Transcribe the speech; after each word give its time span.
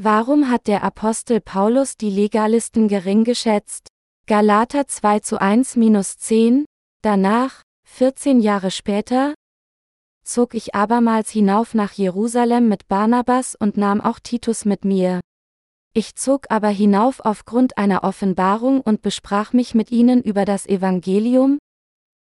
Warum 0.00 0.48
hat 0.48 0.68
der 0.68 0.84
Apostel 0.84 1.40
Paulus 1.40 1.96
die 1.96 2.10
Legalisten 2.10 2.86
gering 2.86 3.24
geschätzt? 3.24 3.88
Galater 4.28 4.86
2 4.86 5.18
zu 5.18 5.40
1 5.40 5.74
minus 5.74 6.18
10, 6.18 6.66
danach, 7.02 7.64
14 7.84 8.38
Jahre 8.38 8.70
später, 8.70 9.34
zog 10.22 10.54
ich 10.54 10.76
abermals 10.76 11.30
hinauf 11.30 11.74
nach 11.74 11.90
Jerusalem 11.90 12.68
mit 12.68 12.86
Barnabas 12.86 13.56
und 13.58 13.76
nahm 13.76 14.00
auch 14.00 14.20
Titus 14.20 14.64
mit 14.64 14.84
mir. 14.84 15.18
Ich 15.94 16.14
zog 16.14 16.46
aber 16.48 16.68
hinauf 16.68 17.18
aufgrund 17.18 17.76
einer 17.76 18.04
Offenbarung 18.04 18.80
und 18.80 19.02
besprach 19.02 19.52
mich 19.52 19.74
mit 19.74 19.90
ihnen 19.90 20.22
über 20.22 20.44
das 20.44 20.68
Evangelium, 20.68 21.58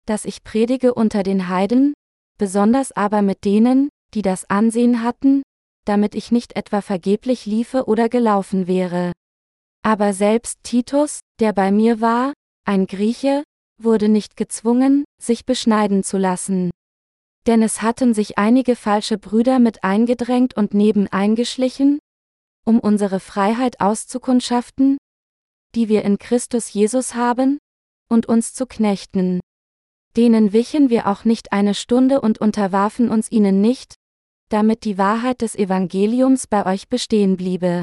das 0.07 0.25
ich 0.25 0.43
predige 0.43 0.95
unter 0.95 1.23
den 1.23 1.49
Heiden, 1.49 1.93
besonders 2.39 2.93
aber 2.93 3.21
mit 3.21 3.45
denen, 3.45 3.91
die 4.15 4.23
das 4.23 4.49
Ansehen 4.49 5.03
hatten, 5.03 5.43
damit 5.89 6.15
ich 6.15 6.31
nicht 6.31 6.55
etwa 6.55 6.83
vergeblich 6.83 7.47
liefe 7.47 7.87
oder 7.87 8.11
gelaufen 8.11 8.67
wäre. 8.67 9.13
Aber 9.83 10.13
selbst 10.13 10.59
Titus, 10.63 11.21
der 11.41 11.55
bei 11.55 11.73
mir 11.73 12.03
war, 12.03 12.35
ein 12.67 12.87
Grieche, 12.87 13.43
wurde 13.81 14.09
nicht 14.11 14.37
gezwungen, 14.37 15.05
sich 15.23 15.47
beschneiden 15.47 16.03
zu 16.03 16.19
lassen. 16.19 16.71
Denn 17.47 17.63
es 17.63 17.81
hatten 17.81 18.13
sich 18.13 18.37
einige 18.37 18.77
falsche 18.77 19.17
Brüder 19.17 19.59
mit 19.59 19.83
eingedrängt 19.83 20.55
und 20.55 20.75
neben 20.75 21.07
eingeschlichen, 21.07 22.01
um 22.67 22.81
unsere 22.81 23.19
Freiheit 23.21 23.81
auszukundschaften, 23.81 24.99
die 25.75 25.89
wir 25.89 26.05
in 26.05 26.19
Christus 26.19 26.71
Jesus 26.71 27.15
haben, 27.15 27.59
und 28.11 28.27
uns 28.27 28.53
zu 28.53 28.67
knechten. 28.67 29.41
Denen 30.17 30.53
wichen 30.53 30.91
wir 30.91 31.07
auch 31.07 31.25
nicht 31.25 31.53
eine 31.53 31.75
Stunde 31.75 32.21
und 32.21 32.39
unterwarfen 32.39 33.09
uns 33.09 33.31
ihnen 33.31 33.63
nicht, 33.63 33.95
damit 34.49 34.85
die 34.85 34.99
Wahrheit 34.99 35.43
des 35.43 35.55
Evangeliums 35.55 36.47
bei 36.47 36.67
euch 36.67 36.89
bestehen 36.89 37.37
bliebe. 37.37 37.83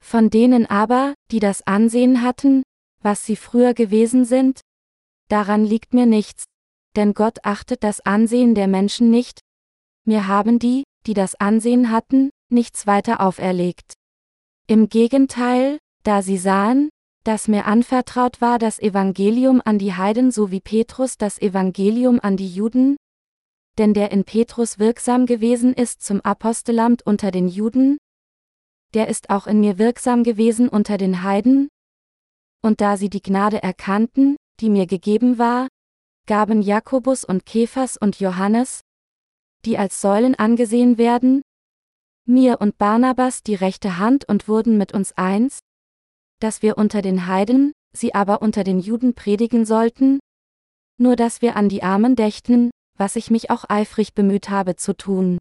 Von 0.00 0.30
denen 0.30 0.66
aber, 0.66 1.14
die 1.30 1.38
das 1.38 1.66
Ansehen 1.66 2.22
hatten, 2.22 2.62
was 3.00 3.24
sie 3.24 3.36
früher 3.36 3.74
gewesen 3.74 4.24
sind, 4.24 4.60
daran 5.28 5.64
liegt 5.64 5.94
mir 5.94 6.06
nichts, 6.06 6.44
denn 6.96 7.14
Gott 7.14 7.44
achtet 7.44 7.82
das 7.84 8.00
Ansehen 8.00 8.54
der 8.54 8.68
Menschen 8.68 9.10
nicht, 9.10 9.40
mir 10.04 10.26
haben 10.26 10.58
die, 10.58 10.84
die 11.06 11.14
das 11.14 11.34
Ansehen 11.36 11.90
hatten, 11.90 12.30
nichts 12.50 12.86
weiter 12.86 13.20
auferlegt. 13.20 13.94
Im 14.66 14.88
Gegenteil, 14.88 15.78
da 16.02 16.22
sie 16.22 16.38
sahen, 16.38 16.88
dass 17.24 17.46
mir 17.46 17.66
anvertraut 17.66 18.40
war 18.40 18.58
das 18.58 18.80
Evangelium 18.80 19.62
an 19.64 19.78
die 19.78 19.94
Heiden 19.94 20.32
so 20.32 20.50
wie 20.50 20.60
Petrus 20.60 21.16
das 21.18 21.40
Evangelium 21.40 22.18
an 22.20 22.36
die 22.36 22.48
Juden, 22.48 22.96
denn 23.78 23.94
der 23.94 24.10
in 24.10 24.24
Petrus 24.24 24.78
wirksam 24.78 25.26
gewesen 25.26 25.72
ist 25.74 26.02
zum 26.02 26.20
Apostelamt 26.20 27.02
unter 27.06 27.30
den 27.30 27.48
Juden, 27.48 27.98
der 28.94 29.08
ist 29.08 29.30
auch 29.30 29.46
in 29.46 29.60
mir 29.60 29.78
wirksam 29.78 30.24
gewesen 30.24 30.68
unter 30.68 30.98
den 30.98 31.22
Heiden, 31.22 31.68
und 32.62 32.80
da 32.80 32.96
sie 32.96 33.10
die 33.10 33.22
Gnade 33.22 33.62
erkannten, 33.62 34.36
die 34.60 34.70
mir 34.70 34.86
gegeben 34.86 35.38
war, 35.38 35.68
gaben 36.26 36.62
Jakobus 36.62 37.24
und 37.24 37.46
Kephas 37.46 37.96
und 37.96 38.20
Johannes, 38.20 38.82
die 39.64 39.78
als 39.78 40.00
Säulen 40.00 40.34
angesehen 40.34 40.98
werden, 40.98 41.42
mir 42.26 42.60
und 42.60 42.78
Barnabas 42.78 43.42
die 43.42 43.54
rechte 43.54 43.98
Hand 43.98 44.28
und 44.28 44.46
wurden 44.46 44.78
mit 44.78 44.94
uns 44.94 45.12
eins, 45.12 45.58
dass 46.38 46.62
wir 46.62 46.78
unter 46.78 47.02
den 47.02 47.26
Heiden, 47.26 47.72
sie 47.92 48.14
aber 48.14 48.42
unter 48.42 48.64
den 48.64 48.78
Juden 48.78 49.14
predigen 49.14 49.64
sollten? 49.64 50.20
Nur 50.98 51.16
dass 51.16 51.42
wir 51.42 51.56
an 51.56 51.68
die 51.68 51.82
Armen 51.82 52.14
dächten, 52.14 52.70
was 53.02 53.16
ich 53.16 53.32
mich 53.32 53.50
auch 53.50 53.64
eifrig 53.68 54.14
bemüht 54.14 54.48
habe 54.48 54.76
zu 54.76 54.96
tun. 54.96 55.36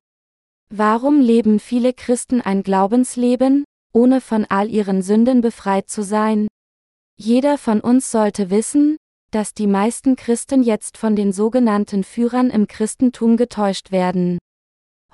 Warum 0.73 1.21
leben 1.21 1.59
viele 1.59 1.93
Christen 1.93 2.41
ein 2.41 2.63
Glaubensleben, 2.63 3.65
ohne 3.93 4.19
von 4.19 4.47
all 4.49 4.67
ihren 4.67 5.03
Sünden 5.03 5.41
befreit 5.41 5.87
zu 5.87 6.01
sein? 6.01 6.47
Jeder 7.17 7.59
von 7.59 7.79
uns 7.79 8.09
sollte 8.09 8.49
wissen, 8.49 8.97
dass 9.29 9.53
die 9.53 9.67
meisten 9.67 10.15
Christen 10.15 10.63
jetzt 10.63 10.97
von 10.97 11.15
den 11.15 11.31
sogenannten 11.31 12.03
Führern 12.03 12.49
im 12.49 12.65
Christentum 12.65 13.37
getäuscht 13.37 13.91
werden. 13.91 14.39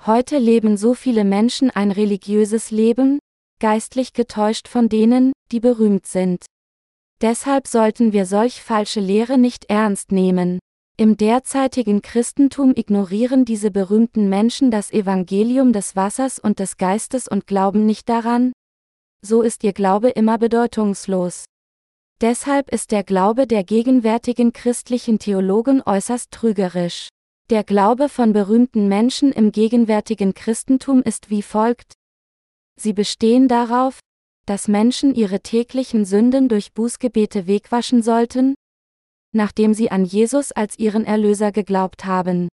Heute 0.06 0.38
leben 0.38 0.78
so 0.78 0.94
viele 0.94 1.24
Menschen 1.24 1.70
ein 1.70 1.90
religiöses 1.90 2.70
Leben, 2.70 3.18
geistlich 3.60 4.14
getäuscht 4.14 4.68
von 4.68 4.88
denen, 4.88 5.32
die 5.52 5.60
berühmt 5.60 6.06
sind. 6.06 6.46
Deshalb 7.20 7.66
sollten 7.66 8.14
wir 8.14 8.24
solch 8.24 8.62
falsche 8.62 9.00
Lehre 9.00 9.36
nicht 9.36 9.66
ernst 9.66 10.12
nehmen. 10.12 10.60
Im 11.00 11.16
derzeitigen 11.16 12.02
Christentum 12.02 12.72
ignorieren 12.74 13.44
diese 13.44 13.70
berühmten 13.70 14.28
Menschen 14.28 14.72
das 14.72 14.90
Evangelium 14.90 15.72
des 15.72 15.94
Wassers 15.94 16.40
und 16.40 16.58
des 16.58 16.76
Geistes 16.76 17.28
und 17.28 17.46
glauben 17.46 17.86
nicht 17.86 18.08
daran? 18.08 18.50
So 19.22 19.42
ist 19.42 19.62
ihr 19.62 19.72
Glaube 19.72 20.08
immer 20.08 20.38
bedeutungslos. 20.38 21.44
Deshalb 22.20 22.72
ist 22.72 22.90
der 22.90 23.04
Glaube 23.04 23.46
der 23.46 23.62
gegenwärtigen 23.62 24.52
christlichen 24.52 25.20
Theologen 25.20 25.84
äußerst 25.86 26.32
trügerisch. 26.32 27.06
Der 27.48 27.62
Glaube 27.62 28.08
von 28.08 28.32
berühmten 28.32 28.88
Menschen 28.88 29.30
im 29.30 29.52
gegenwärtigen 29.52 30.34
Christentum 30.34 31.00
ist 31.02 31.30
wie 31.30 31.42
folgt. 31.42 31.92
Sie 32.74 32.92
bestehen 32.92 33.46
darauf, 33.46 34.00
dass 34.46 34.66
Menschen 34.66 35.14
ihre 35.14 35.38
täglichen 35.42 36.04
Sünden 36.04 36.48
durch 36.48 36.72
Bußgebete 36.72 37.46
wegwaschen 37.46 38.02
sollten, 38.02 38.56
nachdem 39.38 39.72
sie 39.72 39.90
an 39.90 40.04
Jesus 40.04 40.52
als 40.52 40.78
ihren 40.78 41.06
Erlöser 41.06 41.52
geglaubt 41.52 42.04
haben. 42.04 42.48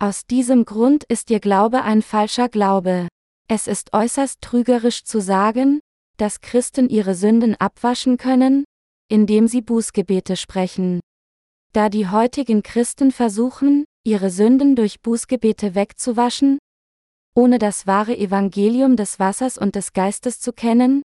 Aus 0.00 0.26
diesem 0.26 0.64
Grund 0.64 1.04
ist 1.04 1.30
ihr 1.30 1.40
Glaube 1.40 1.82
ein 1.82 2.02
falscher 2.02 2.48
Glaube. 2.48 3.06
Es 3.48 3.68
ist 3.68 3.92
äußerst 3.92 4.40
trügerisch 4.40 5.04
zu 5.04 5.20
sagen, 5.20 5.78
dass 6.16 6.40
Christen 6.40 6.88
ihre 6.88 7.14
Sünden 7.14 7.54
abwaschen 7.54 8.16
können, 8.16 8.64
indem 9.08 9.46
sie 9.46 9.60
Bußgebete 9.60 10.36
sprechen. 10.36 11.00
Da 11.72 11.90
die 11.90 12.08
heutigen 12.08 12.62
Christen 12.62 13.12
versuchen, 13.12 13.84
ihre 14.02 14.30
Sünden 14.30 14.74
durch 14.74 15.02
Bußgebete 15.02 15.74
wegzuwaschen, 15.74 16.58
ohne 17.34 17.58
das 17.58 17.86
wahre 17.86 18.16
Evangelium 18.16 18.96
des 18.96 19.18
Wassers 19.18 19.58
und 19.58 19.74
des 19.74 19.92
Geistes 19.92 20.40
zu 20.40 20.54
kennen, 20.54 21.02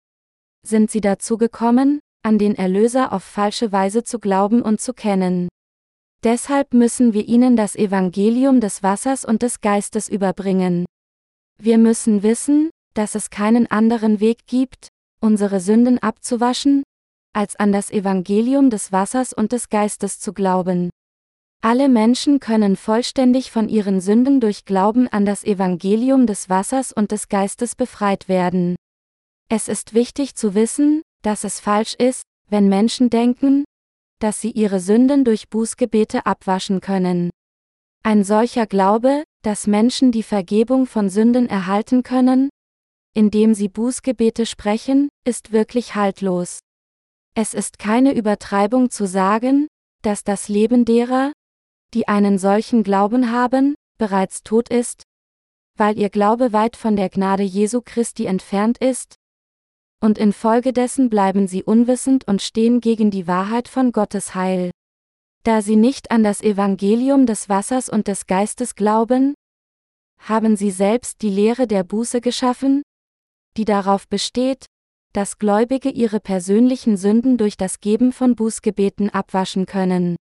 sind 0.66 0.90
sie 0.90 1.00
dazu 1.00 1.38
gekommen, 1.38 2.00
an 2.26 2.38
den 2.38 2.56
Erlöser 2.56 3.12
auf 3.12 3.22
falsche 3.22 3.70
Weise 3.70 4.02
zu 4.02 4.18
glauben 4.18 4.60
und 4.60 4.80
zu 4.80 4.92
kennen. 4.92 5.48
Deshalb 6.24 6.74
müssen 6.74 7.12
wir 7.12 7.28
ihnen 7.28 7.54
das 7.54 7.76
Evangelium 7.76 8.60
des 8.60 8.82
Wassers 8.82 9.24
und 9.24 9.42
des 9.42 9.60
Geistes 9.60 10.08
überbringen. 10.08 10.86
Wir 11.62 11.78
müssen 11.78 12.24
wissen, 12.24 12.70
dass 12.94 13.14
es 13.14 13.30
keinen 13.30 13.70
anderen 13.70 14.18
Weg 14.18 14.48
gibt, 14.48 14.88
unsere 15.20 15.60
Sünden 15.60 16.00
abzuwaschen, 16.00 16.82
als 17.32 17.54
an 17.54 17.70
das 17.70 17.92
Evangelium 17.92 18.70
des 18.70 18.90
Wassers 18.90 19.32
und 19.32 19.52
des 19.52 19.68
Geistes 19.68 20.18
zu 20.18 20.32
glauben. 20.32 20.90
Alle 21.62 21.88
Menschen 21.88 22.40
können 22.40 22.74
vollständig 22.74 23.52
von 23.52 23.68
ihren 23.68 24.00
Sünden 24.00 24.40
durch 24.40 24.64
Glauben 24.64 25.06
an 25.06 25.26
das 25.26 25.44
Evangelium 25.44 26.26
des 26.26 26.48
Wassers 26.48 26.92
und 26.92 27.12
des 27.12 27.28
Geistes 27.28 27.76
befreit 27.76 28.28
werden. 28.28 28.74
Es 29.48 29.68
ist 29.68 29.94
wichtig 29.94 30.34
zu 30.34 30.56
wissen, 30.56 31.02
dass 31.22 31.44
es 31.44 31.60
falsch 31.60 31.94
ist, 31.94 32.22
wenn 32.48 32.68
Menschen 32.68 33.10
denken, 33.10 33.64
dass 34.18 34.40
sie 34.40 34.50
ihre 34.50 34.80
Sünden 34.80 35.24
durch 35.24 35.48
Bußgebete 35.48 36.26
abwaschen 36.26 36.80
können. 36.80 37.30
Ein 38.02 38.24
solcher 38.24 38.66
Glaube, 38.66 39.24
dass 39.42 39.66
Menschen 39.66 40.12
die 40.12 40.22
Vergebung 40.22 40.86
von 40.86 41.08
Sünden 41.08 41.48
erhalten 41.48 42.02
können, 42.02 42.48
indem 43.14 43.54
sie 43.54 43.68
Bußgebete 43.68 44.46
sprechen, 44.46 45.08
ist 45.24 45.52
wirklich 45.52 45.94
haltlos. 45.94 46.60
Es 47.34 47.54
ist 47.54 47.78
keine 47.78 48.14
Übertreibung 48.14 48.90
zu 48.90 49.06
sagen, 49.06 49.68
dass 50.02 50.22
das 50.22 50.48
Leben 50.48 50.84
derer, 50.84 51.32
die 51.94 52.08
einen 52.08 52.38
solchen 52.38 52.82
Glauben 52.82 53.32
haben, 53.32 53.74
bereits 53.98 54.42
tot 54.42 54.68
ist, 54.68 55.02
weil 55.76 55.98
ihr 55.98 56.10
Glaube 56.10 56.52
weit 56.52 56.76
von 56.76 56.96
der 56.96 57.08
Gnade 57.08 57.42
Jesu 57.42 57.82
Christi 57.84 58.26
entfernt 58.26 58.78
ist, 58.78 59.16
und 60.00 60.18
infolgedessen 60.18 61.10
bleiben 61.10 61.48
sie 61.48 61.62
unwissend 61.62 62.26
und 62.28 62.42
stehen 62.42 62.80
gegen 62.80 63.10
die 63.10 63.26
Wahrheit 63.26 63.68
von 63.68 63.92
Gottes 63.92 64.34
Heil. 64.34 64.70
Da 65.42 65.62
sie 65.62 65.76
nicht 65.76 66.10
an 66.10 66.22
das 66.22 66.42
Evangelium 66.42 67.26
des 67.26 67.48
Wassers 67.48 67.88
und 67.88 68.08
des 68.08 68.26
Geistes 68.26 68.74
glauben, 68.74 69.34
haben 70.18 70.56
sie 70.56 70.70
selbst 70.70 71.22
die 71.22 71.30
Lehre 71.30 71.66
der 71.66 71.84
Buße 71.84 72.20
geschaffen, 72.20 72.82
die 73.56 73.64
darauf 73.64 74.08
besteht, 74.08 74.66
dass 75.12 75.38
Gläubige 75.38 75.88
ihre 75.88 76.20
persönlichen 76.20 76.96
Sünden 76.96 77.38
durch 77.38 77.56
das 77.56 77.80
Geben 77.80 78.12
von 78.12 78.34
Bußgebeten 78.34 79.10
abwaschen 79.10 79.66
können. 79.66 80.16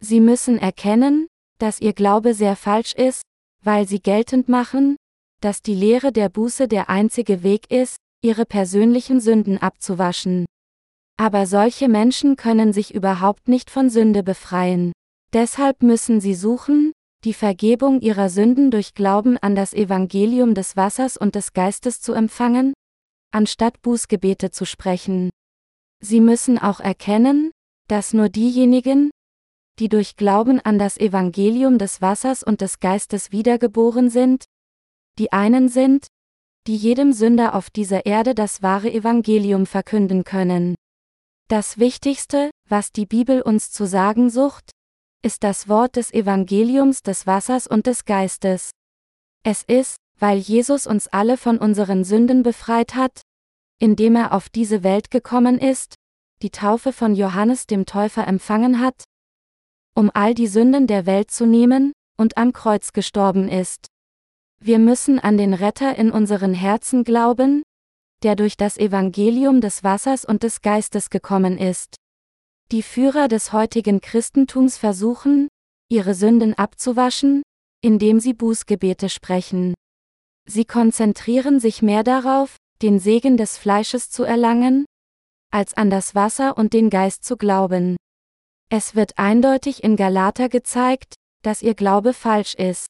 Sie 0.00 0.20
müssen 0.20 0.58
erkennen, 0.58 1.28
dass 1.58 1.80
ihr 1.80 1.92
Glaube 1.92 2.34
sehr 2.34 2.56
falsch 2.56 2.94
ist, 2.94 3.22
weil 3.62 3.88
sie 3.88 4.00
geltend 4.00 4.48
machen, 4.48 4.96
dass 5.40 5.62
die 5.62 5.74
Lehre 5.74 6.12
der 6.12 6.28
Buße 6.28 6.68
der 6.68 6.90
einzige 6.90 7.42
Weg 7.42 7.70
ist, 7.70 7.96
ihre 8.22 8.44
persönlichen 8.44 9.20
Sünden 9.20 9.58
abzuwaschen. 9.58 10.46
Aber 11.16 11.46
solche 11.46 11.88
Menschen 11.88 12.36
können 12.36 12.72
sich 12.72 12.94
überhaupt 12.94 13.48
nicht 13.48 13.70
von 13.70 13.90
Sünde 13.90 14.22
befreien. 14.22 14.92
Deshalb 15.32 15.82
müssen 15.82 16.20
sie 16.20 16.34
suchen, 16.34 16.92
die 17.24 17.34
Vergebung 17.34 18.00
ihrer 18.00 18.28
Sünden 18.28 18.70
durch 18.70 18.94
Glauben 18.94 19.36
an 19.38 19.54
das 19.54 19.74
Evangelium 19.74 20.54
des 20.54 20.76
Wassers 20.76 21.16
und 21.16 21.34
des 21.34 21.52
Geistes 21.52 22.00
zu 22.00 22.12
empfangen, 22.12 22.72
anstatt 23.32 23.82
Bußgebete 23.82 24.50
zu 24.50 24.64
sprechen. 24.64 25.30
Sie 26.00 26.20
müssen 26.20 26.58
auch 26.58 26.80
erkennen, 26.80 27.50
dass 27.88 28.12
nur 28.14 28.28
diejenigen, 28.28 29.10
die 29.80 29.88
durch 29.88 30.16
Glauben 30.16 30.60
an 30.60 30.78
das 30.78 30.96
Evangelium 30.96 31.78
des 31.78 32.00
Wassers 32.00 32.42
und 32.42 32.60
des 32.60 32.78
Geistes 32.78 33.32
wiedergeboren 33.32 34.10
sind, 34.10 34.44
die 35.18 35.32
einen 35.32 35.68
sind, 35.68 36.06
die 36.68 36.76
jedem 36.76 37.14
Sünder 37.14 37.54
auf 37.54 37.70
dieser 37.70 38.04
Erde 38.04 38.34
das 38.34 38.62
wahre 38.62 38.92
Evangelium 38.92 39.64
verkünden 39.64 40.24
können. 40.24 40.74
Das 41.48 41.78
Wichtigste, 41.78 42.50
was 42.68 42.92
die 42.92 43.06
Bibel 43.06 43.40
uns 43.40 43.70
zu 43.70 43.86
sagen 43.86 44.28
sucht, 44.28 44.72
ist 45.22 45.44
das 45.44 45.70
Wort 45.70 45.96
des 45.96 46.12
Evangeliums 46.12 47.02
des 47.02 47.26
Wassers 47.26 47.66
und 47.66 47.86
des 47.86 48.04
Geistes. 48.04 48.72
Es 49.44 49.62
ist, 49.62 49.96
weil 50.18 50.36
Jesus 50.36 50.86
uns 50.86 51.08
alle 51.08 51.38
von 51.38 51.56
unseren 51.56 52.04
Sünden 52.04 52.42
befreit 52.42 52.94
hat, 52.94 53.22
indem 53.80 54.14
er 54.14 54.34
auf 54.34 54.50
diese 54.50 54.82
Welt 54.82 55.10
gekommen 55.10 55.58
ist, 55.58 55.94
die 56.42 56.50
Taufe 56.50 56.92
von 56.92 57.14
Johannes 57.14 57.66
dem 57.66 57.86
Täufer 57.86 58.28
empfangen 58.28 58.78
hat, 58.78 59.04
um 59.94 60.10
all 60.12 60.34
die 60.34 60.46
Sünden 60.46 60.86
der 60.86 61.06
Welt 61.06 61.30
zu 61.30 61.46
nehmen, 61.46 61.92
und 62.18 62.36
am 62.36 62.52
Kreuz 62.52 62.92
gestorben 62.92 63.48
ist. 63.48 63.86
Wir 64.60 64.78
müssen 64.78 65.18
an 65.18 65.38
den 65.38 65.54
Retter 65.54 65.96
in 65.96 66.10
unseren 66.10 66.52
Herzen 66.52 67.04
glauben, 67.04 67.62
der 68.22 68.34
durch 68.34 68.56
das 68.56 68.76
Evangelium 68.76 69.60
des 69.60 69.84
Wassers 69.84 70.24
und 70.24 70.42
des 70.42 70.62
Geistes 70.62 71.10
gekommen 71.10 71.56
ist. 71.56 71.94
Die 72.72 72.82
Führer 72.82 73.28
des 73.28 73.52
heutigen 73.52 74.00
Christentums 74.00 74.76
versuchen, 74.76 75.48
ihre 75.88 76.14
Sünden 76.14 76.54
abzuwaschen, 76.54 77.42
indem 77.80 78.20
sie 78.20 78.34
Bußgebete 78.34 79.08
sprechen. 79.08 79.74
Sie 80.46 80.64
konzentrieren 80.64 81.60
sich 81.60 81.80
mehr 81.80 82.02
darauf, 82.02 82.56
den 82.82 82.98
Segen 82.98 83.36
des 83.36 83.56
Fleisches 83.56 84.10
zu 84.10 84.24
erlangen, 84.24 84.84
als 85.50 85.74
an 85.74 85.88
das 85.88 86.14
Wasser 86.14 86.58
und 86.58 86.72
den 86.72 86.90
Geist 86.90 87.24
zu 87.24 87.36
glauben. 87.36 87.96
Es 88.70 88.94
wird 88.94 89.18
eindeutig 89.18 89.82
in 89.82 89.96
Galater 89.96 90.48
gezeigt, 90.48 91.14
dass 91.42 91.62
ihr 91.62 91.74
Glaube 91.74 92.12
falsch 92.12 92.54
ist. 92.54 92.88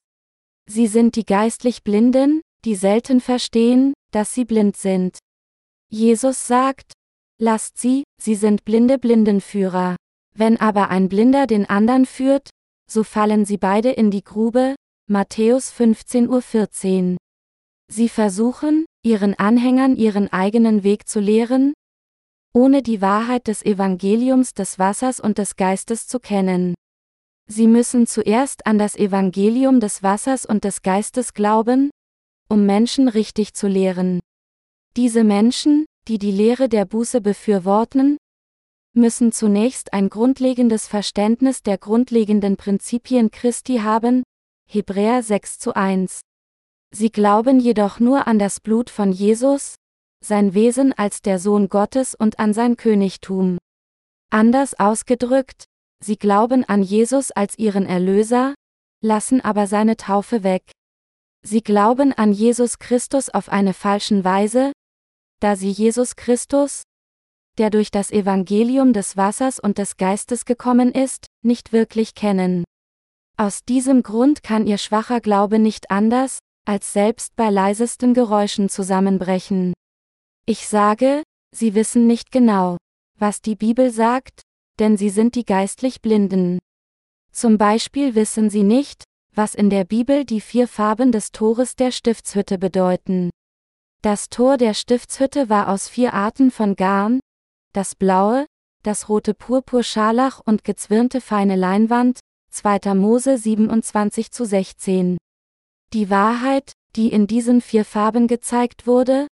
Sie 0.70 0.86
sind 0.86 1.16
die 1.16 1.24
geistlich 1.24 1.82
Blinden, 1.82 2.42
die 2.64 2.74
selten 2.74 3.20
verstehen, 3.20 3.94
dass 4.12 4.34
sie 4.34 4.44
blind 4.44 4.76
sind. 4.76 5.18
Jesus 5.90 6.46
sagt, 6.46 6.92
lasst 7.40 7.78
sie, 7.78 8.04
sie 8.20 8.34
sind 8.34 8.64
blinde 8.64 8.98
Blindenführer. 8.98 9.96
Wenn 10.34 10.58
aber 10.58 10.90
ein 10.90 11.08
Blinder 11.08 11.46
den 11.46 11.68
anderen 11.68 12.04
führt, 12.04 12.50
so 12.90 13.02
fallen 13.02 13.44
sie 13.44 13.56
beide 13.56 13.90
in 13.90 14.10
die 14.10 14.22
Grube, 14.22 14.74
Matthäus 15.10 15.72
15.14 15.72 17.12
Uhr. 17.12 17.16
Sie 17.90 18.10
versuchen, 18.10 18.84
ihren 19.02 19.34
Anhängern 19.34 19.96
ihren 19.96 20.30
eigenen 20.30 20.84
Weg 20.84 21.08
zu 21.08 21.20
lehren, 21.20 21.72
ohne 22.54 22.82
die 22.82 23.00
Wahrheit 23.00 23.46
des 23.46 23.64
Evangeliums 23.64 24.52
des 24.52 24.78
Wassers 24.78 25.18
und 25.20 25.38
des 25.38 25.56
Geistes 25.56 26.06
zu 26.06 26.20
kennen. 26.20 26.74
Sie 27.50 27.66
müssen 27.66 28.06
zuerst 28.06 28.66
an 28.66 28.78
das 28.78 28.94
Evangelium 28.94 29.80
des 29.80 30.02
Wassers 30.02 30.44
und 30.44 30.64
des 30.64 30.82
Geistes 30.82 31.32
glauben, 31.32 31.90
um 32.48 32.66
Menschen 32.66 33.08
richtig 33.08 33.54
zu 33.54 33.68
lehren. 33.68 34.20
Diese 34.96 35.24
Menschen, 35.24 35.86
die 36.08 36.18
die 36.18 36.30
Lehre 36.30 36.68
der 36.68 36.84
Buße 36.84 37.22
befürworten, 37.22 38.18
müssen 38.94 39.32
zunächst 39.32 39.92
ein 39.94 40.10
grundlegendes 40.10 40.88
Verständnis 40.88 41.62
der 41.62 41.78
grundlegenden 41.78 42.56
Prinzipien 42.56 43.30
Christi 43.30 43.78
haben, 43.78 44.24
Hebräer 44.68 45.22
6 45.22 45.58
zu 45.58 45.74
1. 45.74 46.20
Sie 46.94 47.10
glauben 47.10 47.60
jedoch 47.60 48.00
nur 48.00 48.26
an 48.26 48.38
das 48.38 48.60
Blut 48.60 48.90
von 48.90 49.12
Jesus, 49.12 49.76
sein 50.22 50.52
Wesen 50.52 50.92
als 50.92 51.22
der 51.22 51.38
Sohn 51.38 51.68
Gottes 51.68 52.14
und 52.14 52.38
an 52.38 52.52
sein 52.52 52.76
Königtum. 52.76 53.58
Anders 54.30 54.78
ausgedrückt, 54.78 55.64
Sie 56.04 56.16
glauben 56.16 56.64
an 56.64 56.82
Jesus 56.82 57.30
als 57.30 57.58
ihren 57.58 57.86
Erlöser, 57.86 58.54
lassen 59.02 59.40
aber 59.40 59.66
seine 59.66 59.96
Taufe 59.96 60.42
weg. 60.42 60.70
Sie 61.42 61.62
glauben 61.62 62.12
an 62.12 62.32
Jesus 62.32 62.78
Christus 62.78 63.28
auf 63.30 63.48
eine 63.48 63.74
falschen 63.74 64.24
Weise, 64.24 64.72
da 65.40 65.56
sie 65.56 65.70
Jesus 65.70 66.16
Christus, 66.16 66.82
der 67.58 67.70
durch 67.70 67.90
das 67.90 68.10
Evangelium 68.10 68.92
des 68.92 69.16
Wassers 69.16 69.58
und 69.58 69.78
des 69.78 69.96
Geistes 69.96 70.44
gekommen 70.44 70.92
ist, 70.92 71.26
nicht 71.44 71.72
wirklich 71.72 72.14
kennen. 72.14 72.64
Aus 73.36 73.64
diesem 73.64 74.02
Grund 74.02 74.42
kann 74.42 74.66
ihr 74.66 74.78
schwacher 74.78 75.20
Glaube 75.20 75.58
nicht 75.58 75.90
anders, 75.90 76.38
als 76.64 76.92
selbst 76.92 77.34
bei 77.36 77.50
leisesten 77.50 78.14
Geräuschen 78.14 78.68
zusammenbrechen. 78.68 79.72
Ich 80.44 80.66
sage, 80.66 81.22
sie 81.54 81.74
wissen 81.74 82.06
nicht 82.06 82.30
genau, 82.32 82.76
was 83.18 83.40
die 83.40 83.56
Bibel 83.56 83.90
sagt, 83.90 84.42
denn 84.78 84.96
sie 84.96 85.10
sind 85.10 85.34
die 85.34 85.44
geistlich 85.44 86.00
Blinden. 86.00 86.58
Zum 87.32 87.58
Beispiel 87.58 88.14
wissen 88.14 88.50
sie 88.50 88.62
nicht, 88.62 89.04
was 89.34 89.54
in 89.54 89.70
der 89.70 89.84
Bibel 89.84 90.24
die 90.24 90.40
vier 90.40 90.66
Farben 90.66 91.12
des 91.12 91.30
Tores 91.32 91.76
der 91.76 91.92
Stiftshütte 91.92 92.58
bedeuten. 92.58 93.30
Das 94.02 94.28
Tor 94.28 94.56
der 94.56 94.74
Stiftshütte 94.74 95.48
war 95.48 95.68
aus 95.68 95.88
vier 95.88 96.14
Arten 96.14 96.50
von 96.50 96.76
Garn, 96.76 97.20
das 97.72 97.94
blaue, 97.94 98.46
das 98.82 99.08
rote 99.08 99.34
Purpurscharlach 99.34 100.40
und 100.44 100.64
gezwirnte 100.64 101.20
feine 101.20 101.56
Leinwand, 101.56 102.20
2. 102.50 102.94
Mose 102.94 103.38
27 103.38 104.30
zu 104.30 104.44
16. 104.44 105.18
Die 105.92 106.10
Wahrheit, 106.10 106.72
die 106.96 107.08
in 107.12 107.26
diesen 107.26 107.60
vier 107.60 107.84
Farben 107.84 108.26
gezeigt 108.26 108.86
wurde, 108.86 109.26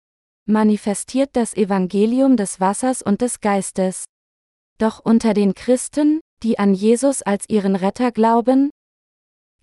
manifestiert 0.46 1.30
das 1.32 1.56
Evangelium 1.56 2.36
des 2.36 2.60
Wassers 2.60 3.02
und 3.02 3.20
des 3.20 3.40
Geistes. 3.40 4.04
Doch 4.78 5.00
unter 5.02 5.32
den 5.32 5.54
Christen, 5.54 6.20
die 6.42 6.58
an 6.58 6.74
Jesus 6.74 7.22
als 7.22 7.48
ihren 7.48 7.76
Retter 7.76 8.12
glauben, 8.12 8.70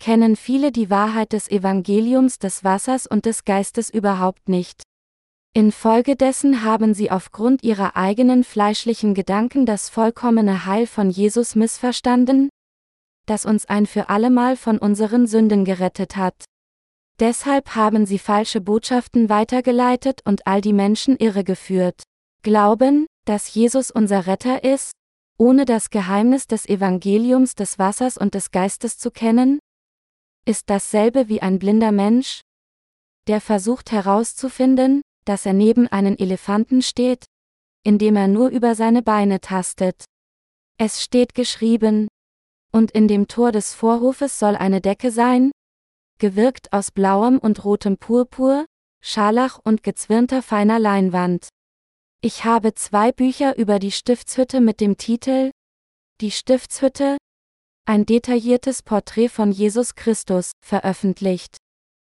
kennen 0.00 0.36
viele 0.36 0.72
die 0.72 0.90
Wahrheit 0.90 1.32
des 1.32 1.48
Evangeliums 1.48 2.38
des 2.38 2.64
Wassers 2.64 3.06
und 3.06 3.26
des 3.26 3.44
Geistes 3.44 3.90
überhaupt 3.90 4.48
nicht. 4.48 4.82
Infolgedessen 5.54 6.64
haben 6.64 6.94
sie 6.94 7.12
aufgrund 7.12 7.62
ihrer 7.62 7.96
eigenen 7.96 8.42
fleischlichen 8.42 9.14
Gedanken 9.14 9.66
das 9.66 9.88
vollkommene 9.88 10.66
Heil 10.66 10.88
von 10.88 11.10
Jesus 11.10 11.54
missverstanden, 11.54 12.48
das 13.26 13.46
uns 13.46 13.66
ein 13.66 13.86
für 13.86 14.08
allemal 14.08 14.56
von 14.56 14.78
unseren 14.78 15.28
Sünden 15.28 15.64
gerettet 15.64 16.16
hat. 16.16 16.34
Deshalb 17.20 17.76
haben 17.76 18.04
sie 18.04 18.18
falsche 18.18 18.60
Botschaften 18.60 19.28
weitergeleitet 19.28 20.22
und 20.24 20.48
all 20.48 20.60
die 20.60 20.72
Menschen 20.72 21.16
irregeführt. 21.16 22.02
Glauben, 22.42 23.06
dass 23.24 23.54
Jesus 23.54 23.92
unser 23.92 24.26
Retter 24.26 24.64
ist, 24.64 24.90
ohne 25.38 25.64
das 25.64 25.90
Geheimnis 25.90 26.46
des 26.46 26.66
Evangeliums 26.66 27.54
des 27.54 27.78
Wassers 27.78 28.16
und 28.16 28.34
des 28.34 28.50
Geistes 28.50 28.98
zu 28.98 29.10
kennen? 29.10 29.58
Ist 30.46 30.70
dasselbe 30.70 31.28
wie 31.28 31.42
ein 31.42 31.58
blinder 31.58 31.92
Mensch, 31.92 32.42
der 33.26 33.40
versucht 33.40 33.92
herauszufinden, 33.92 35.02
dass 35.24 35.46
er 35.46 35.54
neben 35.54 35.88
einen 35.88 36.18
Elefanten 36.18 36.82
steht, 36.82 37.24
indem 37.82 38.16
er 38.16 38.28
nur 38.28 38.48
über 38.48 38.74
seine 38.74 39.02
Beine 39.02 39.40
tastet. 39.40 40.04
Es 40.78 41.02
steht 41.02 41.34
geschrieben, 41.34 42.08
und 42.72 42.90
in 42.90 43.08
dem 43.08 43.28
Tor 43.28 43.52
des 43.52 43.74
Vorhofes 43.74 44.38
soll 44.38 44.56
eine 44.56 44.80
Decke 44.80 45.10
sein, 45.10 45.52
gewirkt 46.18 46.72
aus 46.72 46.90
blauem 46.90 47.38
und 47.38 47.64
rotem 47.64 47.96
Purpur, 47.96 48.66
Scharlach 49.02 49.58
und 49.62 49.82
gezwirnter 49.82 50.42
feiner 50.42 50.78
Leinwand. 50.78 51.48
Ich 52.24 52.46
habe 52.46 52.72
zwei 52.72 53.12
Bücher 53.12 53.58
über 53.58 53.78
die 53.78 53.90
Stiftshütte 53.90 54.62
mit 54.62 54.80
dem 54.80 54.96
Titel 54.96 55.50
Die 56.22 56.30
Stiftshütte, 56.30 57.18
ein 57.84 58.06
detailliertes 58.06 58.82
Porträt 58.82 59.28
von 59.28 59.52
Jesus 59.52 59.94
Christus, 59.94 60.52
veröffentlicht. 60.64 61.58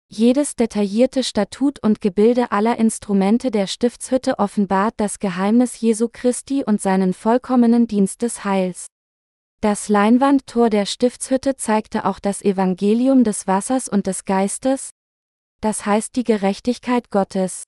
Jedes 0.08 0.54
detaillierte 0.54 1.24
Statut 1.24 1.82
und 1.82 2.00
Gebilde 2.00 2.52
aller 2.52 2.78
Instrumente 2.78 3.50
der 3.50 3.66
Stiftshütte 3.66 4.38
offenbart 4.38 4.94
das 4.98 5.18
Geheimnis 5.18 5.80
Jesu 5.80 6.08
Christi 6.08 6.62
und 6.62 6.80
seinen 6.80 7.12
vollkommenen 7.12 7.88
Dienst 7.88 8.22
des 8.22 8.44
Heils. 8.44 8.86
Das 9.60 9.88
Leinwandtor 9.88 10.70
der 10.70 10.86
Stiftshütte 10.86 11.56
zeigte 11.56 12.04
auch 12.04 12.20
das 12.20 12.42
Evangelium 12.42 13.24
des 13.24 13.48
Wassers 13.48 13.88
und 13.88 14.06
des 14.06 14.24
Geistes, 14.24 14.90
das 15.60 15.84
heißt 15.84 16.14
die 16.14 16.22
Gerechtigkeit 16.22 17.10
Gottes. 17.10 17.64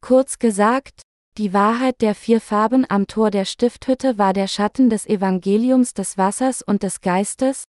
Kurz 0.00 0.40
gesagt, 0.40 1.02
die 1.38 1.52
Wahrheit 1.52 2.00
der 2.00 2.14
vier 2.14 2.40
Farben 2.40 2.84
am 2.88 3.06
Tor 3.06 3.30
der 3.30 3.44
Stifthütte 3.44 4.18
war 4.18 4.32
der 4.32 4.48
Schatten 4.48 4.90
des 4.90 5.06
Evangeliums 5.06 5.94
des 5.94 6.18
Wassers 6.18 6.62
und 6.62 6.82
des 6.82 7.00
Geistes, 7.00 7.64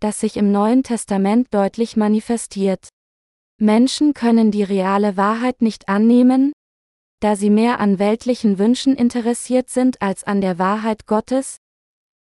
das 0.00 0.20
sich 0.20 0.36
im 0.36 0.52
Neuen 0.52 0.82
Testament 0.82 1.48
deutlich 1.52 1.96
manifestiert. 1.96 2.88
Menschen 3.60 4.14
können 4.14 4.50
die 4.50 4.62
reale 4.62 5.16
Wahrheit 5.16 5.62
nicht 5.62 5.88
annehmen, 5.88 6.52
da 7.20 7.34
sie 7.34 7.50
mehr 7.50 7.80
an 7.80 7.98
weltlichen 7.98 8.58
Wünschen 8.58 8.94
interessiert 8.94 9.68
sind 9.70 10.00
als 10.00 10.22
an 10.22 10.40
der 10.40 10.58
Wahrheit 10.58 11.06
Gottes, 11.06 11.56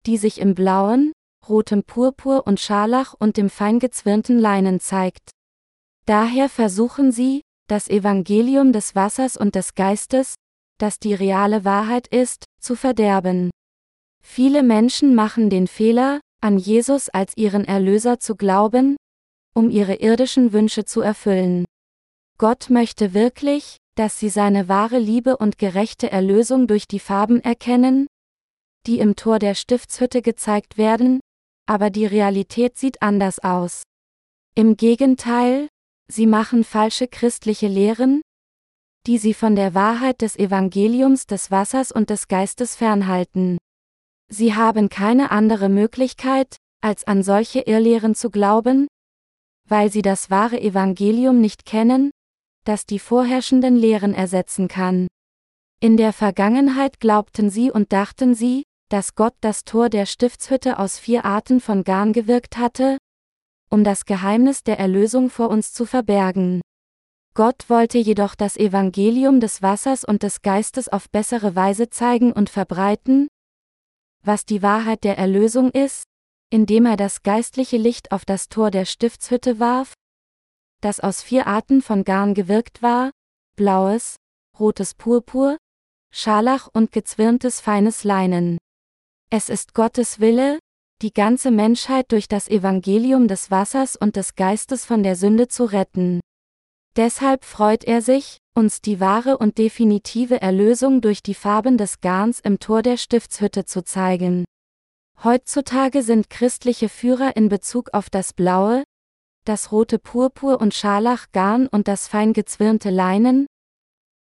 die 0.06 0.18
sich 0.18 0.40
im 0.40 0.56
blauen, 0.56 1.12
rotem 1.48 1.84
Purpur 1.84 2.48
und 2.48 2.60
Scharlach 2.60 3.14
und 3.14 3.36
dem 3.36 3.50
feingezwirnten 3.50 4.40
Leinen 4.40 4.80
zeigt. 4.80 5.32
Daher 6.06 6.48
versuchen 6.48 7.12
sie, 7.12 7.42
das 7.68 7.90
Evangelium 7.90 8.72
des 8.72 8.96
Wassers 8.96 9.38
und 9.38 9.56
des 9.56 9.76
Geistes, 9.76 10.36
das 10.78 11.00
die 11.00 11.14
reale 11.14 11.66
Wahrheit 11.66 12.08
ist, 12.08 12.46
zu 12.60 12.76
verderben. 12.76 13.52
Viele 14.24 14.64
Menschen 14.64 15.16
machen 15.16 15.50
den 15.50 15.68
Fehler, 15.68 16.20
an 16.42 16.58
Jesus 16.58 17.10
als 17.10 17.36
ihren 17.36 17.66
Erlöser 17.66 18.20
zu 18.20 18.36
glauben, 18.36 18.98
um 19.56 19.70
ihre 19.70 19.96
irdischen 19.96 20.54
Wünsche 20.54 20.86
zu 20.86 21.02
erfüllen. 21.02 21.66
Gott 22.38 22.70
möchte 22.70 23.14
wirklich, 23.14 23.78
dass 23.96 24.20
sie 24.20 24.30
seine 24.30 24.70
wahre 24.70 25.00
Liebe 25.00 25.38
und 25.38 25.58
gerechte 25.58 26.12
Erlösung 26.12 26.68
durch 26.68 26.88
die 26.88 27.00
Farben 27.00 27.42
erkennen, 27.42 28.06
die 28.86 29.00
im 29.00 29.16
Tor 29.16 29.40
der 29.40 29.56
Stiftshütte 29.56 30.22
gezeigt 30.22 30.78
werden, 30.78 31.20
aber 31.66 31.90
die 31.90 32.06
Realität 32.06 32.78
sieht 32.78 33.02
anders 33.02 33.40
aus. 33.40 33.84
Im 34.56 34.78
Gegenteil, 34.78 35.68
sie 36.08 36.28
machen 36.28 36.64
falsche 36.64 37.08
christliche 37.08 37.68
Lehren, 37.68 38.22
die 39.06 39.18
sie 39.18 39.34
von 39.34 39.56
der 39.56 39.74
Wahrheit 39.74 40.22
des 40.22 40.38
Evangeliums 40.38 41.28
des 41.28 41.50
Wassers 41.52 41.92
und 41.92 42.10
des 42.10 42.28
Geistes 42.28 42.76
fernhalten. 42.76 43.58
Sie 44.30 44.54
haben 44.54 44.90
keine 44.90 45.32
andere 45.32 45.70
Möglichkeit, 45.70 46.58
als 46.82 47.06
an 47.06 47.24
solche 47.24 47.62
Irrlehren 47.62 48.16
zu 48.16 48.30
glauben, 48.30 48.88
weil 49.68 49.92
sie 49.92 50.02
das 50.02 50.30
wahre 50.30 50.60
Evangelium 50.60 51.40
nicht 51.40 51.66
kennen, 51.66 52.12
das 52.66 52.86
die 52.86 53.00
vorherrschenden 53.00 53.78
Lehren 53.78 54.14
ersetzen 54.14 54.68
kann. 54.68 55.08
In 55.80 55.96
der 55.96 56.12
Vergangenheit 56.12 57.00
glaubten 57.00 57.50
sie 57.50 57.72
und 57.72 57.94
dachten 57.94 58.34
sie, 58.34 58.64
dass 58.90 59.16
Gott 59.16 59.36
das 59.42 59.64
Tor 59.64 59.90
der 59.90 60.06
Stiftshütte 60.06 60.80
aus 60.80 60.98
vier 60.98 61.24
Arten 61.26 61.60
von 61.60 61.84
Garn 61.84 62.14
gewirkt 62.14 62.58
hatte, 62.58 62.98
um 63.70 63.84
das 63.84 64.06
Geheimnis 64.06 64.64
der 64.64 64.80
Erlösung 64.80 65.30
vor 65.30 65.50
uns 65.50 65.74
zu 65.74 65.86
verbergen. 65.86 66.62
Gott 67.34 67.70
wollte 67.70 67.98
jedoch 67.98 68.34
das 68.34 68.58
Evangelium 68.58 69.40
des 69.40 69.62
Wassers 69.62 70.04
und 70.04 70.24
des 70.24 70.42
Geistes 70.42 70.90
auf 70.90 71.10
bessere 71.10 71.56
Weise 71.56 71.90
zeigen 71.90 72.34
und 72.34 72.50
verbreiten, 72.50 73.28
was 74.24 74.46
die 74.46 74.62
Wahrheit 74.62 75.04
der 75.04 75.18
Erlösung 75.18 75.72
ist, 75.72 76.04
indem 76.50 76.86
er 76.86 76.98
das 76.98 77.24
geistliche 77.24 77.78
Licht 77.78 78.12
auf 78.12 78.26
das 78.26 78.50
Tor 78.50 78.72
der 78.72 78.86
Stiftshütte 78.86 79.60
warf, 79.60 79.94
das 80.82 81.00
aus 81.00 81.22
vier 81.22 81.48
Arten 81.48 81.82
von 81.82 82.04
Garn 82.04 82.34
gewirkt 82.34 82.82
war, 82.82 83.12
blaues, 83.56 84.16
rotes 84.60 84.94
Purpur, 84.94 85.58
Scharlach 86.12 86.68
und 86.72 86.92
gezwirntes 86.92 87.60
feines 87.60 88.04
Leinen. 88.04 88.58
Es 89.30 89.50
ist 89.50 89.74
Gottes 89.74 90.20
Wille, 90.20 90.60
die 91.02 91.14
ganze 91.14 91.52
Menschheit 91.52 92.12
durch 92.12 92.28
das 92.28 92.48
Evangelium 92.48 93.28
des 93.28 93.52
Wassers 93.52 93.96
und 93.96 94.16
des 94.16 94.36
Geistes 94.36 94.84
von 94.86 95.04
der 95.04 95.16
Sünde 95.16 95.48
zu 95.48 95.66
retten. 95.66 96.22
Deshalb 96.96 97.46
freut 97.46 97.84
er 97.84 98.02
sich, 98.02 98.40
uns 98.56 98.82
die 98.82 99.00
wahre 99.00 99.38
und 99.38 99.60
definitive 99.60 100.42
Erlösung 100.42 101.02
durch 101.02 101.22
die 101.22 101.36
Farben 101.36 101.78
des 101.78 102.02
Garns 102.02 102.40
im 102.40 102.58
Tor 102.58 102.82
der 102.82 102.98
Stiftshütte 102.98 103.66
zu 103.66 103.84
zeigen. 103.84 104.46
Heutzutage 105.24 106.02
sind 106.02 106.32
christliche 106.32 106.90
Führer 106.90 107.36
in 107.36 107.50
Bezug 107.50 107.94
auf 107.94 108.10
das 108.10 108.34
blaue, 108.34 108.84
das 109.46 109.72
rote 109.72 110.00
Purpur 110.00 110.60
und 110.60 110.74
Scharlach 110.74 111.28
Garn 111.32 111.68
und 111.68 111.88
das 111.88 112.08
fein 112.08 112.34
gezwirnte 112.34 112.90
Leinen, 112.90 113.46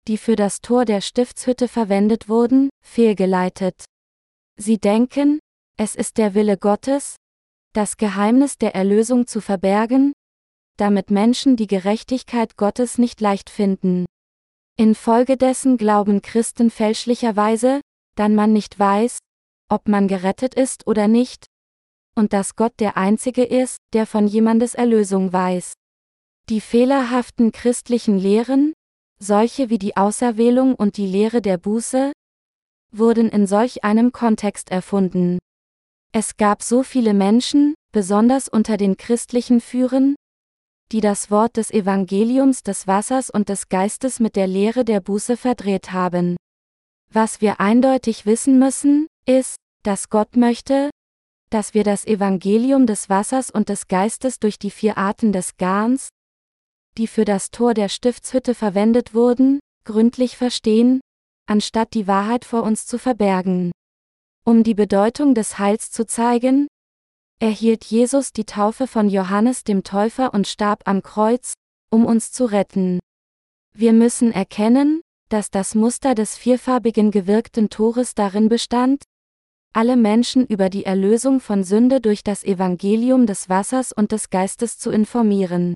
die 0.08 0.16
für 0.16 0.36
das 0.36 0.60
Tor 0.62 0.86
der 0.86 1.00
Stiftshütte 1.02 1.68
verwendet 1.68 2.28
wurden, 2.28 2.70
fehlgeleitet. 2.82 3.84
Sie 4.56 4.78
denken, 4.78 5.38
es 5.82 5.96
ist 5.96 6.16
der 6.16 6.34
Wille 6.34 6.56
Gottes, 6.58 7.16
das 7.72 7.96
Geheimnis 7.96 8.56
der 8.56 8.72
Erlösung 8.72 9.26
zu 9.26 9.40
verbergen, 9.40 10.12
damit 10.76 11.10
Menschen 11.10 11.56
die 11.56 11.66
Gerechtigkeit 11.66 12.56
Gottes 12.56 12.98
nicht 12.98 13.20
leicht 13.20 13.50
finden. 13.50 14.06
Infolgedessen 14.76 15.78
glauben 15.78 16.22
Christen 16.22 16.70
fälschlicherweise, 16.70 17.80
dann 18.14 18.36
man 18.36 18.52
nicht 18.52 18.78
weiß, 18.78 19.18
ob 19.68 19.88
man 19.88 20.06
gerettet 20.06 20.54
ist 20.54 20.86
oder 20.86 21.08
nicht, 21.08 21.46
und 22.14 22.32
dass 22.32 22.54
Gott 22.54 22.74
der 22.78 22.96
Einzige 22.96 23.42
ist, 23.42 23.78
der 23.92 24.06
von 24.06 24.28
jemandes 24.28 24.74
Erlösung 24.74 25.32
weiß. 25.32 25.72
Die 26.48 26.60
fehlerhaften 26.60 27.50
christlichen 27.50 28.18
Lehren, 28.18 28.72
solche 29.18 29.68
wie 29.68 29.78
die 29.78 29.96
Auserwählung 29.96 30.76
und 30.76 30.96
die 30.96 31.08
Lehre 31.08 31.42
der 31.42 31.58
Buße, 31.58 32.12
wurden 32.92 33.30
in 33.30 33.48
solch 33.48 33.82
einem 33.82 34.12
Kontext 34.12 34.70
erfunden. 34.70 35.38
Es 36.14 36.36
gab 36.36 36.62
so 36.62 36.82
viele 36.82 37.14
Menschen, 37.14 37.74
besonders 37.90 38.46
unter 38.46 38.76
den 38.76 38.98
christlichen 38.98 39.62
Führern, 39.62 40.14
die 40.92 41.00
das 41.00 41.30
Wort 41.30 41.56
des 41.56 41.70
Evangeliums 41.70 42.62
des 42.62 42.86
Wassers 42.86 43.30
und 43.30 43.48
des 43.48 43.70
Geistes 43.70 44.20
mit 44.20 44.36
der 44.36 44.46
Lehre 44.46 44.84
der 44.84 45.00
Buße 45.00 45.38
verdreht 45.38 45.92
haben. 45.92 46.36
Was 47.10 47.40
wir 47.40 47.60
eindeutig 47.60 48.26
wissen 48.26 48.58
müssen, 48.58 49.06
ist, 49.26 49.56
dass 49.84 50.10
Gott 50.10 50.36
möchte, 50.36 50.90
dass 51.48 51.72
wir 51.72 51.82
das 51.82 52.06
Evangelium 52.06 52.86
des 52.86 53.08
Wassers 53.08 53.50
und 53.50 53.70
des 53.70 53.88
Geistes 53.88 54.38
durch 54.38 54.58
die 54.58 54.70
vier 54.70 54.98
Arten 54.98 55.32
des 55.32 55.56
Garns, 55.56 56.10
die 56.98 57.06
für 57.06 57.24
das 57.24 57.50
Tor 57.50 57.72
der 57.72 57.88
Stiftshütte 57.88 58.54
verwendet 58.54 59.14
wurden, 59.14 59.60
gründlich 59.84 60.36
verstehen, 60.36 61.00
anstatt 61.46 61.94
die 61.94 62.06
Wahrheit 62.06 62.44
vor 62.44 62.64
uns 62.64 62.86
zu 62.86 62.98
verbergen. 62.98 63.72
Um 64.44 64.64
die 64.64 64.74
Bedeutung 64.74 65.34
des 65.34 65.60
Heils 65.60 65.92
zu 65.92 66.04
zeigen, 66.04 66.66
erhielt 67.38 67.84
Jesus 67.84 68.32
die 68.32 68.44
Taufe 68.44 68.88
von 68.88 69.08
Johannes 69.08 69.62
dem 69.62 69.84
Täufer 69.84 70.34
und 70.34 70.48
starb 70.48 70.82
am 70.84 71.02
Kreuz, 71.02 71.54
um 71.90 72.04
uns 72.04 72.32
zu 72.32 72.46
retten. 72.46 72.98
Wir 73.72 73.92
müssen 73.92 74.32
erkennen, 74.32 75.00
dass 75.28 75.50
das 75.50 75.76
Muster 75.76 76.16
des 76.16 76.36
vierfarbigen 76.36 77.12
gewirkten 77.12 77.70
Tores 77.70 78.14
darin 78.16 78.48
bestand, 78.48 79.04
alle 79.72 79.96
Menschen 79.96 80.44
über 80.46 80.68
die 80.68 80.84
Erlösung 80.84 81.38
von 81.38 81.62
Sünde 81.62 82.00
durch 82.00 82.24
das 82.24 82.42
Evangelium 82.42 83.26
des 83.26 83.48
Wassers 83.48 83.92
und 83.92 84.10
des 84.10 84.28
Geistes 84.28 84.76
zu 84.76 84.90
informieren. 84.90 85.74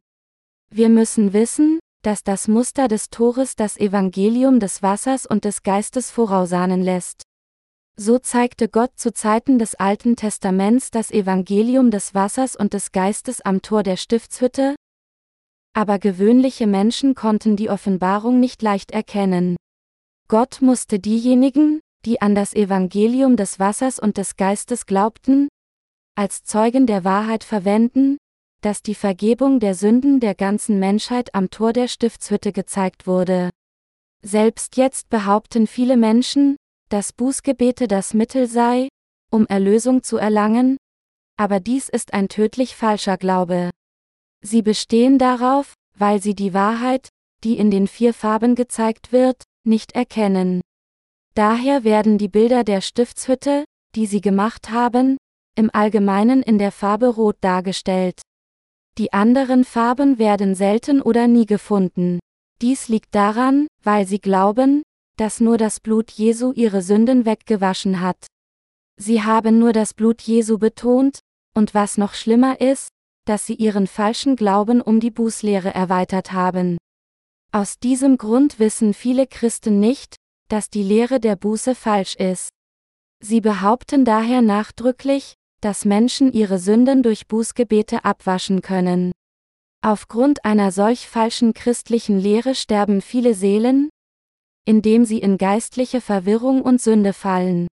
Wir 0.70 0.88
müssen 0.88 1.32
wissen, 1.32 1.78
dass 2.02 2.25
das 2.25 2.49
Muster 2.49 2.88
des 2.88 3.11
Tores 3.11 3.54
das 3.54 3.76
Evangelium 3.76 4.58
des 4.58 4.82
Wassers 4.82 5.25
und 5.25 5.44
des 5.44 5.62
Geistes 5.62 6.11
vorausahnen 6.11 6.82
lässt. 6.82 7.23
So 7.98 8.18
zeigte 8.18 8.68
Gott 8.68 8.90
zu 8.96 9.12
Zeiten 9.14 9.58
des 9.58 9.74
Alten 9.74 10.16
Testaments 10.16 10.90
das 10.90 11.10
Evangelium 11.10 11.90
des 11.90 12.14
Wassers 12.14 12.54
und 12.54 12.74
des 12.74 12.92
Geistes 12.92 13.40
am 13.40 13.62
Tor 13.62 13.82
der 13.82 13.96
Stiftshütte, 13.96 14.76
aber 15.72 15.98
gewöhnliche 15.98 16.66
Menschen 16.66 17.14
konnten 17.14 17.56
die 17.56 17.68
Offenbarung 17.70 18.38
nicht 18.38 18.62
leicht 18.62 18.92
erkennen. 18.92 19.56
Gott 20.28 20.62
musste 20.62 20.98
diejenigen, 20.98 21.80
die 22.04 22.20
an 22.20 22.34
das 22.34 22.54
Evangelium 22.54 23.36
des 23.36 23.58
Wassers 23.58 23.98
und 23.98 24.18
des 24.18 24.36
Geistes 24.36 24.86
glaubten, 24.86 25.48
als 26.16 26.44
Zeugen 26.44 26.86
der 26.86 27.04
Wahrheit 27.04 27.44
verwenden, 27.44 28.18
dass 28.62 28.82
die 28.82 28.94
Vergebung 28.94 29.60
der 29.60 29.74
Sünden 29.74 30.18
der 30.20 30.34
ganzen 30.34 30.78
Menschheit 30.78 31.34
am 31.34 31.50
Tor 31.50 31.72
der 31.72 31.88
Stiftshütte 31.88 32.52
gezeigt 32.52 33.06
wurde. 33.06 33.50
Selbst 34.22 34.76
jetzt 34.76 35.08
behaupten 35.08 35.66
viele 35.66 35.96
Menschen, 35.96 36.56
dass 36.88 37.12
Bußgebete 37.12 37.88
das 37.88 38.14
Mittel 38.14 38.46
sei, 38.46 38.88
um 39.30 39.46
Erlösung 39.46 40.02
zu 40.02 40.16
erlangen, 40.16 40.76
aber 41.36 41.60
dies 41.60 41.88
ist 41.88 42.14
ein 42.14 42.28
tödlich 42.28 42.76
falscher 42.76 43.16
Glaube. 43.16 43.70
Sie 44.42 44.62
bestehen 44.62 45.18
darauf, 45.18 45.74
weil 45.98 46.22
sie 46.22 46.34
die 46.34 46.54
Wahrheit, 46.54 47.08
die 47.44 47.58
in 47.58 47.70
den 47.70 47.88
vier 47.88 48.14
Farben 48.14 48.54
gezeigt 48.54 49.12
wird, 49.12 49.42
nicht 49.64 49.92
erkennen. 49.92 50.60
Daher 51.34 51.84
werden 51.84 52.18
die 52.18 52.28
Bilder 52.28 52.64
der 52.64 52.80
Stiftshütte, 52.80 53.64
die 53.94 54.06
sie 54.06 54.20
gemacht 54.20 54.70
haben, 54.70 55.18
im 55.54 55.70
Allgemeinen 55.72 56.42
in 56.42 56.58
der 56.58 56.72
Farbe 56.72 57.08
Rot 57.08 57.36
dargestellt. 57.40 58.22
Die 58.98 59.12
anderen 59.12 59.64
Farben 59.64 60.18
werden 60.18 60.54
selten 60.54 61.02
oder 61.02 61.26
nie 61.26 61.44
gefunden. 61.44 62.18
Dies 62.62 62.88
liegt 62.88 63.14
daran, 63.14 63.66
weil 63.82 64.06
sie 64.06 64.18
glauben, 64.18 64.82
dass 65.16 65.40
nur 65.40 65.56
das 65.58 65.80
Blut 65.80 66.11
Jesu 66.11 66.52
ihre 66.52 66.82
Sünden 66.82 67.25
weggewaschen 67.25 68.00
hat. 68.00 68.26
Sie 68.99 69.23
haben 69.23 69.58
nur 69.58 69.73
das 69.73 69.94
Blut 69.94 70.23
Jesu 70.23 70.58
betont, 70.58 71.20
und 71.54 71.75
was 71.75 71.99
noch 71.99 72.14
schlimmer 72.14 72.61
ist, 72.61 72.88
dass 73.25 73.46
sie 73.46 73.54
ihren 73.54 73.87
falschen 73.87 74.37
Glauben 74.37 74.80
um 74.80 75.00
die 75.00 75.11
Bußlehre 75.11 75.75
erweitert 75.75 76.32
haben. 76.32 76.78
Aus 77.52 77.78
diesem 77.78 78.18
Grund 78.18 78.58
wissen 78.58 78.94
viele 78.94 79.26
Christen 79.26 79.80
nicht, 79.80 80.16
dass 80.49 80.70
die 80.70 80.82
Lehre 80.82 81.20
der 81.20 81.37
Buße 81.37 81.75
falsch 81.75 82.14
ist. 82.16 82.50
Sie 83.20 83.40
behaupten 83.40 84.04
daher 84.04 84.42
nachdrücklich, 84.42 85.35
dass 85.61 85.85
Menschen 85.85 86.32
ihre 86.32 86.58
Sünden 86.58 87.02
durch 87.02 87.26
Bußgebete 87.26 88.04
abwaschen 88.04 88.61
können. 88.61 89.12
Aufgrund 89.82 90.44
einer 90.44 90.70
solch 90.70 91.08
falschen 91.08 91.54
christlichen 91.54 92.18
Lehre 92.18 92.54
sterben 92.54 93.00
viele 93.00 93.35
Seelen, 93.35 93.88
indem 94.66 95.06
sie 95.06 95.18
in 95.18 95.38
geistliche 95.38 96.02
Verwirrung 96.02 96.61
und 96.61 96.82
Sünde 96.82 97.14
fallen. 97.14 97.68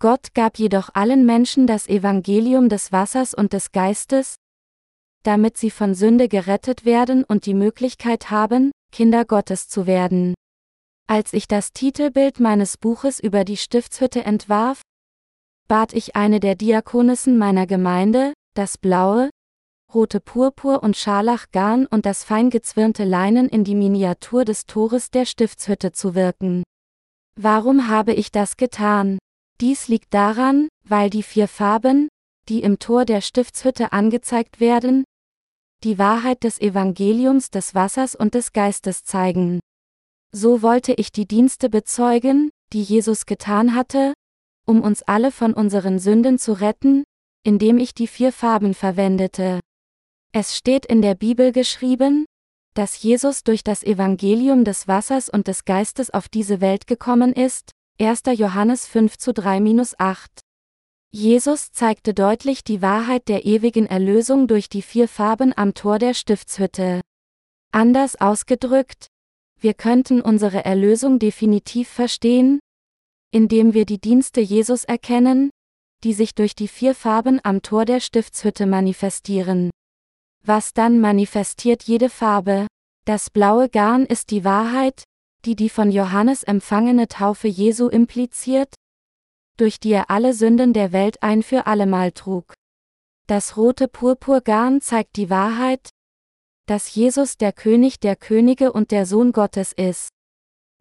Gott 0.00 0.34
gab 0.34 0.58
jedoch 0.58 0.90
allen 0.94 1.24
Menschen 1.24 1.68
das 1.68 1.86
Evangelium 1.88 2.68
des 2.68 2.90
Wassers 2.90 3.32
und 3.32 3.52
des 3.52 3.70
Geistes, 3.70 4.34
damit 5.22 5.56
sie 5.56 5.70
von 5.70 5.94
Sünde 5.94 6.28
gerettet 6.28 6.84
werden 6.84 7.24
und 7.24 7.46
die 7.46 7.54
Möglichkeit 7.54 8.30
haben, 8.30 8.72
Kinder 8.92 9.24
Gottes 9.24 9.68
zu 9.68 9.86
werden. 9.86 10.34
Als 11.06 11.32
ich 11.32 11.46
das 11.46 11.72
Titelbild 11.72 12.40
meines 12.40 12.78
Buches 12.78 13.20
über 13.20 13.44
die 13.44 13.56
Stiftshütte 13.56 14.24
entwarf, 14.24 14.82
bat 15.68 15.92
ich 15.92 16.16
eine 16.16 16.40
der 16.40 16.54
Diakonissen 16.54 17.38
meiner 17.38 17.66
Gemeinde, 17.66 18.32
das 18.54 18.78
blaue, 18.78 19.30
rote 19.94 20.20
Purpur 20.20 20.82
und 20.82 20.96
Scharlachgarn 20.96 21.86
und 21.86 22.06
das 22.06 22.24
fein 22.24 22.50
gezwirnte 22.50 23.04
Leinen 23.04 23.48
in 23.48 23.64
die 23.64 23.74
Miniatur 23.74 24.44
des 24.44 24.66
Tores 24.66 25.10
der 25.10 25.24
Stiftshütte 25.24 25.92
zu 25.92 26.14
wirken. 26.14 26.62
Warum 27.40 27.88
habe 27.88 28.12
ich 28.12 28.32
das 28.32 28.56
getan? 28.56 29.18
Dies 29.60 29.88
liegt 29.88 30.14
daran, 30.14 30.68
weil 30.84 31.10
die 31.10 31.22
vier 31.22 31.48
Farben, 31.48 32.08
die 32.48 32.62
im 32.62 32.78
Tor 32.78 33.04
der 33.04 33.20
Stiftshütte 33.20 33.92
angezeigt 33.92 34.60
werden, 34.60 35.04
die 35.84 35.98
Wahrheit 35.98 36.44
des 36.44 36.60
Evangeliums 36.60 37.50
des 37.50 37.74
Wassers 37.74 38.14
und 38.14 38.34
des 38.34 38.52
Geistes 38.52 39.04
zeigen. 39.04 39.60
So 40.32 40.62
wollte 40.62 40.92
ich 40.94 41.12
die 41.12 41.26
Dienste 41.26 41.68
bezeugen, 41.68 42.50
die 42.72 42.82
Jesus 42.82 43.26
getan 43.26 43.74
hatte, 43.74 44.14
um 44.66 44.80
uns 44.80 45.02
alle 45.02 45.30
von 45.30 45.54
unseren 45.54 45.98
Sünden 45.98 46.38
zu 46.38 46.52
retten, 46.54 47.04
indem 47.44 47.78
ich 47.78 47.94
die 47.94 48.08
vier 48.08 48.32
Farben 48.32 48.74
verwendete. 48.74 49.60
Es 50.36 50.56
steht 50.56 50.84
in 50.84 51.00
der 51.00 51.14
Bibel 51.14 51.52
geschrieben, 51.52 52.26
dass 52.74 53.00
Jesus 53.00 53.44
durch 53.44 53.62
das 53.62 53.84
Evangelium 53.84 54.64
des 54.64 54.88
Wassers 54.88 55.28
und 55.28 55.46
des 55.46 55.64
Geistes 55.64 56.10
auf 56.10 56.28
diese 56.28 56.60
Welt 56.60 56.88
gekommen 56.88 57.32
ist, 57.32 57.70
1. 58.00 58.22
Johannes 58.34 58.84
5 58.88 59.16
zu 59.16 59.30
3-8. 59.30 60.40
Jesus 61.12 61.70
zeigte 61.70 62.14
deutlich 62.14 62.64
die 62.64 62.82
Wahrheit 62.82 63.28
der 63.28 63.44
ewigen 63.44 63.86
Erlösung 63.86 64.48
durch 64.48 64.68
die 64.68 64.82
vier 64.82 65.06
Farben 65.06 65.56
am 65.56 65.72
Tor 65.72 66.00
der 66.00 66.14
Stiftshütte. 66.14 67.00
Anders 67.70 68.20
ausgedrückt, 68.20 69.06
wir 69.60 69.74
könnten 69.74 70.20
unsere 70.20 70.64
Erlösung 70.64 71.20
definitiv 71.20 71.88
verstehen, 71.88 72.58
indem 73.30 73.72
wir 73.72 73.86
die 73.86 74.00
Dienste 74.00 74.40
Jesus 74.40 74.82
erkennen, 74.82 75.50
die 76.02 76.12
sich 76.12 76.34
durch 76.34 76.56
die 76.56 76.66
vier 76.66 76.96
Farben 76.96 77.38
am 77.44 77.62
Tor 77.62 77.84
der 77.84 78.00
Stiftshütte 78.00 78.66
manifestieren. 78.66 79.70
Was 80.46 80.74
dann 80.74 81.00
manifestiert 81.00 81.84
jede 81.84 82.10
Farbe? 82.10 82.66
Das 83.06 83.30
blaue 83.30 83.70
Garn 83.70 84.04
ist 84.04 84.30
die 84.30 84.44
Wahrheit, 84.44 85.04
die 85.46 85.56
die 85.56 85.70
von 85.70 85.90
Johannes 85.90 86.42
empfangene 86.42 87.08
Taufe 87.08 87.48
Jesu 87.48 87.88
impliziert, 87.88 88.74
durch 89.56 89.80
die 89.80 89.92
er 89.92 90.10
alle 90.10 90.34
Sünden 90.34 90.74
der 90.74 90.92
Welt 90.92 91.22
ein 91.22 91.42
für 91.42 91.66
allemal 91.66 92.12
trug. 92.12 92.52
Das 93.26 93.56
rote 93.56 93.88
Purpurgarn 93.88 94.82
zeigt 94.82 95.16
die 95.16 95.30
Wahrheit, 95.30 95.88
dass 96.66 96.94
Jesus 96.94 97.38
der 97.38 97.52
König 97.52 97.98
der 98.00 98.14
Könige 98.14 98.70
und 98.70 98.90
der 98.90 99.06
Sohn 99.06 99.32
Gottes 99.32 99.72
ist. 99.72 100.10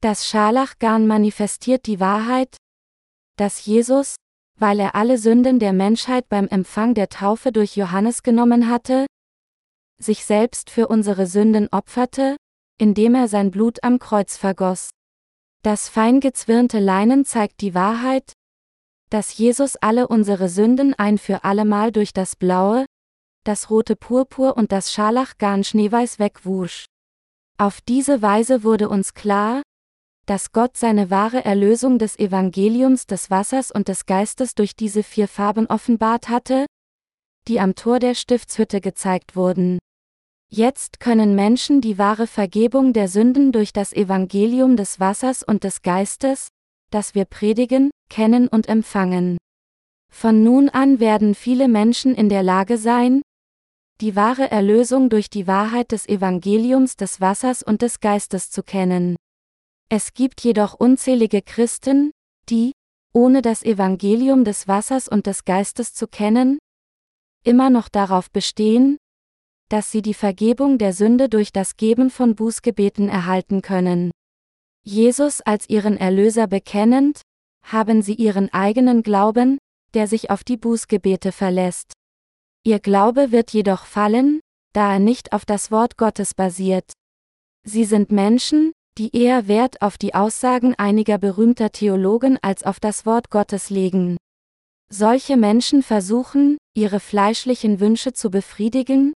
Das 0.01 0.27
Scharlachgarn 0.27 1.08
manifestiert 1.08 1.88
die 1.88 2.01
Wahrheit, 2.01 2.58
dass 3.38 3.65
Jesus, 3.65 4.17
weil 4.60 4.82
er 4.82 4.96
alle 4.96 5.17
Sünden 5.17 5.60
der 5.60 5.72
Menschheit 5.72 6.27
beim 6.27 6.50
Empfang 6.50 6.96
der 6.96 7.08
Taufe 7.08 7.53
durch 7.53 7.77
Johannes 7.77 8.24
genommen 8.24 8.70
hatte, 8.70 9.05
sich 10.00 10.26
selbst 10.26 10.70
für 10.70 10.88
unsere 10.88 11.28
Sünden 11.28 11.68
opferte, 11.72 12.36
indem 12.78 13.16
er 13.16 13.28
sein 13.28 13.52
Blut 13.52 13.84
am 13.84 14.00
Kreuz 14.00 14.38
vergoss. 14.38 14.90
Das 15.62 15.90
fein 15.90 16.20
gezwirnte 16.20 16.80
Leinen 16.80 17.26
zeigt 17.26 17.62
die 17.62 17.74
Wahrheit, 17.74 18.34
dass 19.10 19.38
Jesus 19.38 19.76
alle 19.76 20.08
unsere 20.08 20.50
Sünden 20.50 20.94
ein 20.96 21.17
für 21.17 21.44
allemal 21.44 21.91
durch 21.91 22.13
das 22.13 22.36
blaue, 22.36 22.86
das 23.44 23.70
rote 23.70 23.96
Purpur 23.96 24.58
und 24.58 24.72
das 24.72 24.91
Scharlachgarn 24.91 25.63
schneeweiß 25.63 26.20
wegwusch. 26.20 26.86
Auf 27.58 27.82
diese 27.82 28.22
Weise 28.22 28.63
wurde 28.63 28.89
uns 28.89 29.13
klar, 29.13 29.62
dass 30.26 30.52
Gott 30.52 30.78
seine 30.78 31.10
wahre 31.10 31.44
Erlösung 31.44 32.00
des 32.00 32.17
Evangeliums 32.17 33.06
des 33.06 33.30
Wassers 33.30 33.72
und 33.72 33.88
des 33.88 34.06
Geistes 34.06 34.56
durch 34.56 34.76
diese 34.76 35.04
vier 35.04 35.28
Farben 35.28 35.67
offenbart 35.67 36.30
hatte, 36.30 36.65
die 37.48 37.60
am 37.60 37.76
Tor 37.76 38.00
der 38.00 38.15
Stiftshütte 38.15 38.82
gezeigt 38.82 39.36
wurden. 39.36 39.80
Jetzt 40.56 41.00
können 41.00 41.34
Menschen 41.34 41.82
die 41.82 41.98
wahre 41.98 42.28
Vergebung 42.28 42.94
der 42.94 43.08
Sünden 43.08 43.52
durch 43.52 43.74
das 43.74 43.92
Evangelium 43.92 44.78
des 44.78 45.00
Wassers 45.00 45.42
und 45.42 45.63
des 45.63 45.82
Geistes, 45.82 46.50
das 46.92 47.16
wir 47.16 47.26
predigen, 47.26 47.89
kennen 48.08 48.50
und 48.50 48.70
empfangen. 48.70 49.39
Von 50.12 50.44
nun 50.44 50.70
an 50.70 51.00
werden 51.00 51.34
viele 51.34 51.68
Menschen 51.68 52.13
in 52.13 52.30
der 52.30 52.44
Lage 52.44 52.78
sein, 52.78 53.24
die 54.00 54.16
wahre 54.16 54.52
Erlösung 54.52 55.10
durch 55.10 55.32
die 55.32 55.48
Wahrheit 55.48 55.92
des 55.92 56.08
Evangeliums 56.08 56.98
des 56.98 57.20
Wassers 57.20 57.63
und 57.63 57.82
des 57.82 58.00
Geistes 58.00 58.52
zu 58.52 58.62
kennen. 58.62 59.16
Es 59.89 60.13
gibt 60.13 60.42
jedoch 60.42 60.76
unzählige 60.76 61.42
Christen, 61.42 62.12
die, 62.50 62.74
ohne 63.12 63.42
das 63.42 63.63
Evangelium 63.63 64.44
des 64.44 64.68
Wassers 64.68 65.08
und 65.08 65.26
des 65.26 65.46
Geistes 65.46 65.96
zu 65.96 66.06
kennen, 66.06 66.60
immer 67.44 67.72
noch 67.72 67.89
darauf 67.89 68.30
bestehen, 68.30 68.98
dass 69.74 69.90
sie 69.90 70.04
die 70.04 70.14
Vergebung 70.14 70.78
der 70.78 70.94
Sünde 70.94 71.30
durch 71.30 71.52
das 71.52 71.78
Geben 71.78 72.12
von 72.12 72.36
Bußgebeten 72.36 73.10
erhalten 73.10 73.64
können. 73.64 74.12
Jesus 74.84 75.42
als 75.42 75.68
ihren 75.68 75.98
Erlöser 75.98 76.46
bekennend, 76.46 77.22
haben 77.66 78.04
sie 78.04 78.14
ihren 78.14 78.54
eigenen 78.54 79.02
Glauben, 79.02 79.58
der 79.96 80.06
sich 80.06 80.30
auf 80.30 80.44
die 80.44 80.58
Bußgebete 80.58 81.32
verlässt. 81.32 81.94
Ihr 82.64 82.80
Glaube 82.80 83.32
wird 83.32 83.50
jedoch 83.50 83.86
fallen, 83.86 84.42
da 84.74 84.94
er 84.94 85.00
nicht 85.00 85.34
auf 85.34 85.44
das 85.44 85.72
Wort 85.72 85.98
Gottes 85.98 86.36
basiert. 86.36 86.94
Sie 87.66 87.86
sind 87.86 88.12
Menschen, 88.12 88.74
die 89.00 89.16
eher 89.16 89.48
Wert 89.48 89.82
auf 89.82 89.98
die 89.98 90.14
Aussagen 90.14 90.76
einiger 90.76 91.18
berühmter 91.18 91.72
Theologen 91.72 92.38
als 92.44 92.62
auf 92.62 92.80
das 92.80 93.08
Wort 93.08 93.32
Gottes 93.32 93.72
legen. 93.72 94.18
Solche 94.92 95.36
Menschen 95.36 95.82
versuchen, 95.82 96.60
ihre 96.76 97.00
fleischlichen 97.00 97.80
Wünsche 97.80 98.14
zu 98.14 98.30
befriedigen, 98.30 99.14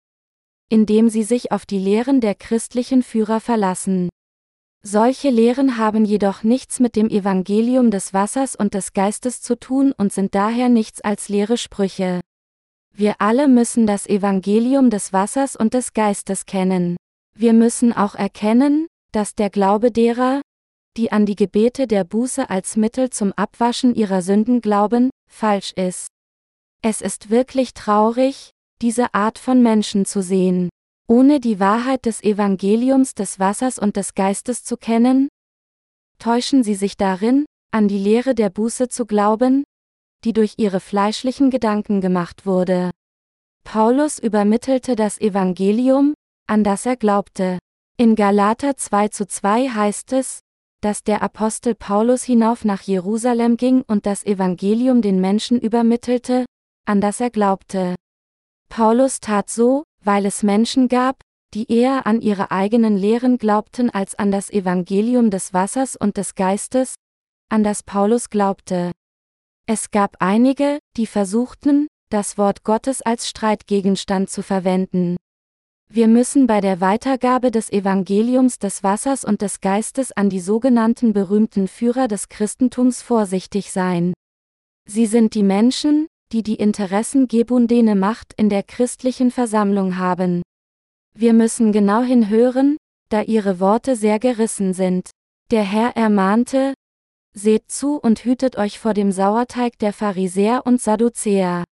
indem 0.69 1.09
sie 1.09 1.23
sich 1.23 1.53
auf 1.53 1.67
die 1.67 1.79
Lehren 1.79 2.21
der 2.21 2.35
christlichen 2.35 3.03
Führer 3.03 3.41
verlassen. 3.41 4.09
Solche 4.83 5.31
Lehren 5.31 5.79
haben 5.79 6.05
jedoch 6.05 6.43
nichts 6.43 6.79
mit 6.79 6.95
dem 6.95 7.09
Evangelium 7.09 7.91
des 7.91 8.15
Wassers 8.15 8.55
und 8.55 8.75
des 8.75 8.93
Geistes 8.93 9.43
zu 9.43 9.59
tun 9.59 9.93
und 9.97 10.13
sind 10.13 10.35
daher 10.35 10.69
nichts 10.69 11.01
als 11.01 11.29
leere 11.29 11.57
Sprüche. 11.57 12.21
Wir 12.95 13.17
alle 13.19 13.49
müssen 13.49 13.87
das 13.87 14.07
Evangelium 14.07 14.91
des 14.91 15.13
Wassers 15.13 15.57
und 15.57 15.75
des 15.75 15.93
Geistes 15.93 16.47
kennen. 16.47 16.97
Wir 17.37 17.53
müssen 17.53 17.93
auch 17.93 18.15
erkennen, 18.15 18.87
dass 19.13 19.35
der 19.35 19.51
Glaube 19.51 19.91
derer, 19.91 20.41
die 20.97 21.13
an 21.13 21.27
die 21.27 21.37
Gebete 21.37 21.87
der 21.87 22.05
Buße 22.05 22.49
als 22.49 22.77
Mittel 22.77 23.11
zum 23.11 23.33
Abwaschen 23.33 23.95
ihrer 23.95 24.23
Sünden 24.23 24.61
glauben, 24.61 25.11
falsch 25.29 25.73
ist. 25.73 26.07
Es 26.81 27.01
ist 27.01 27.29
wirklich 27.29 27.75
traurig, 27.75 28.51
diese 28.83 29.15
Art 29.15 29.39
von 29.39 29.63
Menschen 29.63 30.05
zu 30.05 30.23
sehen. 30.23 30.69
Ohne 31.09 31.41
die 31.41 31.61
Wahrheit 31.61 32.05
des 32.05 32.23
Evangeliums 32.23 33.15
des 33.15 33.39
Wassers 33.39 33.79
und 33.79 33.97
des 33.97 34.15
Geistes 34.15 34.65
zu 34.65 34.77
kennen, 34.77 35.29
täuschen 36.19 36.63
sie 36.63 36.75
sich 36.75 36.97
darin, 36.97 37.47
an 37.71 37.89
die 37.89 37.99
Lehre 37.99 38.35
der 38.35 38.51
Buße 38.51 38.89
zu 38.89 39.07
glauben, 39.07 39.65
die 40.25 40.33
durch 40.33 40.55
ihre 40.57 40.81
fleischlichen 40.81 41.51
Gedanken 41.51 42.01
gemacht 42.01 42.47
wurde. 42.47 42.91
Paulus 43.65 44.19
übermittelte 44.19 44.97
das 44.97 45.21
Evangelium, 45.21 46.15
an 46.49 46.65
das 46.65 46.87
er 46.87 46.97
glaubte. 46.97 47.59
In 47.99 48.15
Galater 48.15 48.77
2 48.77 49.09
zu 49.09 49.27
2 49.27 49.69
heißt 49.69 50.13
es, 50.13 50.41
dass 50.81 51.03
der 51.03 51.23
Apostel 51.23 51.75
Paulus 51.75 52.23
hinauf 52.23 52.65
nach 52.65 52.83
Jerusalem 52.83 53.57
ging 53.57 53.83
und 53.83 54.07
das 54.07 54.25
Evangelium 54.25 55.03
den 55.03 55.21
Menschen 55.21 55.61
übermittelte, 55.61 56.45
an 56.87 57.01
das 57.01 57.21
er 57.21 57.31
glaubte. 57.31 57.95
Paulus 58.69 59.21
tat 59.21 59.51
so, 59.51 59.85
weil 60.03 60.27
es 60.27 60.43
Menschen 60.43 60.89
gab, 60.89 61.21
die 61.55 61.71
eher 61.73 62.07
an 62.07 62.21
ihre 62.21 62.51
eigenen 62.51 62.97
Lehren 62.97 63.39
glaubten 63.39 63.91
als 63.91 64.15
an 64.15 64.31
das 64.31 64.51
Evangelium 64.51 65.31
des 65.31 65.55
Wassers 65.55 65.97
und 65.97 66.17
des 66.17 66.35
Geistes, 66.35 66.97
an 67.49 67.63
das 67.63 67.83
Paulus 67.83 68.31
glaubte. 68.31 68.93
Es 69.67 69.91
gab 69.91 70.17
einige, 70.21 70.79
die 70.97 71.07
versuchten, 71.07 71.89
das 72.11 72.39
Wort 72.39 72.63
Gottes 72.63 73.03
als 73.03 73.29
Streitgegenstand 73.29 74.31
zu 74.31 74.43
verwenden. 74.43 75.17
Wir 75.89 76.09
müssen 76.09 76.47
bei 76.47 76.61
der 76.61 76.81
Weitergabe 76.81 77.51
des 77.51 77.71
Evangeliums 77.71 78.59
des 78.59 78.83
Wassers 78.83 79.25
und 79.25 79.41
des 79.41 79.61
Geistes 79.61 80.13
an 80.13 80.29
die 80.29 80.41
sogenannten 80.41 81.13
berühmten 81.13 81.69
Führer 81.69 82.09
des 82.09 82.29
Christentums 82.29 83.03
vorsichtig 83.03 83.71
sein. 83.71 84.13
Sie 84.85 85.07
sind 85.07 85.35
die 85.35 85.45
Menschen, 85.45 86.07
die 86.33 86.43
die 86.43 86.57
Interessen 86.57 87.29
gebundene 87.29 87.95
Macht 87.95 88.33
in 88.37 88.49
der 88.49 88.63
christlichen 88.63 89.31
Versammlung 89.31 89.97
haben. 89.97 90.43
Wir 91.15 91.33
müssen 91.33 91.73
genau 91.73 92.03
hinhören, 92.03 92.77
da 93.09 93.23
ihre 93.23 93.61
Worte 93.61 93.97
sehr 93.97 94.19
gerissen 94.19 94.75
sind. 94.75 95.11
Der 95.51 95.63
Herr 95.63 95.97
ermahnte, 95.97 96.75
Seht 97.39 97.71
zu 97.71 97.97
und 97.99 98.25
hütet 98.25 98.57
euch 98.57 98.79
vor 98.79 98.95
dem 98.95 99.13
Sauerteig 99.13 99.79
der 99.79 99.93
Pharisäer 99.93 100.63
und 100.65 100.81
Sadduzäer. 100.81 101.65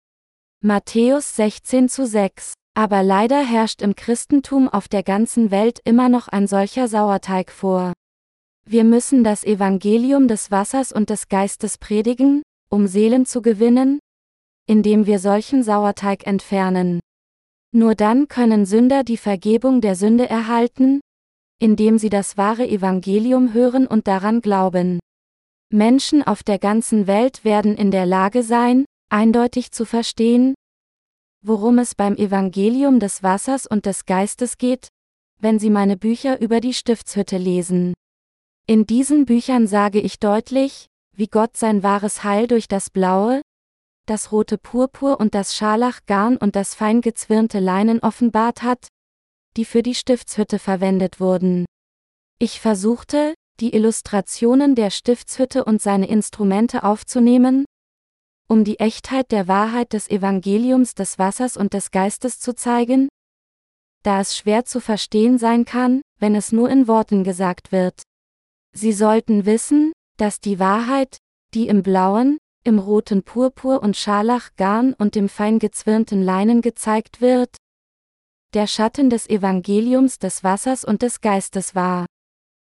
Matthäus 0.61 1.37
16 1.37 1.87
zu 1.87 2.05
6 2.05 2.53
Aber 2.75 3.01
leider 3.01 3.45
herrscht 3.45 3.81
im 3.81 3.95
Christentum 3.95 4.67
auf 4.67 4.89
der 4.89 5.03
ganzen 5.03 5.51
Welt 5.51 5.79
immer 5.85 6.09
noch 6.09 6.27
ein 6.27 6.47
solcher 6.47 6.89
Sauerteig 6.89 7.49
vor. 7.49 7.93
Wir 8.65 8.83
müssen 8.83 9.23
das 9.23 9.45
Evangelium 9.45 10.27
des 10.27 10.51
Wassers 10.51 10.91
und 10.91 11.09
des 11.09 11.29
Geistes 11.29 11.77
predigen, 11.77 12.43
um 12.69 12.85
Seelen 12.87 13.25
zu 13.25 13.41
gewinnen, 13.41 13.99
indem 14.65 15.05
wir 15.05 15.19
solchen 15.19 15.63
Sauerteig 15.63 16.25
entfernen. 16.25 16.99
Nur 17.71 17.95
dann 17.95 18.27
können 18.27 18.65
Sünder 18.65 19.03
die 19.03 19.17
Vergebung 19.17 19.81
der 19.81 19.95
Sünde 19.95 20.29
erhalten, 20.29 21.01
indem 21.59 21.97
sie 21.97 22.09
das 22.09 22.37
wahre 22.37 22.67
Evangelium 22.67 23.53
hören 23.53 23.87
und 23.87 24.07
daran 24.07 24.41
glauben. 24.41 24.99
Menschen 25.71 26.21
auf 26.21 26.43
der 26.43 26.59
ganzen 26.59 27.07
Welt 27.07 27.43
werden 27.43 27.75
in 27.75 27.89
der 27.89 28.05
Lage 28.05 28.43
sein, 28.43 28.85
eindeutig 29.09 29.71
zu 29.71 29.85
verstehen, 29.85 30.53
worum 31.41 31.79
es 31.79 31.95
beim 31.95 32.15
Evangelium 32.15 32.99
des 32.99 33.23
Wassers 33.23 33.65
und 33.65 33.85
des 33.85 34.05
Geistes 34.05 34.57
geht, 34.57 34.87
wenn 35.39 35.59
Sie 35.59 35.69
meine 35.69 35.97
Bücher 35.97 36.39
über 36.39 36.61
die 36.61 36.73
Stiftshütte 36.73 37.37
lesen. 37.37 37.93
In 38.65 38.85
diesen 38.85 39.25
Büchern 39.25 39.67
sage 39.67 39.99
ich 39.99 40.19
deutlich, 40.19 40.85
wie 41.15 41.27
Gott 41.27 41.57
sein 41.57 41.83
wahres 41.83 42.23
Heil 42.23 42.47
durch 42.47 42.67
das 42.67 42.89
blaue, 42.89 43.41
das 44.05 44.31
rote 44.31 44.57
Purpur 44.57 45.19
und 45.19 45.33
das 45.35 45.55
Scharlachgarn 45.55 46.37
und 46.37 46.55
das 46.55 46.75
fein 46.75 47.01
gezwirnte 47.01 47.59
Leinen 47.59 47.99
offenbart 47.99 48.63
hat, 48.63 48.87
die 49.55 49.65
für 49.65 49.83
die 49.83 49.95
Stiftshütte 49.95 50.59
verwendet 50.59 51.19
wurden. 51.19 51.65
Ich 52.39 52.59
versuchte, 52.59 53.33
die 53.59 53.73
Illustrationen 53.73 54.75
der 54.75 54.89
Stiftshütte 54.89 55.63
und 55.63 55.81
seine 55.81 56.07
Instrumente 56.07 56.83
aufzunehmen, 56.83 57.65
um 58.49 58.63
die 58.63 58.79
Echtheit 58.79 59.31
der 59.31 59.47
Wahrheit 59.47 59.93
des 59.93 60.09
Evangeliums 60.09 60.95
des 60.95 61.17
Wassers 61.17 61.57
und 61.57 61.73
des 61.73 61.91
Geistes 61.91 62.39
zu 62.39 62.53
zeigen? 62.53 63.09
Da 64.03 64.19
es 64.19 64.35
schwer 64.35 64.65
zu 64.65 64.81
verstehen 64.81 65.37
sein 65.37 65.65
kann, 65.65 66.01
wenn 66.19 66.35
es 66.35 66.51
nur 66.51 66.69
in 66.69 66.87
Worten 66.87 67.23
gesagt 67.23 67.71
wird. 67.71 68.03
Sie 68.75 68.91
sollten 68.91 69.45
wissen, 69.45 69.93
dass 70.17 70.39
die 70.39 70.59
Wahrheit, 70.59 71.17
die 71.53 71.67
im 71.67 71.83
blauen, 71.83 72.37
im 72.63 72.79
roten 72.79 73.23
Purpur 73.23 73.81
und 73.83 73.97
Scharlachgarn 73.97 74.93
und 74.93 75.15
dem 75.15 75.29
fein 75.29 75.59
gezwirnten 75.59 76.21
Leinen 76.21 76.61
gezeigt 76.61 77.21
wird, 77.21 77.57
der 78.53 78.67
Schatten 78.67 79.09
des 79.09 79.27
Evangeliums 79.29 80.19
des 80.19 80.43
Wassers 80.43 80.85
und 80.85 81.01
des 81.01 81.21
Geistes 81.21 81.75
war. 81.75 82.05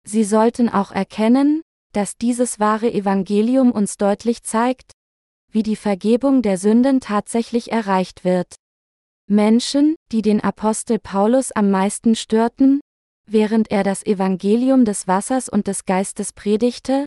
Sie 0.07 0.23
sollten 0.23 0.69
auch 0.69 0.91
erkennen, 0.91 1.61
dass 1.93 2.17
dieses 2.17 2.59
wahre 2.59 2.91
Evangelium 2.91 3.71
uns 3.71 3.97
deutlich 3.97 4.43
zeigt, 4.43 4.91
wie 5.51 5.63
die 5.63 5.75
Vergebung 5.75 6.41
der 6.41 6.57
Sünden 6.57 7.01
tatsächlich 7.01 7.71
erreicht 7.71 8.23
wird. 8.23 8.55
Menschen, 9.27 9.95
die 10.11 10.21
den 10.21 10.41
Apostel 10.41 10.99
Paulus 10.99 11.51
am 11.51 11.71
meisten 11.71 12.15
störten, 12.15 12.79
während 13.27 13.71
er 13.71 13.83
das 13.83 14.05
Evangelium 14.05 14.85
des 14.85 15.07
Wassers 15.07 15.49
und 15.49 15.67
des 15.67 15.85
Geistes 15.85 16.33
predigte, 16.33 17.05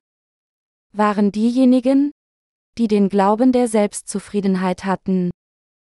waren 0.92 1.32
diejenigen, 1.32 2.12
die 2.78 2.88
den 2.88 3.08
Glauben 3.08 3.52
der 3.52 3.68
Selbstzufriedenheit 3.68 4.84
hatten. 4.84 5.30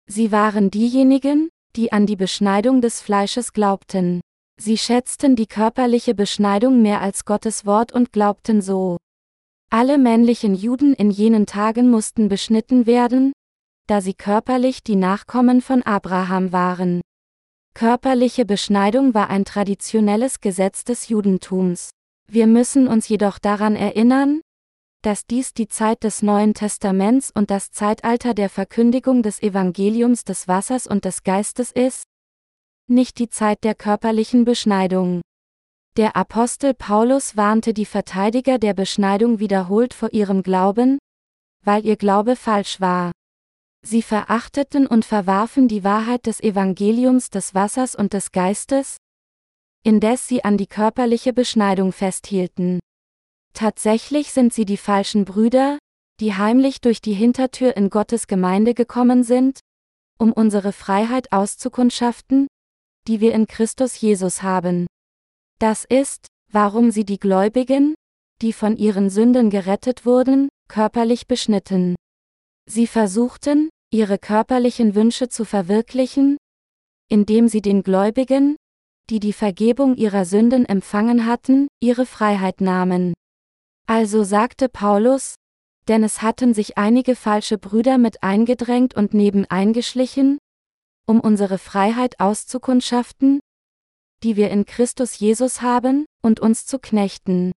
Sie 0.07 0.31
waren 0.31 0.71
diejenigen, 0.71 1.49
die 1.75 1.91
an 1.91 2.05
die 2.05 2.15
Beschneidung 2.15 2.81
des 2.81 3.01
Fleisches 3.01 3.53
glaubten. 3.53 4.21
Sie 4.59 4.77
schätzten 4.77 5.35
die 5.35 5.47
körperliche 5.47 6.15
Beschneidung 6.15 6.81
mehr 6.81 7.01
als 7.01 7.25
Gottes 7.25 7.65
Wort 7.65 7.91
und 7.91 8.11
glaubten 8.11 8.61
so, 8.61 8.97
alle 9.71 9.99
männlichen 9.99 10.55
Juden 10.55 10.95
in 10.95 11.11
jenen 11.11 11.45
Tagen 11.45 11.91
mussten 11.91 12.27
beschnitten 12.27 12.87
werden, 12.87 13.33
da 13.85 14.01
sie 14.01 14.15
körperlich 14.15 14.81
die 14.81 14.95
Nachkommen 14.95 15.61
von 15.61 15.83
Abraham 15.83 16.51
waren. 16.51 17.01
Körperliche 17.75 18.45
Beschneidung 18.45 19.13
war 19.13 19.29
ein 19.29 19.45
traditionelles 19.45 20.41
Gesetz 20.41 20.85
des 20.85 21.09
Judentums. 21.09 21.91
Wir 22.27 22.47
müssen 22.47 22.87
uns 22.87 23.07
jedoch 23.07 23.37
daran 23.37 23.75
erinnern, 23.75 24.41
dass 25.01 25.25
dies 25.25 25.53
die 25.53 25.67
Zeit 25.67 26.03
des 26.03 26.21
Neuen 26.21 26.53
Testaments 26.53 27.31
und 27.33 27.49
das 27.51 27.71
Zeitalter 27.71 28.33
der 28.33 28.49
Verkündigung 28.49 29.23
des 29.23 29.41
Evangeliums 29.41 30.25
des 30.25 30.47
Wassers 30.47 30.87
und 30.87 31.05
des 31.05 31.23
Geistes 31.23 31.71
ist, 31.71 32.03
nicht 32.87 33.19
die 33.19 33.29
Zeit 33.29 33.63
der 33.63 33.75
körperlichen 33.75 34.45
Beschneidung. 34.45 35.21
Der 35.95 36.15
Apostel 36.15 36.73
Paulus 36.73 37.37
warnte 37.37 37.73
die 37.73 37.85
Verteidiger 37.85 38.57
der 38.57 38.73
Beschneidung 38.73 39.39
wiederholt 39.39 39.93
vor 39.93 40.11
ihrem 40.11 40.43
Glauben, 40.43 40.97
weil 41.63 41.85
ihr 41.85 41.97
Glaube 41.97 42.35
falsch 42.35 42.81
war. 42.81 43.11
Sie 43.81 44.01
verachteten 44.01 44.87
und 44.87 45.05
verwarfen 45.05 45.67
die 45.67 45.83
Wahrheit 45.83 46.25
des 46.25 46.41
Evangeliums 46.41 47.29
des 47.29 47.53
Wassers 47.53 47.95
und 47.95 48.13
des 48.13 48.31
Geistes, 48.31 48.97
indes 49.83 50.27
sie 50.27 50.43
an 50.43 50.57
die 50.57 50.67
körperliche 50.67 51.31
Beschneidung 51.31 51.93
festhielten. 51.93 52.79
Tatsächlich 53.53 54.31
sind 54.31 54.53
sie 54.53 54.65
die 54.65 54.77
falschen 54.77 55.25
Brüder, 55.25 55.77
die 56.19 56.35
heimlich 56.35 56.81
durch 56.81 57.01
die 57.01 57.13
Hintertür 57.13 57.75
in 57.77 57.89
Gottes 57.89 58.27
Gemeinde 58.27 58.73
gekommen 58.73 59.23
sind, 59.23 59.59
um 60.17 60.33
unsere 60.33 60.73
Freiheit 60.73 61.31
auszukundschaften, 61.31 62.47
die 63.07 63.21
wir 63.21 63.33
in 63.33 63.47
Christus 63.47 63.99
Jesus 63.99 64.43
haben. 64.43 64.87
Das 65.59 65.85
ist, 65.85 66.27
warum 66.51 66.91
sie 66.91 67.05
die 67.05 67.19
Gläubigen, 67.19 67.95
die 68.41 68.53
von 68.53 68.77
ihren 68.77 69.09
Sünden 69.09 69.49
gerettet 69.49 70.05
wurden, 70.05 70.49
körperlich 70.67 71.27
beschnitten. 71.27 71.95
Sie 72.69 72.87
versuchten, 72.87 73.69
ihre 73.91 74.17
körperlichen 74.17 74.95
Wünsche 74.95 75.29
zu 75.29 75.43
verwirklichen, 75.45 76.37
indem 77.09 77.47
sie 77.47 77.61
den 77.61 77.81
Gläubigen, 77.83 78.55
die 79.09 79.19
die 79.19 79.33
Vergebung 79.33 79.95
ihrer 79.95 80.25
Sünden 80.25 80.65
empfangen 80.65 81.25
hatten, 81.25 81.67
ihre 81.81 82.05
Freiheit 82.05 82.61
nahmen. 82.61 83.13
Also 83.89 84.23
sagte 84.23 84.69
Paulus, 84.69 85.33
denn 85.87 86.03
es 86.03 86.21
hatten 86.21 86.53
sich 86.53 86.77
einige 86.77 87.15
falsche 87.15 87.57
Brüder 87.57 87.97
mit 87.97 88.21
eingedrängt 88.21 88.93
und 88.93 89.15
nebeneingeschlichen, 89.15 90.37
um 91.07 91.19
unsere 91.19 91.57
Freiheit 91.57 92.19
auszukundschaften, 92.19 93.39
die 94.21 94.35
wir 94.35 94.51
in 94.51 94.65
Christus 94.65 95.17
Jesus 95.17 95.63
haben, 95.63 96.05
und 96.21 96.39
uns 96.39 96.67
zu 96.67 96.77
knechten. 96.77 97.51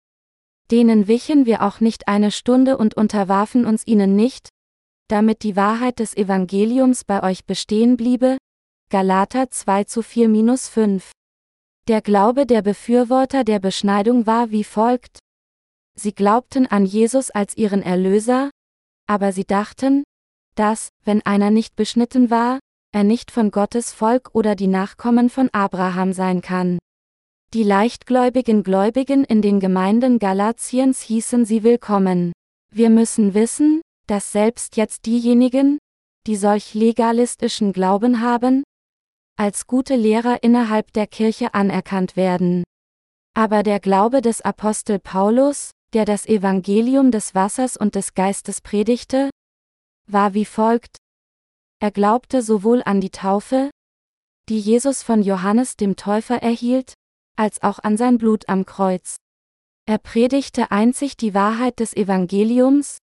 Denen 0.71 1.09
wichen 1.09 1.45
wir 1.45 1.63
auch 1.63 1.81
nicht 1.81 2.07
eine 2.07 2.31
Stunde 2.31 2.77
und 2.77 2.93
unterwarfen 2.93 3.65
uns 3.65 3.85
ihnen 3.85 4.15
nicht, 4.15 4.47
damit 5.09 5.43
die 5.43 5.57
Wahrheit 5.57 5.99
des 5.99 6.15
Evangeliums 6.15 7.03
bei 7.03 7.23
euch 7.23 7.43
bestehen 7.43 7.97
bliebe. 7.97 8.37
Galater 8.89 9.51
2 9.51 9.83
zu 9.83 10.01
4 10.01 10.57
5. 10.57 11.11
Der 11.89 12.01
Glaube 12.01 12.45
der 12.45 12.61
Befürworter 12.61 13.43
der 13.43 13.59
Beschneidung 13.59 14.25
war 14.27 14.51
wie 14.51 14.63
folgt. 14.63 15.19
Sie 15.99 16.13
glaubten 16.13 16.67
an 16.67 16.85
Jesus 16.85 17.31
als 17.31 17.55
ihren 17.57 17.81
Erlöser, 17.81 18.49
aber 19.07 19.31
sie 19.31 19.45
dachten, 19.45 20.03
dass, 20.55 20.89
wenn 21.03 21.21
einer 21.25 21.51
nicht 21.51 21.75
beschnitten 21.75 22.29
war, 22.29 22.59
er 22.93 23.03
nicht 23.03 23.31
von 23.31 23.51
Gottes 23.51 23.93
Volk 23.93 24.29
oder 24.33 24.55
die 24.55 24.67
Nachkommen 24.67 25.29
von 25.29 25.49
Abraham 25.53 26.13
sein 26.13 26.41
kann. 26.41 26.77
Die 27.53 27.63
leichtgläubigen 27.63 28.63
Gläubigen 28.63 29.25
in 29.25 29.41
den 29.41 29.59
Gemeinden 29.59 30.19
Galatiens 30.19 31.01
hießen 31.01 31.45
sie 31.45 31.63
willkommen. 31.63 32.31
Wir 32.73 32.89
müssen 32.89 33.33
wissen, 33.33 33.81
dass 34.07 34.31
selbst 34.31 34.77
jetzt 34.77 35.05
diejenigen, 35.05 35.77
die 36.27 36.35
solch 36.35 36.73
legalistischen 36.73 37.73
Glauben 37.73 38.21
haben, 38.21 38.63
als 39.37 39.67
gute 39.67 39.95
Lehrer 39.95 40.43
innerhalb 40.43 40.93
der 40.93 41.07
Kirche 41.07 41.53
anerkannt 41.53 42.15
werden. 42.15 42.63
Aber 43.33 43.63
der 43.63 43.79
Glaube 43.79 44.21
des 44.21 44.41
Apostel 44.41 44.99
Paulus, 44.99 45.71
der 45.93 46.05
das 46.05 46.25
Evangelium 46.25 47.11
des 47.11 47.35
Wassers 47.35 47.77
und 47.77 47.95
des 47.95 48.13
Geistes 48.13 48.61
predigte, 48.61 49.29
war 50.07 50.33
wie 50.33 50.45
folgt, 50.45 50.97
er 51.79 51.91
glaubte 51.91 52.41
sowohl 52.41 52.83
an 52.85 53.01
die 53.01 53.09
Taufe, 53.09 53.71
die 54.49 54.59
Jesus 54.59 55.01
von 55.01 55.23
Johannes 55.23 55.77
dem 55.77 55.95
Täufer 55.95 56.41
erhielt, 56.41 56.93
als 57.35 57.63
auch 57.63 57.79
an 57.79 57.97
sein 57.97 58.17
Blut 58.17 58.47
am 58.49 58.65
Kreuz. 58.65 59.15
Er 59.87 59.97
predigte 59.97 60.69
einzig 60.69 61.17
die 61.17 61.33
Wahrheit 61.33 61.79
des 61.79 61.95
Evangeliums, 61.95 62.99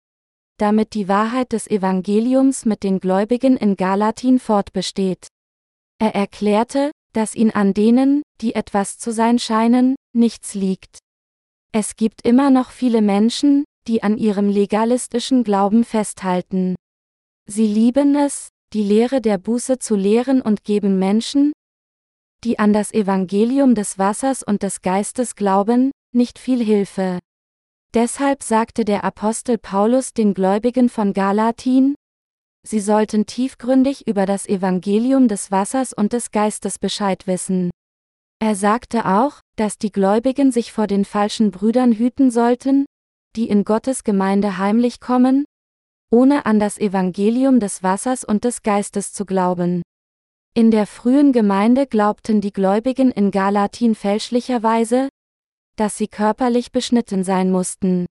damit 0.59 0.94
die 0.94 1.09
Wahrheit 1.09 1.53
des 1.53 1.66
Evangeliums 1.66 2.64
mit 2.64 2.83
den 2.83 3.01
Gläubigen 3.01 3.57
in 3.57 3.77
Galatin 3.77 4.38
fortbesteht. 4.38 5.29
Er 5.98 6.14
erklärte, 6.14 6.92
dass 7.12 7.35
ihn 7.35 7.51
an 7.51 7.74
denen, 7.74 8.22
die 8.40 8.55
etwas 8.55 8.98
zu 8.98 9.12
sein 9.12 9.38
scheinen, 9.38 9.96
nichts 10.12 10.55
liegt. 10.55 10.98
Es 11.72 11.96
gibt 11.96 12.26
immer 12.26 12.50
noch 12.50 12.70
viele 12.70 13.02
Menschen, 13.02 13.64
die 13.87 14.02
an 14.02 14.16
ihrem 14.16 14.48
legalistischen 14.48 15.44
Glauben 15.44 15.85
festhalten. 15.85 16.76
Sie 17.46 17.66
lieben 17.66 18.16
es, 18.16 18.48
die 18.72 18.83
Lehre 18.83 19.20
der 19.20 19.38
Buße 19.38 19.78
zu 19.78 19.94
lehren 19.94 20.42
und 20.42 20.64
geben 20.64 20.98
Menschen, 20.98 21.52
die 22.44 22.59
an 22.59 22.72
das 22.72 22.92
Evangelium 22.92 23.74
des 23.74 23.98
Wassers 23.98 24.42
und 24.42 24.62
des 24.62 24.83
Geistes 24.83 25.35
glauben, 25.35 25.90
nicht 26.14 26.38
viel 26.38 26.62
Hilfe. 26.62 27.18
Deshalb 27.94 28.42
sagte 28.42 28.85
der 28.85 29.04
Apostel 29.04 29.59
Paulus 29.59 30.12
den 30.12 30.35
Gläubigen 30.35 30.88
von 30.88 31.14
Galatin, 31.14 31.94
sie 32.66 32.81
sollten 32.81 33.24
tiefgründig 33.24 34.07
über 34.07 34.26
das 34.26 34.46
Evangelium 34.46 35.26
des 35.26 35.50
Wassers 35.50 35.92
und 35.94 36.12
des 36.12 36.31
Geistes 36.31 36.78
Bescheid 36.78 37.26
wissen. 37.26 37.70
Er 38.40 38.55
sagte 38.55 39.05
auch, 39.05 39.40
dass 39.57 39.79
die 39.79 39.90
Gläubigen 39.90 40.53
sich 40.53 40.72
vor 40.72 40.87
den 40.87 41.05
falschen 41.05 41.51
Brüdern 41.51 41.92
hüten 41.92 42.31
sollten, 42.31 42.87
die 43.35 43.48
in 43.48 43.64
Gottes 43.64 44.05
Gemeinde 44.05 44.59
heimlich 44.59 45.01
kommen, 45.01 45.44
ohne 46.11 46.46
an 46.46 46.61
das 46.61 46.79
Evangelium 46.79 47.61
des 47.61 47.83
Wassers 47.83 48.24
und 48.24 48.44
des 48.44 48.62
Geistes 48.62 49.12
zu 49.12 49.27
glauben. 49.27 49.83
In 50.55 50.70
der 50.70 50.87
frühen 50.87 51.33
Gemeinde 51.33 51.87
glaubten 51.87 52.40
die 52.40 52.53
Gläubigen 52.53 53.11
in 53.11 53.31
Galatin 53.31 53.94
fälschlicherweise, 53.94 55.09
dass 55.77 55.98
sie 55.98 56.09
körperlich 56.09 56.72
beschnitten 56.72 57.24
sein 57.24 57.51
mussten. 57.51 58.07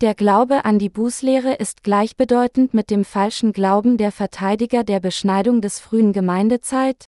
Der 0.00 0.14
Glaube 0.14 0.64
an 0.64 0.78
die 0.78 0.88
Bußlehre 0.88 1.54
ist 1.54 1.82
gleichbedeutend 1.82 2.74
mit 2.74 2.90
dem 2.90 3.04
falschen 3.04 3.52
Glauben 3.52 3.96
der 3.96 4.12
Verteidiger 4.12 4.84
der 4.84 5.00
Beschneidung 5.00 5.60
des 5.60 5.80
frühen 5.80 6.12
Gemeindezeit, 6.12 7.04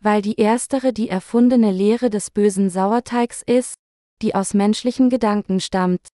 weil 0.00 0.22
die 0.22 0.36
erstere 0.40 0.92
die 0.92 1.08
erfundene 1.08 1.72
Lehre 1.72 2.10
des 2.10 2.30
bösen 2.30 2.70
Sauerteigs 2.70 3.42
ist, 3.44 3.74
die 4.22 4.34
aus 4.34 4.54
menschlichen 4.54 5.10
Gedanken 5.10 5.60
stammt. 5.60 6.06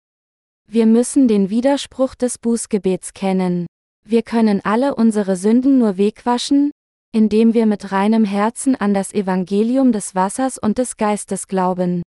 Wir 0.68 0.86
müssen 0.86 1.28
den 1.28 1.50
Widerspruch 1.50 2.16
des 2.16 2.38
Bußgebets 2.38 3.14
kennen. 3.14 3.68
Wir 4.06 4.24
können 4.24 4.62
alle 4.64 4.96
unsere 4.96 5.36
Sünden 5.36 5.78
nur 5.78 5.98
wegwaschen, 5.98 6.72
indem 7.14 7.54
wir 7.54 7.66
mit 7.66 7.92
reinem 7.92 8.26
Herzen 8.26 8.76
an 8.76 8.94
das 8.94 9.14
Evangelium 9.14 9.92
des 9.92 10.16
Wassers 10.16 10.58
und 10.58 10.78
des 10.78 10.98
Geistes 10.98 11.48
glauben. 11.48 12.02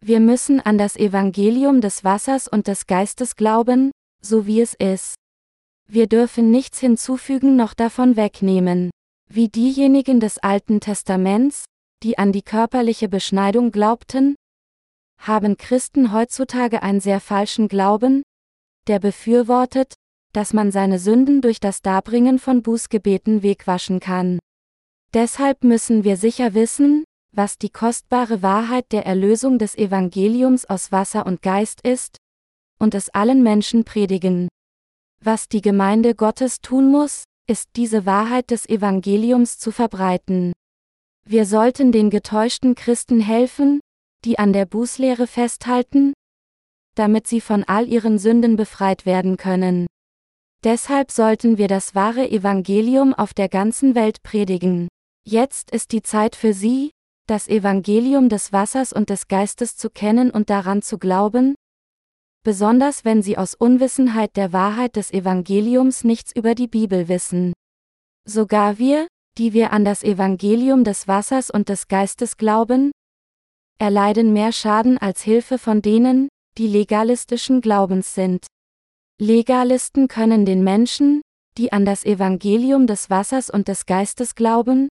Wir 0.00 0.20
müssen 0.20 0.60
an 0.60 0.78
das 0.78 0.96
Evangelium 0.96 1.80
des 1.80 2.04
Wassers 2.04 2.46
und 2.46 2.68
des 2.68 2.86
Geistes 2.86 3.34
glauben, 3.34 3.90
so 4.22 4.46
wie 4.46 4.60
es 4.60 4.74
ist. 4.74 5.16
Wir 5.88 6.06
dürfen 6.06 6.50
nichts 6.50 6.78
hinzufügen 6.78 7.56
noch 7.56 7.74
davon 7.74 8.16
wegnehmen. 8.16 8.90
Wie 9.30 9.48
diejenigen 9.48 10.20
des 10.20 10.38
Alten 10.38 10.80
Testaments, 10.80 11.66
die 12.02 12.16
an 12.16 12.32
die 12.32 12.42
körperliche 12.42 13.08
Beschneidung 13.08 13.72
glaubten, 13.72 14.36
haben 15.18 15.58
Christen 15.58 16.12
heutzutage 16.12 16.82
einen 16.82 17.00
sehr 17.00 17.20
falschen 17.20 17.68
Glauben, 17.68 18.22
der 18.86 19.00
befürwortet, 19.00 19.94
dass 20.32 20.54
man 20.54 20.72
seine 20.72 20.98
Sünden 20.98 21.42
durch 21.42 21.60
das 21.60 21.82
Darbringen 21.82 22.38
von 22.38 22.62
Bußgebeten 22.62 23.42
wegwaschen 23.42 24.00
kann. 24.00 24.38
Deshalb 25.12 25.62
müssen 25.62 26.04
wir 26.04 26.16
sicher 26.16 26.54
wissen, 26.54 27.04
was 27.32 27.58
die 27.58 27.70
kostbare 27.70 28.42
Wahrheit 28.42 28.92
der 28.92 29.04
Erlösung 29.04 29.58
des 29.58 29.76
Evangeliums 29.76 30.64
aus 30.64 30.90
Wasser 30.90 31.26
und 31.26 31.42
Geist 31.42 31.80
ist, 31.86 32.16
und 32.78 32.94
es 32.94 33.10
allen 33.10 33.42
Menschen 33.42 33.84
predigen. 33.84 34.48
Was 35.22 35.48
die 35.48 35.60
Gemeinde 35.60 36.14
Gottes 36.14 36.60
tun 36.60 36.90
muss, 36.90 37.24
ist 37.48 37.70
diese 37.76 38.04
Wahrheit 38.04 38.50
des 38.50 38.68
Evangeliums 38.68 39.58
zu 39.58 39.72
verbreiten. 39.72 40.52
Wir 41.24 41.46
sollten 41.46 41.92
den 41.92 42.10
getäuschten 42.10 42.74
Christen 42.74 43.20
helfen, 43.20 43.80
die 44.24 44.38
an 44.38 44.52
der 44.52 44.66
Bußlehre 44.66 45.26
festhalten, 45.26 46.12
damit 46.94 47.26
sie 47.26 47.40
von 47.40 47.64
all 47.64 47.88
ihren 47.88 48.18
Sünden 48.18 48.56
befreit 48.56 49.06
werden 49.06 49.36
können. 49.36 49.86
Deshalb 50.64 51.10
sollten 51.10 51.56
wir 51.56 51.68
das 51.68 51.94
wahre 51.94 52.28
Evangelium 52.28 53.14
auf 53.14 53.32
der 53.32 53.48
ganzen 53.48 53.94
Welt 53.94 54.22
predigen. 54.22 54.88
Jetzt 55.24 55.70
ist 55.70 55.92
die 55.92 56.02
Zeit 56.02 56.34
für 56.34 56.52
Sie, 56.52 56.90
das 57.26 57.48
Evangelium 57.48 58.28
des 58.28 58.52
Wassers 58.52 58.92
und 58.92 59.08
des 59.08 59.28
Geistes 59.28 59.76
zu 59.76 59.88
kennen 59.88 60.30
und 60.30 60.50
daran 60.50 60.82
zu 60.82 60.98
glauben? 60.98 61.54
Besonders 62.44 63.04
wenn 63.04 63.22
sie 63.22 63.36
aus 63.36 63.54
Unwissenheit 63.54 64.36
der 64.36 64.52
Wahrheit 64.52 64.96
des 64.96 65.12
Evangeliums 65.12 66.04
nichts 66.04 66.32
über 66.34 66.54
die 66.54 66.68
Bibel 66.68 67.08
wissen. 67.08 67.52
Sogar 68.24 68.78
wir, 68.78 69.06
die 69.38 69.52
wir 69.52 69.72
an 69.72 69.84
das 69.84 70.02
Evangelium 70.02 70.84
des 70.84 71.08
Wassers 71.08 71.50
und 71.50 71.68
des 71.68 71.88
Geistes 71.88 72.36
glauben, 72.36 72.90
erleiden 73.78 74.32
mehr 74.32 74.52
Schaden 74.52 74.98
als 74.98 75.22
Hilfe 75.22 75.58
von 75.58 75.82
denen, 75.82 76.28
die 76.58 76.66
legalistischen 76.66 77.60
Glaubens 77.60 78.14
sind. 78.14 78.46
Legalisten 79.20 80.08
können 80.08 80.44
den 80.44 80.64
Menschen, 80.64 81.22
die 81.56 81.72
an 81.72 81.84
das 81.84 82.04
Evangelium 82.04 82.86
des 82.86 83.10
Wassers 83.10 83.50
und 83.50 83.68
des 83.68 83.86
Geistes 83.86 84.34
glauben, 84.34 84.88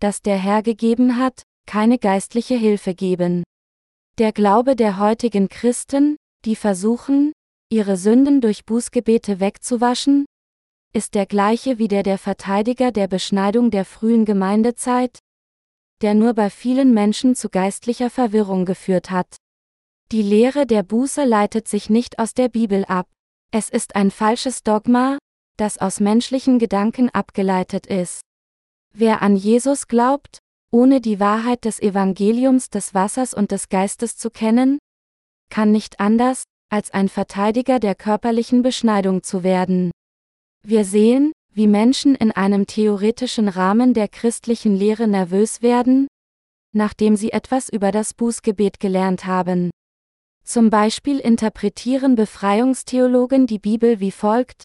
das 0.00 0.22
der 0.22 0.36
Herr 0.36 0.62
gegeben 0.62 1.16
hat, 1.16 1.42
keine 1.66 1.98
geistliche 1.98 2.54
Hilfe 2.54 2.94
geben. 2.94 3.44
Der 4.18 4.32
Glaube 4.32 4.76
der 4.76 4.98
heutigen 4.98 5.48
Christen, 5.48 6.16
die 6.44 6.56
versuchen, 6.56 7.32
ihre 7.70 7.96
Sünden 7.96 8.40
durch 8.40 8.64
Bußgebete 8.64 9.40
wegzuwaschen, 9.40 10.26
ist 10.92 11.14
der 11.14 11.26
gleiche 11.26 11.78
wie 11.78 11.88
der 11.88 12.02
der 12.02 12.18
Verteidiger 12.18 12.92
der 12.92 13.08
Beschneidung 13.08 13.70
der 13.70 13.84
frühen 13.84 14.24
Gemeindezeit, 14.24 15.18
der 16.02 16.14
nur 16.14 16.34
bei 16.34 16.50
vielen 16.50 16.94
Menschen 16.94 17.34
zu 17.34 17.48
geistlicher 17.48 18.10
Verwirrung 18.10 18.64
geführt 18.64 19.10
hat. 19.10 19.36
Die 20.12 20.22
Lehre 20.22 20.66
der 20.66 20.82
Buße 20.82 21.24
leitet 21.24 21.66
sich 21.66 21.90
nicht 21.90 22.18
aus 22.18 22.32
der 22.32 22.48
Bibel 22.48 22.84
ab. 22.84 23.08
Es 23.50 23.68
ist 23.68 23.96
ein 23.96 24.10
falsches 24.10 24.62
Dogma, 24.62 25.18
das 25.56 25.78
aus 25.78 26.00
menschlichen 26.00 26.58
Gedanken 26.58 27.10
abgeleitet 27.10 27.86
ist. 27.86 28.20
Wer 28.94 29.22
an 29.22 29.36
Jesus 29.36 29.88
glaubt, 29.88 30.38
ohne 30.70 31.00
die 31.00 31.20
Wahrheit 31.20 31.64
des 31.64 31.80
Evangeliums 31.80 32.70
des 32.70 32.94
Wassers 32.94 33.34
und 33.34 33.50
des 33.50 33.68
Geistes 33.68 34.16
zu 34.16 34.30
kennen, 34.30 34.78
kann 35.50 35.72
nicht 35.72 36.00
anders, 36.00 36.44
als 36.68 36.90
ein 36.92 37.08
Verteidiger 37.08 37.78
der 37.78 37.94
körperlichen 37.94 38.62
Beschneidung 38.62 39.22
zu 39.22 39.42
werden. 39.42 39.90
Wir 40.62 40.84
sehen, 40.84 41.32
wie 41.52 41.66
Menschen 41.66 42.14
in 42.14 42.32
einem 42.32 42.66
theoretischen 42.66 43.48
Rahmen 43.48 43.94
der 43.94 44.08
christlichen 44.08 44.76
Lehre 44.76 45.06
nervös 45.08 45.62
werden, 45.62 46.08
nachdem 46.72 47.16
sie 47.16 47.32
etwas 47.32 47.68
über 47.68 47.92
das 47.92 48.14
Bußgebet 48.14 48.80
gelernt 48.80 49.26
haben. 49.26 49.70
Zum 50.44 50.70
Beispiel 50.70 51.18
interpretieren 51.18 52.14
Befreiungstheologen 52.14 53.46
die 53.46 53.58
Bibel 53.58 54.00
wie 54.00 54.12
folgt, 54.12 54.64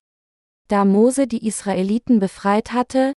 da 0.68 0.86
Mose 0.86 1.28
die 1.28 1.48
Israeliten 1.48 2.20
befreit 2.20 2.72
hatte, 2.72 3.14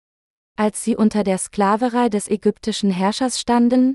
als 0.56 0.84
sie 0.84 0.96
unter 0.96 1.24
der 1.24 1.38
Sklaverei 1.38 2.08
des 2.08 2.28
ägyptischen 2.28 2.90
Herrschers 2.90 3.40
standen? 3.40 3.94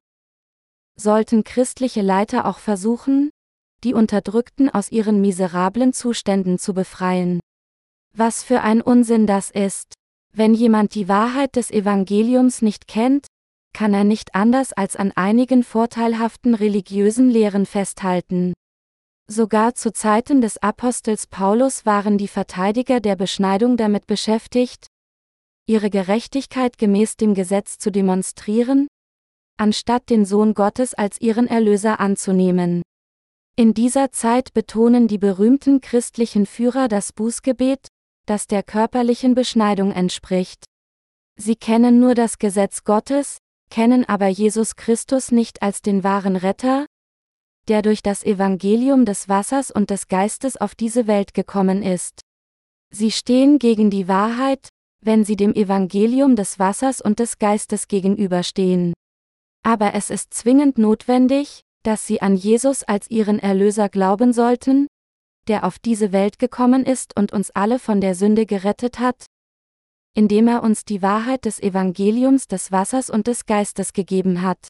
Sollten 0.99 1.43
christliche 1.43 2.01
Leiter 2.01 2.45
auch 2.45 2.57
versuchen, 2.57 3.29
die 3.83 3.93
Unterdrückten 3.93 4.69
aus 4.69 4.91
ihren 4.91 5.21
miserablen 5.21 5.93
Zuständen 5.93 6.57
zu 6.59 6.73
befreien. 6.73 7.39
Was 8.15 8.43
für 8.43 8.61
ein 8.61 8.81
Unsinn 8.81 9.27
das 9.27 9.51
ist. 9.51 9.93
Wenn 10.33 10.53
jemand 10.53 10.95
die 10.95 11.07
Wahrheit 11.07 11.55
des 11.55 11.71
Evangeliums 11.71 12.61
nicht 12.61 12.87
kennt, 12.87 13.27
kann 13.73 13.93
er 13.93 14.03
nicht 14.03 14.33
anders 14.33 14.73
als 14.73 14.95
an 14.95 15.11
einigen 15.15 15.63
vorteilhaften 15.63 16.55
religiösen 16.55 17.29
Lehren 17.29 17.65
festhalten. 17.65 18.53
Sogar 19.29 19.75
zu 19.75 19.91
Zeiten 19.91 20.41
des 20.41 20.57
Apostels 20.57 21.27
Paulus 21.27 21.85
waren 21.85 22.17
die 22.17 22.27
Verteidiger 22.27 22.99
der 22.99 23.15
Beschneidung 23.15 23.77
damit 23.77 24.07
beschäftigt, 24.07 24.87
ihre 25.67 25.89
Gerechtigkeit 25.89 26.77
gemäß 26.77 27.17
dem 27.17 27.33
Gesetz 27.33 27.77
zu 27.77 27.91
demonstrieren, 27.91 28.87
anstatt 29.57 30.09
den 30.09 30.25
Sohn 30.25 30.53
Gottes 30.53 30.93
als 30.93 31.19
ihren 31.19 31.47
Erlöser 31.47 31.99
anzunehmen. 31.99 32.81
In 33.59 33.73
dieser 33.73 34.11
Zeit 34.11 34.53
betonen 34.53 35.07
die 35.07 35.17
berühmten 35.17 35.81
christlichen 35.81 36.45
Führer 36.45 36.87
das 36.87 37.11
Bußgebet, 37.11 37.87
das 38.27 38.45
der 38.45 38.61
körperlichen 38.61 39.33
Beschneidung 39.33 39.91
entspricht. 39.91 40.65
Sie 41.37 41.55
kennen 41.55 41.99
nur 41.99 42.13
das 42.13 42.37
Gesetz 42.37 42.83
Gottes, 42.83 43.39
kennen 43.71 44.07
aber 44.07 44.27
Jesus 44.27 44.75
Christus 44.75 45.31
nicht 45.31 45.63
als 45.63 45.81
den 45.81 46.03
wahren 46.03 46.35
Retter, 46.35 46.85
der 47.67 47.81
durch 47.81 48.03
das 48.03 48.23
Evangelium 48.23 49.05
des 49.05 49.27
Wassers 49.27 49.71
und 49.71 49.89
des 49.89 50.07
Geistes 50.07 50.57
auf 50.57 50.75
diese 50.75 51.07
Welt 51.07 51.33
gekommen 51.33 51.81
ist. 51.81 52.21
Sie 52.91 53.09
stehen 53.09 53.57
gegen 53.57 53.89
die 53.89 54.07
Wahrheit, 54.07 54.69
wenn 55.01 55.25
sie 55.25 55.35
dem 55.35 55.55
Evangelium 55.55 56.35
des 56.35 56.59
Wassers 56.59 57.01
und 57.01 57.17
des 57.17 57.39
Geistes 57.39 57.87
gegenüberstehen. 57.87 58.93
Aber 59.63 59.95
es 59.95 60.11
ist 60.11 60.35
zwingend 60.35 60.77
notwendig, 60.77 61.63
dass 61.87 62.05
sie 62.05 62.21
an 62.21 62.35
Jesus 62.35 62.83
als 62.83 63.09
ihren 63.09 63.39
Erlöser 63.39 63.87
glauben 63.87 64.33
sollten, 64.33 64.87
der 65.47 65.63
auf 65.63 65.79
diese 65.79 66.11
Welt 66.11 66.37
gekommen 66.37 66.85
ist 66.85 67.15
und 67.15 67.31
uns 67.31 67.49
alle 67.51 67.79
von 67.79 68.01
der 68.01 68.13
Sünde 68.13 68.45
gerettet 68.45 68.99
hat, 68.99 69.25
indem 70.13 70.49
er 70.49 70.63
uns 70.63 70.83
die 70.83 71.01
Wahrheit 71.01 71.45
des 71.45 71.61
Evangeliums 71.61 72.47
des 72.47 72.73
Wassers 72.73 73.09
und 73.09 73.27
des 73.27 73.45
Geistes 73.45 73.93
gegeben 73.93 74.41
hat. 74.41 74.67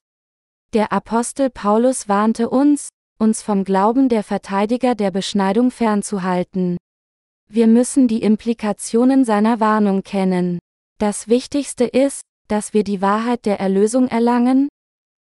Der 0.74 0.92
Apostel 0.92 1.50
Paulus 1.50 2.08
warnte 2.08 2.52
uns, 2.52 2.90
uns 3.18 3.42
vom 3.42 3.64
Glauben 3.64 4.10
der 4.10 4.22
Verteidiger 4.22 4.94
der 4.94 5.10
Beschneidung 5.10 5.72
fernzuhalten. 5.72 6.78
Wir 7.50 7.66
müssen 7.66 8.08
die 8.08 8.22
Implikationen 8.22 9.26
seiner 9.26 9.60
Warnung 9.60 10.04
kennen. 10.04 10.60
Das 11.00 11.28
Wichtigste 11.28 11.86
ist, 11.86 12.22
dass 12.48 12.76
wir 12.76 12.84
die 12.84 13.02
Wahrheit 13.02 13.48
der 13.48 13.60
Erlösung 13.60 14.08
erlangen, 14.08 14.70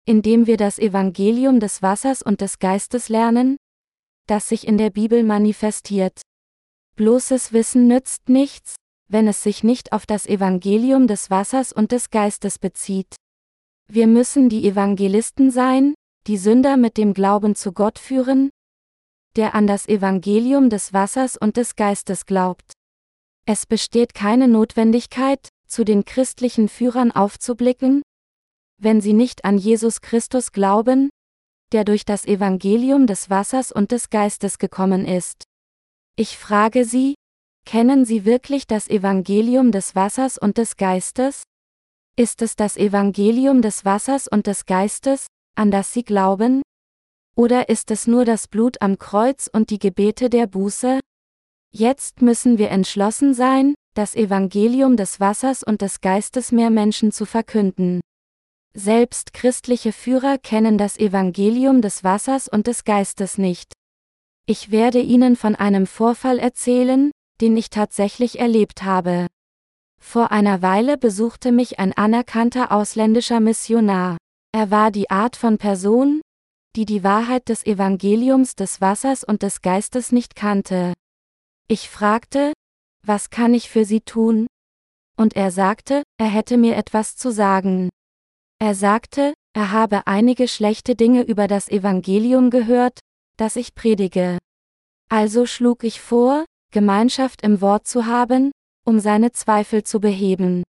indem 0.08 0.48
wir 0.48 0.56
das 0.56 0.80
Evangelium 0.80 1.60
des 1.60 1.82
Wassers 1.82 2.22
und 2.22 2.40
des 2.40 2.60
Geistes 2.60 3.10
lernen, 3.10 3.58
das 4.26 4.48
sich 4.48 4.66
in 4.66 4.78
der 4.78 4.90
Bibel 4.90 5.22
manifestiert. 5.22 6.22
Bloßes 6.96 7.52
Wissen 7.52 7.88
nützt 7.88 8.30
nichts, 8.30 8.76
wenn 9.10 9.28
es 9.28 9.44
sich 9.44 9.64
nicht 9.64 9.92
auf 9.92 10.06
das 10.06 10.26
Evangelium 10.26 11.08
des 11.08 11.30
Wassers 11.30 11.74
und 11.74 11.92
des 11.92 12.10
Geistes 12.10 12.58
bezieht. 12.58 13.16
Wir 13.90 14.08
müssen 14.08 14.48
die 14.48 14.66
Evangelisten 14.68 15.52
sein, 15.52 15.94
die 16.26 16.38
Sünder 16.38 16.78
mit 16.78 16.98
dem 16.98 17.14
Glauben 17.14 17.56
zu 17.56 17.74
Gott 17.74 18.00
führen, 18.00 18.50
der 19.36 19.56
an 19.56 19.68
das 19.68 19.88
Evangelium 19.90 20.70
des 20.70 20.94
Wassers 20.94 21.38
und 21.38 21.58
des 21.58 21.76
Geistes 21.76 22.26
glaubt. 22.26 22.72
Es 23.46 23.66
besteht 23.66 24.14
keine 24.14 24.48
Notwendigkeit, 24.48 25.50
zu 25.68 25.84
den 25.84 26.06
christlichen 26.06 26.70
Führern 26.70 27.12
aufzublicken, 27.12 28.04
wenn 28.82 29.02
sie 29.02 29.14
nicht 29.14 29.46
an 29.46 29.58
Jesus 29.58 30.02
Christus 30.02 30.52
glauben, 30.52 31.10
der 31.72 31.84
durch 31.84 32.06
das 32.06 32.26
Evangelium 32.26 33.08
des 33.08 33.30
Wassers 33.30 33.72
und 33.72 33.92
des 33.92 34.10
Geistes 34.10 34.58
gekommen 34.58 35.06
ist. 35.06 35.44
Ich 36.16 36.38
frage 36.38 36.86
Sie, 36.86 37.16
kennen 37.66 38.06
Sie 38.06 38.26
wirklich 38.26 38.66
das 38.68 38.88
Evangelium 38.88 39.72
des 39.72 39.96
Wassers 39.96 40.38
und 40.38 40.58
des 40.58 40.78
Geistes? 40.78 41.44
Ist 42.18 42.42
es 42.42 42.56
das 42.56 42.78
Evangelium 42.78 43.62
des 43.62 43.86
Wassers 43.86 44.28
und 44.28 44.48
des 44.48 44.66
Geistes, 44.66 45.28
an 45.56 45.70
das 45.70 45.94
Sie 45.94 46.04
glauben? 46.04 46.62
Oder 47.36 47.70
ist 47.70 47.92
es 47.92 48.08
nur 48.08 48.26
das 48.26 48.48
Blut 48.48 48.82
am 48.82 48.98
Kreuz 48.98 49.48
und 49.52 49.70
die 49.70 49.78
Gebete 49.78 50.30
der 50.30 50.48
Buße? 50.48 51.00
Jetzt 51.72 52.22
müssen 52.22 52.58
wir 52.58 52.72
entschlossen 52.72 53.34
sein, 53.36 53.76
das 53.94 54.16
Evangelium 54.16 54.98
des 54.98 55.20
Wassers 55.20 55.62
und 55.62 55.82
des 55.82 56.02
Geistes 56.02 56.52
mehr 56.52 56.70
Menschen 56.70 57.12
zu 57.12 57.26
verkünden. 57.26 58.02
Selbst 58.80 59.34
christliche 59.34 59.92
Führer 59.92 60.38
kennen 60.38 60.78
das 60.78 61.00
Evangelium 61.00 61.82
des 61.82 62.04
Wassers 62.04 62.48
und 62.48 62.68
des 62.68 62.84
Geistes 62.84 63.40
nicht. 63.40 63.74
Ich 64.46 64.70
werde 64.70 65.00
Ihnen 65.02 65.36
von 65.36 65.56
einem 65.56 65.88
Vorfall 65.88 66.38
erzählen, 66.38 67.10
den 67.42 67.58
ich 67.58 67.72
tatsächlich 67.72 68.38
erlebt 68.38 68.84
habe. 68.84 69.26
Vor 70.00 70.32
einer 70.32 70.62
Weile 70.62 71.00
besuchte 71.00 71.52
mich 71.52 71.80
ein 71.80 71.92
anerkannter 71.94 72.72
ausländischer 72.72 73.40
Missionar. 73.40 74.18
Er 74.52 74.70
war 74.70 74.92
die 74.92 75.10
Art 75.10 75.38
von 75.38 75.58
Person, 75.58 76.22
die 76.76 76.86
die 76.86 77.04
Wahrheit 77.04 77.50
des 77.50 77.66
Evangeliums 77.66 78.54
des 78.54 78.80
Wassers 78.80 79.24
und 79.24 79.42
des 79.42 79.64
Geistes 79.64 80.12
nicht 80.12 80.36
kannte. 80.36 80.94
Ich 81.68 81.90
fragte, 81.90 82.54
was 83.04 83.32
kann 83.32 83.56
ich 83.56 83.72
für 83.72 83.86
Sie 83.86 84.02
tun? 84.02 84.46
Und 85.18 85.36
er 85.36 85.50
sagte, 85.50 86.04
er 86.20 86.28
hätte 86.28 86.58
mir 86.58 86.76
etwas 86.76 87.16
zu 87.16 87.32
sagen. 87.32 87.90
Er 88.60 88.74
sagte, 88.74 89.34
er 89.54 89.72
habe 89.72 90.08
einige 90.08 90.48
schlechte 90.48 90.96
Dinge 90.96 91.24
über 91.24 91.48
das 91.48 91.70
Evangelium 91.70 92.50
gehört, 92.50 93.00
das 93.38 93.56
ich 93.56 93.76
predige. 93.76 94.40
Also 95.10 95.46
schlug 95.46 95.84
ich 95.84 96.02
vor, 96.02 96.46
Gemeinschaft 96.72 97.44
im 97.44 97.62
Wort 97.62 97.88
zu 97.88 98.08
haben, 98.08 98.52
um 98.86 99.00
seine 99.00 99.32
Zweifel 99.32 99.84
zu 99.84 100.00
beheben. 100.00 100.64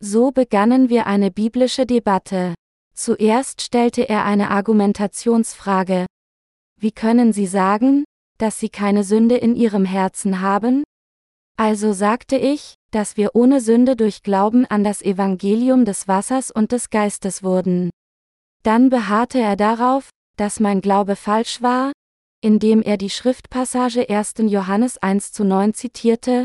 So 0.00 0.32
begannen 0.32 0.88
wir 0.88 1.06
eine 1.06 1.30
biblische 1.30 1.84
Debatte. 1.84 2.54
Zuerst 2.94 3.60
stellte 3.60 4.08
er 4.08 4.24
eine 4.24 4.50
Argumentationsfrage. 4.50 6.06
Wie 6.78 6.92
können 6.92 7.32
Sie 7.32 7.46
sagen, 7.46 8.04
dass 8.38 8.58
Sie 8.58 8.70
keine 8.70 9.04
Sünde 9.04 9.36
in 9.36 9.54
Ihrem 9.54 9.84
Herzen 9.84 10.40
haben? 10.40 10.84
Also 11.56 11.92
sagte 11.92 12.36
ich, 12.36 12.74
dass 12.90 13.16
wir 13.16 13.30
ohne 13.34 13.60
Sünde 13.60 13.96
durch 13.96 14.22
Glauben 14.22 14.66
an 14.66 14.84
das 14.84 15.02
Evangelium 15.02 15.84
des 15.84 16.08
Wassers 16.08 16.50
und 16.50 16.72
des 16.72 16.90
Geistes 16.90 17.42
wurden. 17.42 17.90
Dann 18.62 18.90
beharrte 18.90 19.38
er 19.38 19.56
darauf, 19.56 20.10
dass 20.36 20.60
mein 20.60 20.80
Glaube 20.80 21.16
falsch 21.16 21.62
war, 21.62 21.92
indem 22.42 22.82
er 22.82 22.96
die 22.96 23.10
Schriftpassage 23.10 24.08
1. 24.08 24.34
Johannes 24.38 24.98
1 24.98 25.32
zu 25.32 25.44
9 25.44 25.74
zitierte. 25.74 26.44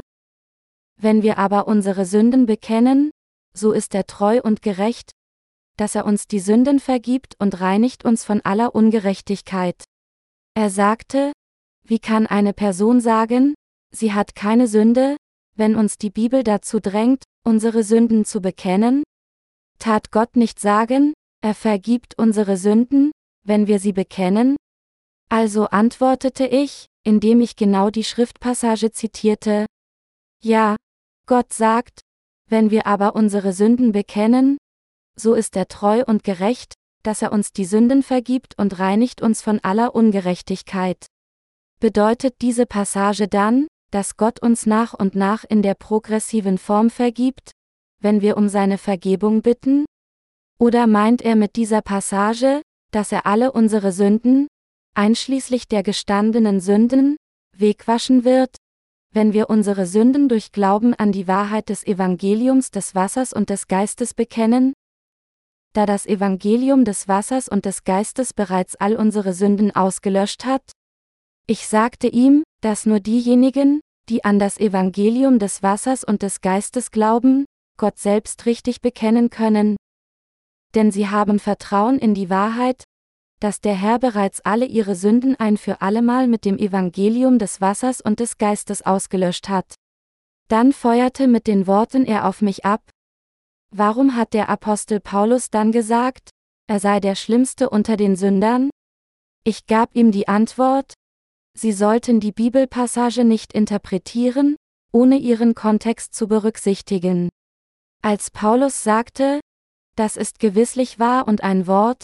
Wenn 1.01 1.23
wir 1.23 1.37
aber 1.37 1.67
unsere 1.67 2.05
Sünden 2.05 2.45
bekennen, 2.45 3.11
so 3.55 3.71
ist 3.71 3.95
er 3.95 4.05
treu 4.05 4.41
und 4.41 4.61
gerecht, 4.61 5.11
dass 5.77 5.95
er 5.95 6.05
uns 6.05 6.27
die 6.27 6.39
Sünden 6.39 6.79
vergibt 6.79 7.35
und 7.39 7.59
reinigt 7.59 8.05
uns 8.05 8.23
von 8.23 8.41
aller 8.41 8.75
Ungerechtigkeit. 8.75 9.83
Er 10.53 10.69
sagte, 10.69 11.33
wie 11.83 11.99
kann 11.99 12.27
eine 12.27 12.53
Person 12.53 13.01
sagen, 13.01 13.55
sie 13.91 14.13
hat 14.13 14.35
keine 14.35 14.67
Sünde, 14.67 15.17
wenn 15.55 15.75
uns 15.75 15.97
die 15.97 16.09
Bibel 16.09 16.43
dazu 16.43 16.79
drängt, 16.79 17.23
unsere 17.43 17.83
Sünden 17.83 18.25
zu 18.25 18.41
bekennen? 18.41 19.03
Tat 19.79 20.11
Gott 20.11 20.35
nicht 20.35 20.59
sagen, 20.59 21.13
er 21.41 21.53
vergibt 21.53 22.17
unsere 22.17 22.57
Sünden, 22.57 23.11
wenn 23.43 23.67
wir 23.67 23.79
sie 23.79 23.93
bekennen? 23.93 24.55
Also 25.29 25.65
antwortete 25.67 26.45
ich, 26.45 26.87
indem 27.03 27.41
ich 27.41 27.55
genau 27.55 27.89
die 27.89 28.03
Schriftpassage 28.03 28.91
zitierte. 28.91 29.65
Ja, 30.41 30.75
Gott 31.27 31.53
sagt, 31.53 32.01
wenn 32.49 32.71
wir 32.71 32.85
aber 32.85 33.15
unsere 33.15 33.53
Sünden 33.53 33.91
bekennen, 33.91 34.57
so 35.15 35.33
ist 35.33 35.55
er 35.55 35.67
treu 35.67 36.03
und 36.05 36.23
gerecht, 36.23 36.73
dass 37.03 37.21
er 37.21 37.31
uns 37.31 37.53
die 37.53 37.65
Sünden 37.65 38.03
vergibt 38.03 38.57
und 38.57 38.79
reinigt 38.79 39.21
uns 39.21 39.41
von 39.41 39.59
aller 39.59 39.95
Ungerechtigkeit. 39.95 41.05
Bedeutet 41.79 42.41
diese 42.41 42.65
Passage 42.65 43.27
dann, 43.27 43.67
dass 43.95 44.17
Gott 44.17 44.41
uns 44.41 44.65
nach 44.65 44.93
und 44.93 45.15
nach 45.15 45.45
in 45.45 45.61
der 45.61 45.73
progressiven 45.73 46.57
Form 46.57 46.89
vergibt, 46.89 47.51
wenn 48.01 48.19
wir 48.19 48.35
um 48.35 48.49
seine 48.49 48.77
Vergebung 48.77 49.41
bitten? 49.41 49.85
Oder 50.59 50.85
meint 50.85 51.21
er 51.21 51.37
mit 51.37 51.55
dieser 51.55 51.81
Passage, 51.81 52.61
dass 52.91 53.13
er 53.13 53.25
alle 53.25 53.53
unsere 53.53 53.93
Sünden, 53.93 54.47
einschließlich 54.95 55.69
der 55.69 55.81
gestandenen 55.81 56.59
Sünden, 56.59 57.15
wegwaschen 57.55 58.25
wird, 58.25 58.57
wenn 59.13 59.31
wir 59.31 59.49
unsere 59.49 59.85
Sünden 59.85 60.27
durch 60.27 60.51
Glauben 60.51 60.93
an 60.93 61.13
die 61.13 61.29
Wahrheit 61.29 61.69
des 61.69 61.87
Evangeliums 61.87 62.71
des 62.71 62.95
Wassers 62.95 63.31
und 63.31 63.49
des 63.49 63.69
Geistes 63.69 64.13
bekennen? 64.13 64.73
Da 65.71 65.85
das 65.85 66.05
Evangelium 66.05 66.83
des 66.83 67.07
Wassers 67.07 67.47
und 67.47 67.63
des 67.63 67.85
Geistes 67.85 68.33
bereits 68.33 68.75
all 68.75 68.97
unsere 68.97 69.31
Sünden 69.33 69.73
ausgelöscht 69.73 70.43
hat? 70.43 70.69
Ich 71.47 71.65
sagte 71.67 72.07
ihm, 72.07 72.43
dass 72.59 72.85
nur 72.85 72.99
diejenigen, 72.99 73.79
die 74.09 74.23
an 74.23 74.39
das 74.39 74.57
Evangelium 74.59 75.39
des 75.39 75.63
Wassers 75.63 76.03
und 76.03 76.21
des 76.21 76.41
Geistes 76.41 76.91
glauben, 76.91 77.45
Gott 77.77 77.97
selbst 77.97 78.45
richtig 78.45 78.81
bekennen 78.81 79.29
können. 79.29 79.75
Denn 80.75 80.91
sie 80.91 81.07
haben 81.07 81.39
Vertrauen 81.39 81.99
in 81.99 82.13
die 82.13 82.29
Wahrheit, 82.29 82.83
dass 83.39 83.61
der 83.61 83.75
Herr 83.75 83.99
bereits 83.99 84.41
alle 84.41 84.65
ihre 84.65 84.95
Sünden 84.95 85.35
ein 85.35 85.57
für 85.57 85.81
allemal 85.81 86.27
mit 86.27 86.45
dem 86.45 86.57
Evangelium 86.57 87.39
des 87.39 87.61
Wassers 87.61 88.01
und 88.01 88.19
des 88.19 88.37
Geistes 88.37 88.85
ausgelöscht 88.85 89.49
hat. 89.49 89.75
Dann 90.47 90.73
feuerte 90.73 91.27
mit 91.27 91.47
den 91.47 91.67
Worten 91.67 92.05
er 92.05 92.27
auf 92.27 92.41
mich 92.41 92.65
ab. 92.65 92.81
Warum 93.71 94.15
hat 94.15 94.33
der 94.33 94.49
Apostel 94.49 94.99
Paulus 94.99 95.49
dann 95.49 95.71
gesagt, 95.71 96.29
er 96.67 96.79
sei 96.79 96.99
der 96.99 97.15
Schlimmste 97.15 97.69
unter 97.69 97.97
den 97.97 98.15
Sündern? 98.15 98.69
Ich 99.43 99.67
gab 99.67 99.95
ihm 99.95 100.11
die 100.11 100.27
Antwort, 100.27 100.93
Sie 101.57 101.71
sollten 101.71 102.19
die 102.19 102.33
Bibelpassage 102.33 103.23
nicht 103.23 103.53
interpretieren, 103.53 104.57
ohne 104.91 105.17
ihren 105.17 105.55
Kontext 105.55 106.13
zu 106.13 106.27
berücksichtigen. 106.27 107.29
Als 108.01 108.29
Paulus 108.29 108.83
sagte, 108.83 109.39
das 109.95 110.17
ist 110.17 110.39
gewisslich 110.39 110.99
wahr 110.99 111.27
und 111.27 111.43
ein 111.43 111.65
Wort, 111.65 112.03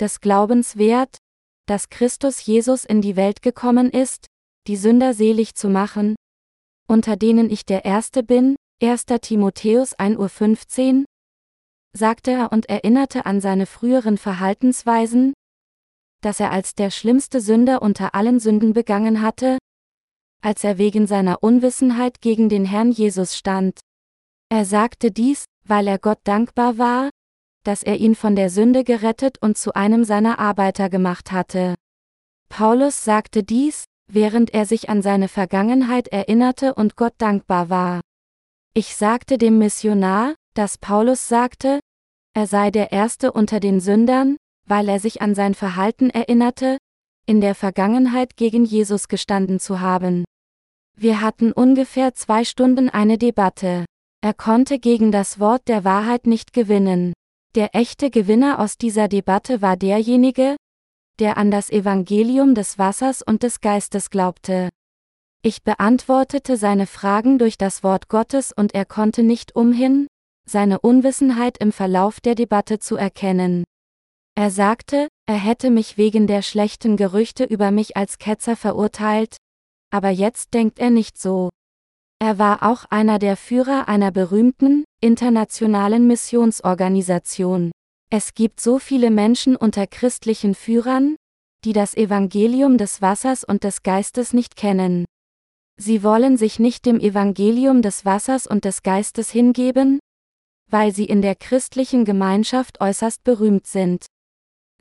des 0.00 0.20
Glaubens 0.20 0.76
wert, 0.76 1.18
dass 1.66 1.88
Christus 1.88 2.44
Jesus 2.44 2.84
in 2.84 3.00
die 3.00 3.14
Welt 3.14 3.40
gekommen 3.42 3.88
ist, 3.90 4.26
die 4.66 4.76
Sünder 4.76 5.14
selig 5.14 5.54
zu 5.54 5.68
machen, 5.68 6.16
unter 6.88 7.16
denen 7.16 7.50
ich 7.50 7.64
der 7.64 7.84
Erste 7.84 8.22
bin, 8.22 8.56
1. 8.82 9.06
Timotheus 9.20 9.96
1.15 9.96 10.98
Uhr, 10.98 11.04
sagte 11.96 12.32
er 12.32 12.52
und 12.52 12.68
erinnerte 12.68 13.26
an 13.26 13.40
seine 13.40 13.66
früheren 13.66 14.18
Verhaltensweisen, 14.18 15.34
dass 16.22 16.40
er 16.40 16.50
als 16.50 16.74
der 16.74 16.90
schlimmste 16.90 17.40
Sünder 17.40 17.82
unter 17.82 18.14
allen 18.14 18.40
Sünden 18.40 18.72
begangen 18.72 19.20
hatte, 19.20 19.58
als 20.42 20.64
er 20.64 20.78
wegen 20.78 21.06
seiner 21.06 21.42
Unwissenheit 21.42 22.20
gegen 22.20 22.48
den 22.48 22.64
Herrn 22.64 22.90
Jesus 22.90 23.36
stand. 23.36 23.80
Er 24.48 24.64
sagte 24.64 25.10
dies, 25.10 25.44
weil 25.64 25.86
er 25.86 25.98
Gott 25.98 26.20
dankbar 26.24 26.78
war, 26.78 27.10
dass 27.64 27.82
er 27.82 27.96
ihn 27.98 28.14
von 28.14 28.34
der 28.34 28.50
Sünde 28.50 28.84
gerettet 28.84 29.38
und 29.40 29.56
zu 29.56 29.74
einem 29.74 30.04
seiner 30.04 30.38
Arbeiter 30.38 30.88
gemacht 30.90 31.30
hatte. 31.30 31.74
Paulus 32.48 33.04
sagte 33.04 33.42
dies, 33.44 33.84
während 34.10 34.52
er 34.52 34.66
sich 34.66 34.88
an 34.88 35.00
seine 35.00 35.28
Vergangenheit 35.28 36.08
erinnerte 36.08 36.74
und 36.74 36.96
Gott 36.96 37.14
dankbar 37.18 37.70
war. 37.70 38.00
Ich 38.74 38.96
sagte 38.96 39.38
dem 39.38 39.58
Missionar, 39.58 40.34
dass 40.54 40.78
Paulus 40.78 41.28
sagte, 41.28 41.80
er 42.34 42.46
sei 42.46 42.70
der 42.70 42.92
Erste 42.92 43.32
unter 43.32 43.60
den 43.60 43.80
Sündern, 43.80 44.36
weil 44.66 44.88
er 44.88 45.00
sich 45.00 45.22
an 45.22 45.34
sein 45.34 45.54
Verhalten 45.54 46.10
erinnerte, 46.10 46.78
in 47.26 47.40
der 47.40 47.54
Vergangenheit 47.54 48.36
gegen 48.36 48.64
Jesus 48.64 49.08
gestanden 49.08 49.60
zu 49.60 49.80
haben. 49.80 50.24
Wir 50.96 51.20
hatten 51.20 51.52
ungefähr 51.52 52.14
zwei 52.14 52.44
Stunden 52.44 52.88
eine 52.88 53.18
Debatte. 53.18 53.84
Er 54.20 54.34
konnte 54.34 54.78
gegen 54.78 55.10
das 55.10 55.40
Wort 55.40 55.68
der 55.68 55.84
Wahrheit 55.84 56.26
nicht 56.26 56.52
gewinnen. 56.52 57.12
Der 57.54 57.74
echte 57.74 58.10
Gewinner 58.10 58.60
aus 58.60 58.78
dieser 58.78 59.08
Debatte 59.08 59.62
war 59.62 59.76
derjenige, 59.76 60.56
der 61.18 61.36
an 61.36 61.50
das 61.50 61.70
Evangelium 61.70 62.54
des 62.54 62.78
Wassers 62.78 63.22
und 63.22 63.42
des 63.42 63.60
Geistes 63.60 64.10
glaubte. 64.10 64.70
Ich 65.42 65.62
beantwortete 65.62 66.56
seine 66.56 66.86
Fragen 66.86 67.38
durch 67.38 67.58
das 67.58 67.82
Wort 67.82 68.08
Gottes 68.08 68.52
und 68.56 68.74
er 68.74 68.84
konnte 68.84 69.22
nicht 69.22 69.56
umhin, 69.56 70.06
seine 70.48 70.80
Unwissenheit 70.80 71.58
im 71.58 71.72
Verlauf 71.72 72.20
der 72.20 72.34
Debatte 72.34 72.78
zu 72.78 72.96
erkennen. 72.96 73.64
Er 74.34 74.50
sagte, 74.50 75.08
er 75.26 75.36
hätte 75.36 75.70
mich 75.70 75.98
wegen 75.98 76.26
der 76.26 76.42
schlechten 76.42 76.96
Gerüchte 76.96 77.44
über 77.44 77.70
mich 77.70 77.96
als 77.96 78.18
Ketzer 78.18 78.56
verurteilt, 78.56 79.36
aber 79.90 80.08
jetzt 80.08 80.54
denkt 80.54 80.78
er 80.78 80.90
nicht 80.90 81.18
so. 81.18 81.50
Er 82.18 82.38
war 82.38 82.62
auch 82.62 82.84
einer 82.88 83.18
der 83.18 83.36
Führer 83.36 83.88
einer 83.88 84.10
berühmten, 84.10 84.84
internationalen 85.00 86.06
Missionsorganisation. 86.06 87.72
Es 88.10 88.34
gibt 88.34 88.60
so 88.60 88.78
viele 88.78 89.10
Menschen 89.10 89.56
unter 89.56 89.86
christlichen 89.86 90.54
Führern, 90.54 91.16
die 91.64 91.72
das 91.72 91.94
Evangelium 91.94 92.78
des 92.78 93.02
Wassers 93.02 93.44
und 93.44 93.64
des 93.64 93.82
Geistes 93.82 94.32
nicht 94.32 94.56
kennen. 94.56 95.04
Sie 95.80 96.02
wollen 96.02 96.36
sich 96.36 96.58
nicht 96.58 96.86
dem 96.86 97.00
Evangelium 97.00 97.82
des 97.82 98.04
Wassers 98.04 98.46
und 98.46 98.64
des 98.64 98.82
Geistes 98.82 99.30
hingeben, 99.30 99.98
weil 100.70 100.94
sie 100.94 101.04
in 101.04 101.22
der 101.22 101.34
christlichen 101.34 102.04
Gemeinschaft 102.04 102.80
äußerst 102.80 103.24
berühmt 103.24 103.66
sind. 103.66 104.06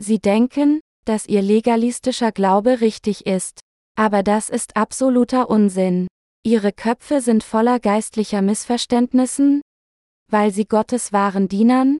Sie 0.01 0.19
denken, 0.19 0.81
dass 1.05 1.27
ihr 1.27 1.43
legalistischer 1.43 2.31
Glaube 2.31 2.81
richtig 2.81 3.27
ist. 3.27 3.59
Aber 3.95 4.23
das 4.23 4.49
ist 4.49 4.75
absoluter 4.75 5.49
Unsinn. 5.49 6.07
Ihre 6.43 6.71
Köpfe 6.71 7.21
sind 7.21 7.43
voller 7.43 7.79
geistlicher 7.79 8.41
Missverständnissen, 8.41 9.61
weil 10.27 10.51
sie 10.51 10.65
Gottes 10.65 11.13
wahren 11.13 11.47
Dienern, 11.47 11.99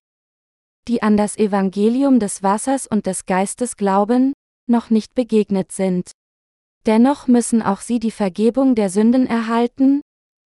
die 0.88 1.00
an 1.00 1.16
das 1.16 1.36
Evangelium 1.36 2.18
des 2.18 2.42
Wassers 2.42 2.88
und 2.88 3.06
des 3.06 3.24
Geistes 3.24 3.76
glauben, 3.76 4.32
noch 4.68 4.90
nicht 4.90 5.14
begegnet 5.14 5.70
sind. 5.70 6.10
Dennoch 6.86 7.28
müssen 7.28 7.62
auch 7.62 7.80
sie 7.80 8.00
die 8.00 8.10
Vergebung 8.10 8.74
der 8.74 8.90
Sünden 8.90 9.28
erhalten, 9.28 10.00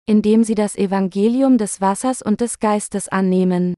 indem 0.06 0.44
sie 0.44 0.54
das 0.54 0.76
Evangelium 0.76 1.58
des 1.58 1.80
Wassers 1.80 2.22
und 2.22 2.40
des 2.40 2.60
Geistes 2.60 3.08
annehmen. 3.08 3.74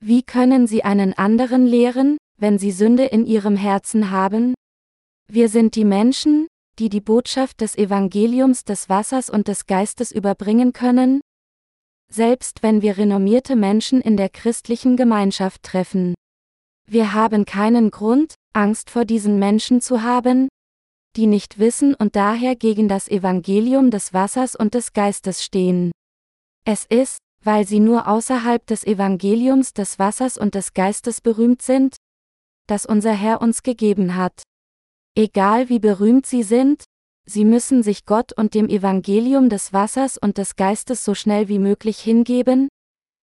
Wie 0.00 0.22
können 0.22 0.66
sie 0.66 0.84
einen 0.84 1.14
anderen 1.14 1.66
lehren, 1.66 2.18
wenn 2.38 2.58
sie 2.58 2.70
Sünde 2.70 3.04
in 3.04 3.24
ihrem 3.26 3.56
Herzen 3.56 4.10
haben? 4.10 4.54
Wir 5.28 5.48
sind 5.48 5.74
die 5.74 5.84
Menschen, 5.84 6.46
die 6.78 6.88
die 6.88 7.00
Botschaft 7.00 7.60
des 7.60 7.76
Evangeliums 7.76 8.64
des 8.64 8.88
Wassers 8.88 9.30
und 9.30 9.48
des 9.48 9.66
Geistes 9.66 10.12
überbringen 10.12 10.72
können? 10.72 11.20
Selbst 12.12 12.62
wenn 12.62 12.82
wir 12.82 12.98
renommierte 12.98 13.56
Menschen 13.56 14.00
in 14.00 14.16
der 14.16 14.28
christlichen 14.28 14.96
Gemeinschaft 14.96 15.62
treffen. 15.62 16.14
Wir 16.88 17.14
haben 17.14 17.44
keinen 17.44 17.90
Grund, 17.90 18.34
Angst 18.52 18.90
vor 18.90 19.04
diesen 19.04 19.38
Menschen 19.38 19.80
zu 19.80 20.02
haben, 20.02 20.48
die 21.16 21.26
nicht 21.26 21.58
wissen 21.58 21.94
und 21.94 22.14
daher 22.14 22.54
gegen 22.54 22.88
das 22.88 23.08
Evangelium 23.08 23.90
des 23.90 24.12
Wassers 24.12 24.54
und 24.54 24.74
des 24.74 24.92
Geistes 24.92 25.42
stehen. 25.42 25.90
Es 26.64 26.84
ist, 26.84 27.18
weil 27.46 27.66
sie 27.66 27.78
nur 27.78 28.08
außerhalb 28.08 28.66
des 28.66 28.84
Evangeliums 28.84 29.72
des 29.72 30.00
Wassers 30.00 30.36
und 30.36 30.56
des 30.56 30.74
Geistes 30.74 31.20
berühmt 31.20 31.62
sind, 31.62 31.96
das 32.66 32.84
unser 32.84 33.12
Herr 33.12 33.40
uns 33.40 33.62
gegeben 33.62 34.16
hat. 34.16 34.42
Egal 35.16 35.68
wie 35.68 35.78
berühmt 35.78 36.26
sie 36.26 36.42
sind, 36.42 36.84
sie 37.24 37.44
müssen 37.44 37.84
sich 37.84 38.04
Gott 38.04 38.32
und 38.32 38.54
dem 38.54 38.68
Evangelium 38.68 39.48
des 39.48 39.72
Wassers 39.72 40.18
und 40.18 40.38
des 40.38 40.56
Geistes 40.56 41.04
so 41.04 41.14
schnell 41.14 41.48
wie 41.48 41.60
möglich 41.60 42.00
hingeben, 42.00 42.68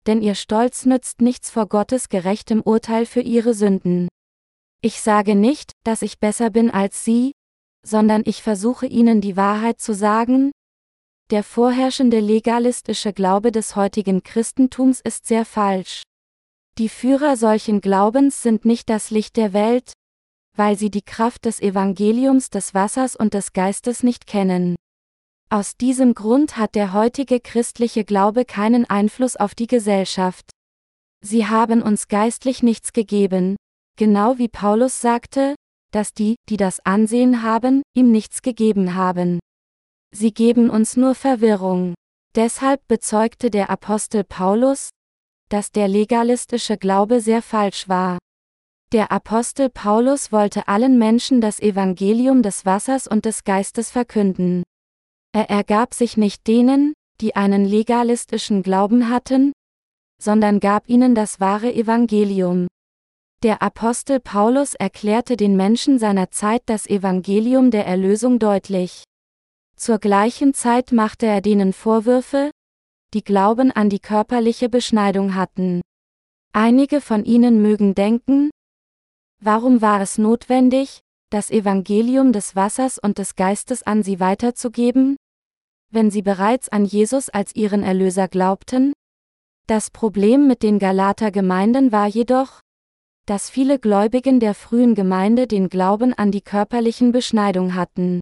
denn 0.07 0.21
ihr 0.23 0.35
Stolz 0.35 0.87
nützt 0.87 1.21
nichts 1.21 1.49
vor 1.49 1.67
Gottes 1.67 2.09
gerechtem 2.09 2.63
Urteil 2.63 3.07
für 3.07 3.21
ihre 3.21 3.55
Sünden. 3.55 4.09
Ich 4.83 5.01
sage 5.01 5.37
nicht, 5.37 5.73
dass 5.85 6.03
ich 6.03 6.19
besser 6.19 6.51
bin 6.51 6.71
als 6.71 7.05
sie, 7.05 7.33
sondern 7.87 8.23
ich 8.25 8.43
versuche 8.43 8.87
ihnen 8.87 9.21
die 9.21 9.37
Wahrheit 9.37 9.81
zu 9.81 9.95
sagen, 9.95 10.51
der 11.31 11.45
vorherrschende 11.45 12.19
legalistische 12.19 13.13
Glaube 13.13 13.53
des 13.53 13.77
heutigen 13.77 14.23
Christentums 14.23 15.01
ist 15.01 15.27
sehr 15.27 15.45
falsch. 15.45 16.03
Die 16.79 16.89
Führer 16.89 17.37
solchen 17.37 17.81
Glaubens 17.81 18.43
sind 18.43 18.65
nicht 18.65 18.89
das 18.89 19.11
Licht 19.11 19.37
der 19.37 19.53
Welt, 19.53 19.93
weil 20.57 20.77
sie 20.77 20.91
die 20.91 21.03
Kraft 21.03 21.45
des 21.45 21.61
Evangeliums 21.61 22.51
des 22.51 22.75
Wassers 22.75 23.15
und 23.15 23.35
des 23.35 23.53
Geistes 23.53 24.03
nicht 24.03 24.27
kennen. 24.27 24.75
Aus 25.51 25.77
diesem 25.77 26.15
Grund 26.15 26.57
hat 26.57 26.75
der 26.75 26.93
heutige 26.93 27.41
christliche 27.41 28.05
Glaube 28.05 28.45
keinen 28.45 28.89
Einfluss 28.89 29.37
auf 29.37 29.55
die 29.55 29.67
Gesellschaft. 29.67 30.51
Sie 31.25 31.47
haben 31.47 31.83
uns 31.83 32.09
geistlich 32.09 32.63
nichts 32.63 32.93
gegeben, 32.93 33.57
genau 33.97 34.39
wie 34.39 34.49
Paulus 34.49 35.01
sagte, 35.01 35.55
dass 35.93 36.13
die, 36.15 36.37
die 36.49 36.57
das 36.57 36.81
Ansehen 36.87 37.43
haben, 37.43 37.83
ihm 37.95 38.11
nichts 38.11 38.43
gegeben 38.43 38.95
haben. 38.95 39.41
Sie 40.13 40.33
geben 40.35 40.71
uns 40.71 40.97
nur 40.97 41.15
Verwirrung. 41.15 41.95
Deshalb 42.35 42.87
bezeugte 42.89 43.51
der 43.51 43.71
Apostel 43.71 44.25
Paulus, 44.25 44.91
dass 45.49 45.73
der 45.73 45.89
legalistische 45.89 46.77
Glaube 46.77 47.21
sehr 47.21 47.43
falsch 47.43 47.89
war. 47.89 48.19
Der 48.93 49.13
Apostel 49.13 49.69
Paulus 49.69 50.33
wollte 50.33 50.67
allen 50.67 50.99
Menschen 50.99 51.41
das 51.41 51.61
Evangelium 51.61 52.43
des 52.43 52.67
Wassers 52.67 53.07
und 53.07 53.25
des 53.25 53.45
Geistes 53.45 53.91
verkünden. 53.91 54.65
Er 55.33 55.49
ergab 55.49 55.95
sich 55.95 56.17
nicht 56.17 56.47
denen, 56.49 56.95
die 57.21 57.37
einen 57.37 57.65
legalistischen 57.65 58.63
Glauben 58.63 59.09
hatten, 59.09 59.53
sondern 60.21 60.59
gab 60.59 60.89
ihnen 60.89 61.15
das 61.15 61.39
wahre 61.39 61.73
Evangelium. 61.73 62.67
Der 63.43 63.63
Apostel 63.63 64.21
Paulus 64.21 64.75
erklärte 64.75 65.37
den 65.37 65.57
Menschen 65.57 65.99
seiner 65.99 66.31
Zeit 66.31 66.63
das 66.67 66.87
Evangelium 66.87 67.71
der 67.71 67.87
Erlösung 67.87 68.39
deutlich. 68.39 69.05
Zur 69.81 69.99
gleichen 69.99 70.53
Zeit 70.53 70.93
machte 70.93 71.25
er 71.25 71.41
denen 71.41 71.73
Vorwürfe, 71.73 72.51
die 73.15 73.25
Glauben 73.25 73.73
an 73.73 73.89
die 73.89 73.99
körperliche 73.99 74.69
Beschneidung 74.69 75.35
hatten. 75.35 75.81
Einige 76.53 77.01
von 77.01 77.25
ihnen 77.25 77.63
mögen 77.63 77.95
denken, 77.95 78.51
Warum 79.43 79.81
war 79.81 80.03
es 80.03 80.19
notwendig, 80.19 81.01
das 81.31 81.51
Evangelium 81.51 82.35
des 82.35 82.55
Wassers 82.55 82.99
und 82.99 83.17
des 83.17 83.37
Geistes 83.37 83.83
an 83.83 84.03
sie 84.03 84.21
weiterzugeben? 84.21 85.17
Wenn 85.91 86.11
sie 86.11 86.21
bereits 86.21 86.69
an 86.69 86.85
Jesus 86.85 87.31
als 87.31 87.57
ihren 87.57 87.83
Erlöser 87.83 88.29
glaubten? 88.29 88.93
Das 89.67 89.91
Problem 89.91 90.47
mit 90.47 90.63
den 90.63 90.79
Galater 90.79 91.31
Gemeinden 91.31 91.91
war 91.91 92.07
jedoch, 92.07 92.61
dass 93.25 93.49
viele 93.49 93.79
Gläubigen 93.79 94.41
der 94.41 94.53
frühen 94.53 94.95
Gemeinde 94.95 95.47
den 95.47 95.71
Glauben 95.71 96.13
an 96.13 96.31
die 96.33 96.43
körperlichen 96.43 97.13
Beschneidung 97.13 97.75
hatten. 97.75 98.21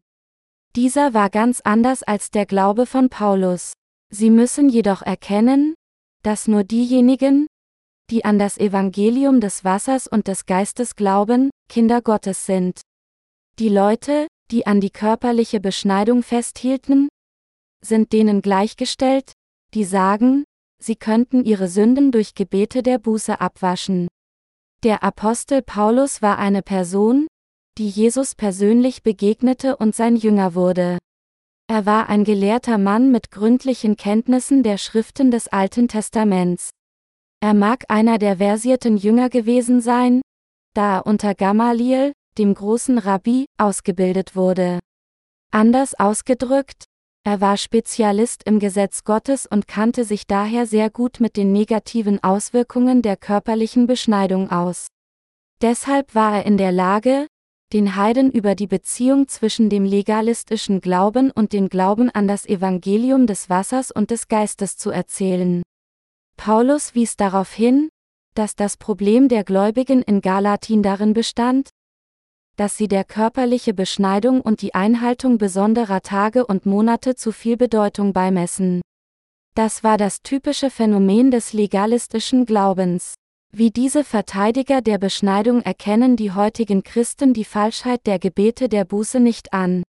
Dieser 0.77 1.15
war 1.15 1.31
ganz 1.31 1.61
anders 1.61 2.03
als 2.03 2.31
der 2.31 2.47
Glaube 2.47 2.87
von 2.87 3.09
Paulus. 3.09 3.73
Sie 4.11 4.31
müssen 4.31 4.69
jedoch 4.69 5.03
erkennen, 5.03 5.75
dass 6.23 6.49
nur 6.49 6.65
diejenigen, 6.65 7.47
die 8.11 8.25
an 8.25 8.39
das 8.39 8.59
Evangelium 8.59 9.41
des 9.41 9.65
Wassers 9.65 10.07
und 10.07 10.29
des 10.29 10.47
Geistes 10.47 10.97
glauben, 10.97 11.51
Kinder 11.69 12.01
Gottes 12.01 12.47
sind. 12.47 12.81
Die 13.59 13.69
Leute, 13.69 14.27
die 14.51 14.67
an 14.67 14.81
die 14.81 14.91
körperliche 14.91 15.61
Beschneidung 15.61 16.23
festhielten, 16.23 17.09
sind 17.85 18.13
denen 18.13 18.41
gleichgestellt, 18.41 19.33
die 19.75 19.85
sagen, 19.85 20.45
sie 20.83 20.97
könnten 20.97 21.45
ihre 21.45 21.69
Sünden 21.69 22.13
durch 22.13 22.35
Gebete 22.35 22.83
der 22.83 22.99
Buße 22.99 23.41
abwaschen. 23.41 24.09
Der 24.85 25.03
Apostel 25.03 25.63
Paulus 25.63 26.23
war 26.23 26.39
eine 26.39 26.63
Person, 26.63 27.27
die 27.79 27.89
Jesus 27.89 28.35
persönlich 28.35 29.03
begegnete 29.03 29.77
und 29.77 29.95
sein 29.95 30.17
Jünger 30.17 30.55
wurde. 30.55 30.99
Er 31.71 31.87
war 31.87 32.09
ein 32.09 32.25
gelehrter 32.25 32.77
Mann 32.77 33.13
mit 33.13 33.31
gründlichen 33.31 33.97
Kenntnissen 33.97 34.63
der 34.63 34.79
Schriften 34.79 35.31
des 35.31 35.49
Alten 35.49 35.87
Testaments. 35.87 36.71
Er 37.41 37.55
mag 37.55 37.85
einer 37.89 38.19
der 38.19 38.39
versierten 38.39 38.97
Jünger 38.97 39.29
gewesen 39.29 39.81
sein, 39.81 40.23
da 40.75 40.97
er 40.97 41.07
unter 41.07 41.35
Gamaliel, 41.35 42.13
dem 42.37 42.55
großen 42.55 42.99
Rabbi, 42.99 43.47
ausgebildet 43.59 44.35
wurde. 44.35 44.81
Anders 45.53 45.95
ausgedrückt, 45.95 46.85
er 47.25 47.41
war 47.41 47.57
Spezialist 47.57 48.43
im 48.45 48.59
Gesetz 48.59 49.05
Gottes 49.05 49.47
und 49.47 49.69
kannte 49.69 50.05
sich 50.05 50.27
daher 50.27 50.67
sehr 50.67 50.91
gut 50.91 51.21
mit 51.21 51.37
den 51.37 51.53
negativen 51.53 52.23
Auswirkungen 52.25 53.03
der 53.03 53.17
körperlichen 53.17 53.87
Beschneidung 53.87 54.51
aus. 54.51 54.89
Deshalb 55.61 56.15
war 56.15 56.39
er 56.39 56.47
in 56.47 56.57
der 56.57 56.73
Lage, 56.73 57.27
den 57.73 57.97
Heiden 57.97 58.31
über 58.31 58.55
die 58.55 58.67
Beziehung 58.67 59.29
zwischen 59.29 59.69
dem 59.69 59.85
legalistischen 59.85 60.81
Glauben 60.81 61.31
und 61.31 61.53
dem 61.53 61.69
Glauben 61.69 62.11
an 62.11 62.27
das 62.27 62.47
Evangelium 62.47 63.27
des 63.27 63.51
Wassers 63.51 63.91
und 63.91 64.11
des 64.11 64.29
Geistes 64.29 64.77
zu 64.77 64.91
erzählen. 64.91 65.63
Paulus 66.37 66.95
wies 66.95 67.17
darauf 67.17 67.53
hin, 67.53 67.91
dass 68.35 68.55
das 68.55 68.77
Problem 68.77 69.29
der 69.29 69.45
Gläubigen 69.45 70.03
in 70.03 70.21
Galatin 70.21 70.83
darin 70.83 71.13
bestand, 71.13 71.71
dass 72.57 72.77
sie 72.77 72.89
der 72.89 73.05
körperliche 73.05 73.75
Beschneidung 73.75 74.41
und 74.41 74.63
die 74.63 74.75
Einhaltung 74.75 75.39
besonderer 75.39 76.01
Tage 76.01 76.47
und 76.47 76.67
Monate 76.67 77.15
zu 77.15 77.33
viel 77.33 77.57
Bedeutung 77.57 78.13
beimessen. 78.13 78.81
Das 79.55 79.85
war 79.85 79.97
das 79.97 80.23
typische 80.23 80.71
Phänomen 80.71 81.31
des 81.31 81.53
legalistischen 81.53 82.47
Glaubens. 82.47 83.15
Wie 83.51 83.71
diese 83.71 84.05
Verteidiger 84.05 84.83
der 84.83 84.99
Beschneidung 84.99 85.63
erkennen 85.63 86.17
die 86.17 86.33
heutigen 86.33 86.83
Christen 86.83 87.33
die 87.33 87.45
Falschheit 87.45 88.07
der 88.07 88.19
Gebete 88.19 88.69
der 88.69 88.85
Buße 88.85 89.21
nicht 89.21 89.53
an. 89.53 89.83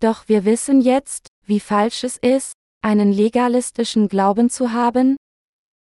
Doch 0.00 0.28
wir 0.28 0.44
wissen 0.44 0.80
jetzt, 0.80 1.28
wie 1.46 1.60
falsch 1.60 2.04
es 2.04 2.16
ist, 2.18 2.52
einen 2.82 3.12
legalistischen 3.12 4.08
Glauben 4.08 4.50
zu 4.50 4.72
haben, 4.72 5.16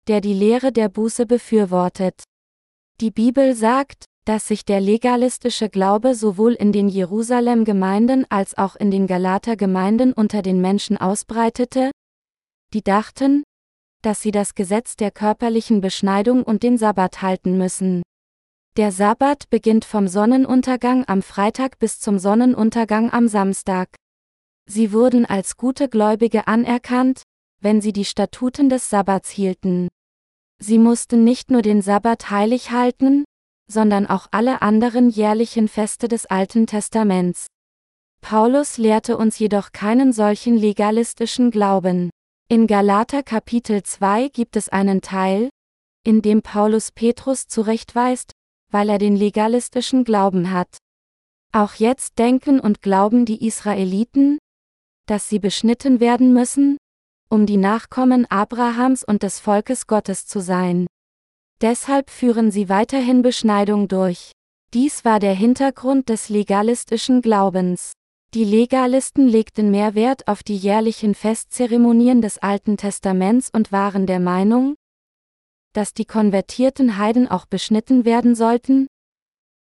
der 0.08 0.22
die 0.22 0.34
Lehre 0.34 0.72
der 0.72 0.90
Buße 0.90 1.26
befürwortet. 1.26 2.24
Die 3.00 3.12
Bibel 3.12 3.56
sagt, 3.56 4.06
dass 4.26 4.48
sich 4.48 4.66
der 4.66 4.82
legalistische 4.82 5.70
Glaube 5.70 6.14
sowohl 6.14 6.54
in 6.54 6.72
den 6.72 6.90
Jerusalem-Gemeinden 6.90 8.26
als 8.30 8.58
auch 8.58 8.76
in 8.76 8.92
den 8.92 9.08
Galater-Gemeinden 9.08 10.12
unter 10.12 10.42
den 10.42 10.60
Menschen 10.60 10.98
ausbreitete, 10.98 11.92
die 12.74 12.84
dachten, 12.84 13.44
dass 14.02 14.22
sie 14.22 14.32
das 14.32 14.56
Gesetz 14.56 14.96
der 14.96 15.12
körperlichen 15.12 15.82
Beschneidung 15.82 16.44
und 16.44 16.64
den 16.64 16.78
Sabbat 16.78 17.22
halten 17.22 17.58
müssen. 17.58 18.04
Der 18.78 18.92
Sabbat 18.92 19.50
beginnt 19.50 19.86
vom 19.86 20.08
Sonnenuntergang 20.08 21.04
am 21.08 21.22
Freitag 21.22 21.80
bis 21.80 22.00
zum 22.00 22.20
Sonnenuntergang 22.20 23.12
am 23.12 23.28
Samstag. 23.28 23.90
Sie 24.70 24.92
wurden 24.92 25.26
als 25.26 25.58
gute 25.58 25.90
Gläubige 25.90 26.48
anerkannt, 26.48 27.24
wenn 27.60 27.82
sie 27.82 27.94
die 27.94 28.06
Statuten 28.06 28.70
des 28.70 28.90
Sabbats 28.90 29.30
hielten. 29.30 29.88
Sie 30.60 30.78
mussten 30.78 31.24
nicht 31.24 31.52
nur 31.52 31.62
den 31.62 31.82
Sabbat 31.82 32.30
heilig 32.30 32.72
halten, 32.72 33.24
sondern 33.70 34.06
auch 34.08 34.28
alle 34.32 34.62
anderen 34.62 35.10
jährlichen 35.10 35.68
Feste 35.68 36.08
des 36.08 36.26
Alten 36.26 36.68
Testaments. 36.68 37.48
Paulus 38.22 38.78
lehrte 38.78 39.18
uns 39.18 39.40
jedoch 39.40 39.72
keinen 39.72 40.14
solchen 40.14 40.58
legalistischen 40.58 41.52
Glauben. 41.52 42.10
In 42.50 42.66
Galater 42.66 43.24
Kapitel 43.24 43.84
2 43.84 44.30
gibt 44.30 44.56
es 44.56 44.70
einen 44.70 45.02
Teil, 45.02 45.50
in 46.06 46.22
dem 46.22 46.42
Paulus 46.42 46.94
Petrus 46.94 47.48
zurechtweist, 47.48 48.32
weil 48.72 48.88
er 48.88 49.00
den 49.00 49.18
legalistischen 49.18 50.06
Glauben 50.06 50.50
hat. 50.52 50.78
Auch 51.52 51.74
jetzt 51.74 52.20
denken 52.20 52.62
und 52.62 52.82
glauben 52.82 53.26
die 53.26 53.46
Israeliten, 53.46 54.38
dass 55.08 55.28
sie 55.28 55.40
beschnitten 55.40 56.00
werden 56.00 56.32
müssen, 56.32 56.78
um 57.30 57.46
die 57.46 57.58
Nachkommen 57.58 58.26
Abrahams 58.32 59.04
und 59.04 59.24
des 59.24 59.42
Volkes 59.42 59.86
Gottes 59.86 60.26
zu 60.26 60.40
sein. 60.40 60.88
Deshalb 61.60 62.10
führen 62.10 62.50
sie 62.50 62.70
weiterhin 62.70 63.24
Beschneidung 63.24 63.90
durch. 63.90 64.32
Dies 64.74 65.04
war 65.04 65.20
der 65.20 65.34
Hintergrund 65.34 66.08
des 66.08 66.30
legalistischen 66.30 67.22
Glaubens. 67.22 67.92
Die 68.34 68.44
Legalisten 68.44 69.28
legten 69.28 69.72
mehr 69.72 69.96
Wert 69.96 70.28
auf 70.28 70.44
die 70.44 70.58
jährlichen 70.58 71.16
Festzeremonien 71.16 72.22
des 72.22 72.38
Alten 72.38 72.76
Testaments 72.76 73.50
und 73.50 73.72
waren 73.72 74.06
der 74.06 74.20
Meinung, 74.20 74.76
dass 75.74 75.94
die 75.94 76.06
konvertierten 76.06 76.98
Heiden 76.98 77.28
auch 77.30 77.46
beschnitten 77.46 78.04
werden 78.04 78.36
sollten, 78.36 78.88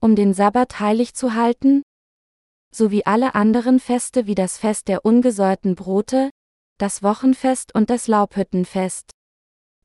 um 0.01 0.15
den 0.15 0.33
Sabbat 0.33 0.79
heilig 0.81 1.13
zu 1.13 1.33
halten, 1.33 1.81
sowie 2.75 3.03
alle 3.05 3.35
anderen 3.35 3.79
Feste 3.79 4.27
wie 4.27 4.35
das 4.35 4.57
Fest 4.57 4.89
der 4.89 5.05
ungesäuerten 5.05 5.75
Brote, 5.75 6.29
das 6.77 7.01
Wochenfest 7.01 7.73
und 7.73 7.89
das 7.89 8.07
Laubhüttenfest. 8.07 9.11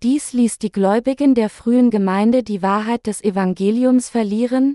Dies 0.03 0.33
ließ 0.33 0.59
die 0.59 0.73
Gläubigen 0.73 1.37
der 1.37 1.49
frühen 1.49 1.91
Gemeinde 1.91 2.43
die 2.43 2.63
Wahrheit 2.63 3.07
des 3.07 3.23
Evangeliums 3.23 4.09
verlieren, 4.09 4.75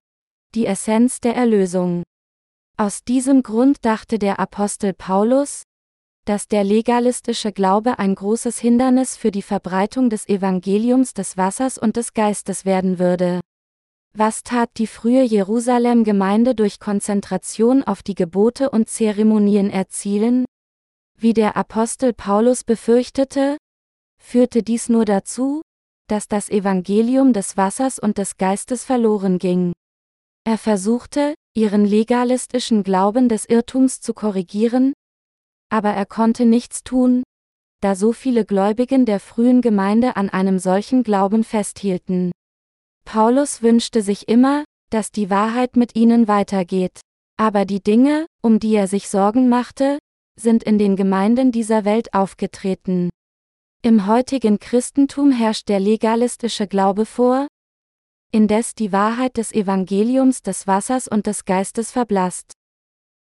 die 0.56 0.66
Essenz 0.66 1.20
der 1.20 1.36
Erlösung. 1.36 2.04
Aus 2.80 3.04
diesem 3.04 3.42
Grund 3.42 3.78
dachte 3.82 4.20
der 4.20 4.40
Apostel 4.40 4.94
Paulus, 4.94 5.64
dass 6.26 6.48
der 6.48 6.64
legalistische 6.64 7.52
Glaube 7.52 7.98
ein 7.98 8.14
großes 8.14 8.60
Hindernis 8.60 9.18
für 9.18 9.32
die 9.32 9.42
Verbreitung 9.42 10.12
des 10.12 10.30
Evangeliums 10.30 11.16
des 11.16 11.38
Wassers 11.38 11.80
und 11.80 11.98
des 11.98 12.14
Geistes 12.14 12.66
werden 12.66 13.00
würde. 13.00 13.42
Was 14.14 14.44
tat 14.44 14.70
die 14.78 14.86
frühe 14.86 15.24
Jerusalem-Gemeinde 15.24 16.54
durch 16.54 16.80
Konzentration 16.80 17.84
auf 17.84 18.04
die 18.04 18.14
Gebote 18.14 18.70
und 18.70 18.90
Zeremonien 18.90 19.72
erzielen? 19.72 20.46
Wie 21.18 21.34
der 21.34 21.58
Apostel 21.58 22.14
Paulus 22.14 22.64
befürchtete, 22.64 23.58
führte 24.22 24.62
dies 24.62 24.88
nur 24.88 25.06
dazu, 25.06 25.64
dass 26.08 26.28
das 26.28 26.48
Evangelium 26.48 27.34
des 27.34 27.58
Wassers 27.58 27.98
und 27.98 28.20
des 28.20 28.38
Geistes 28.38 28.84
verloren 28.84 29.40
ging. 29.40 29.74
Er 30.44 30.60
versuchte, 30.60 31.34
ihren 31.58 31.86
legalistischen 31.86 32.84
Glauben 32.84 33.30
des 33.30 33.46
Irrtums 33.50 34.00
zu 34.00 34.14
korrigieren, 34.14 34.94
aber 35.70 35.90
er 35.90 36.06
konnte 36.06 36.46
nichts 36.46 36.84
tun, 36.84 37.24
da 37.82 37.96
so 37.96 38.14
viele 38.14 38.46
Gläubigen 38.46 39.06
der 39.06 39.20
frühen 39.20 39.62
Gemeinde 39.62 40.16
an 40.16 40.30
einem 40.30 40.60
solchen 40.60 41.02
Glauben 41.02 41.44
festhielten. 41.44 42.32
Paulus 43.06 43.64
wünschte 43.64 44.04
sich 44.04 44.28
immer, 44.28 44.66
dass 44.92 45.12
die 45.12 45.30
Wahrheit 45.30 45.76
mit 45.76 45.96
ihnen 45.96 46.28
weitergeht. 46.28 47.02
Aber 47.40 47.66
die 47.66 47.82
Dinge, 47.82 48.26
um 48.42 48.60
die 48.60 48.76
er 48.76 48.88
sich 48.88 49.10
Sorgen 49.10 49.50
machte, 49.50 50.00
sind 50.40 50.64
in 50.64 50.78
den 50.78 50.96
Gemeinden 50.96 51.52
dieser 51.52 51.86
Welt 51.86 52.14
aufgetreten. 52.14 53.10
Im 53.84 54.08
heutigen 54.08 54.60
Christentum 54.60 55.32
herrscht 55.32 55.70
der 55.70 55.80
legalistische 55.80 56.68
Glaube 56.68 57.06
vor, 57.06 57.48
indes 58.32 58.76
die 58.76 58.92
Wahrheit 58.92 59.38
des 59.38 59.52
Evangeliums 59.52 60.42
des 60.42 60.68
Wassers 60.68 61.08
und 61.08 61.28
des 61.28 61.46
Geistes 61.46 61.92
verblasst. 61.92 62.54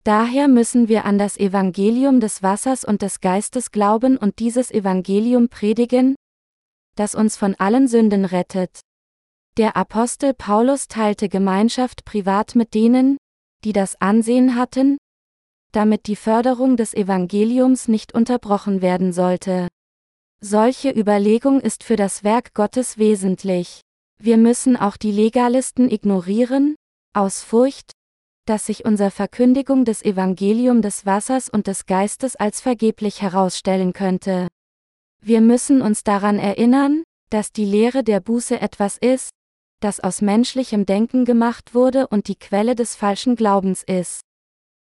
Daher 0.04 0.48
müssen 0.48 0.90
wir 0.90 1.06
an 1.06 1.18
das 1.18 1.38
Evangelium 1.38 2.20
des 2.20 2.44
Wassers 2.44 2.84
und 2.84 3.02
des 3.02 3.22
Geistes 3.22 3.72
glauben 3.72 4.18
und 4.18 4.40
dieses 4.40 4.70
Evangelium 4.72 5.48
predigen, 5.48 6.16
das 6.96 7.16
uns 7.16 7.38
von 7.38 7.56
allen 7.56 7.88
Sünden 7.88 8.26
rettet. 8.26 8.82
Der 9.58 9.78
Apostel 9.78 10.34
Paulus 10.34 10.88
teilte 10.88 11.30
Gemeinschaft 11.30 12.06
privat 12.06 12.56
mit 12.56 12.74
denen, 12.74 13.18
die 13.64 13.72
das 13.72 14.00
Ansehen 14.02 14.56
hatten, 14.56 14.98
damit 15.72 16.08
die 16.08 16.16
Förderung 16.16 16.76
des 16.76 16.94
Evangeliums 16.94 17.88
nicht 17.88 18.14
unterbrochen 18.14 18.82
werden 18.82 19.14
sollte. 19.14 19.68
Solche 20.42 20.90
Überlegung 20.92 21.62
ist 21.62 21.84
für 21.84 21.96
das 21.96 22.24
Werk 22.24 22.54
Gottes 22.54 22.98
wesentlich. 22.98 23.82
Wir 24.26 24.38
müssen 24.38 24.78
auch 24.78 24.96
die 24.96 25.12
Legalisten 25.12 25.92
ignorieren, 25.92 26.76
aus 27.14 27.44
Furcht, 27.44 27.92
dass 28.46 28.68
sich 28.68 28.86
unser 28.86 29.12
Verkündigung 29.12 29.84
des 29.84 30.02
Evangelium 30.02 30.82
des 30.82 31.06
Wassers 31.06 31.50
und 31.50 31.68
des 31.68 31.86
Geistes 31.86 32.38
als 32.38 32.62
vergeblich 32.62 33.22
herausstellen 33.22 33.92
könnte. 33.92 34.48
Wir 35.22 35.42
müssen 35.42 35.82
uns 35.82 36.06
daran 36.06 36.40
erinnern, 36.40 37.04
dass 37.32 37.52
die 37.52 37.66
Lehre 37.66 38.04
der 38.04 38.22
Buße 38.22 38.62
etwas 38.62 38.98
ist, 38.98 39.32
das 39.82 40.00
aus 40.00 40.22
menschlichem 40.22 40.86
Denken 40.86 41.26
gemacht 41.26 41.74
wurde 41.74 42.08
und 42.08 42.30
die 42.30 42.38
Quelle 42.38 42.76
des 42.76 42.96
falschen 42.96 43.36
Glaubens 43.36 43.84
ist. 43.84 44.22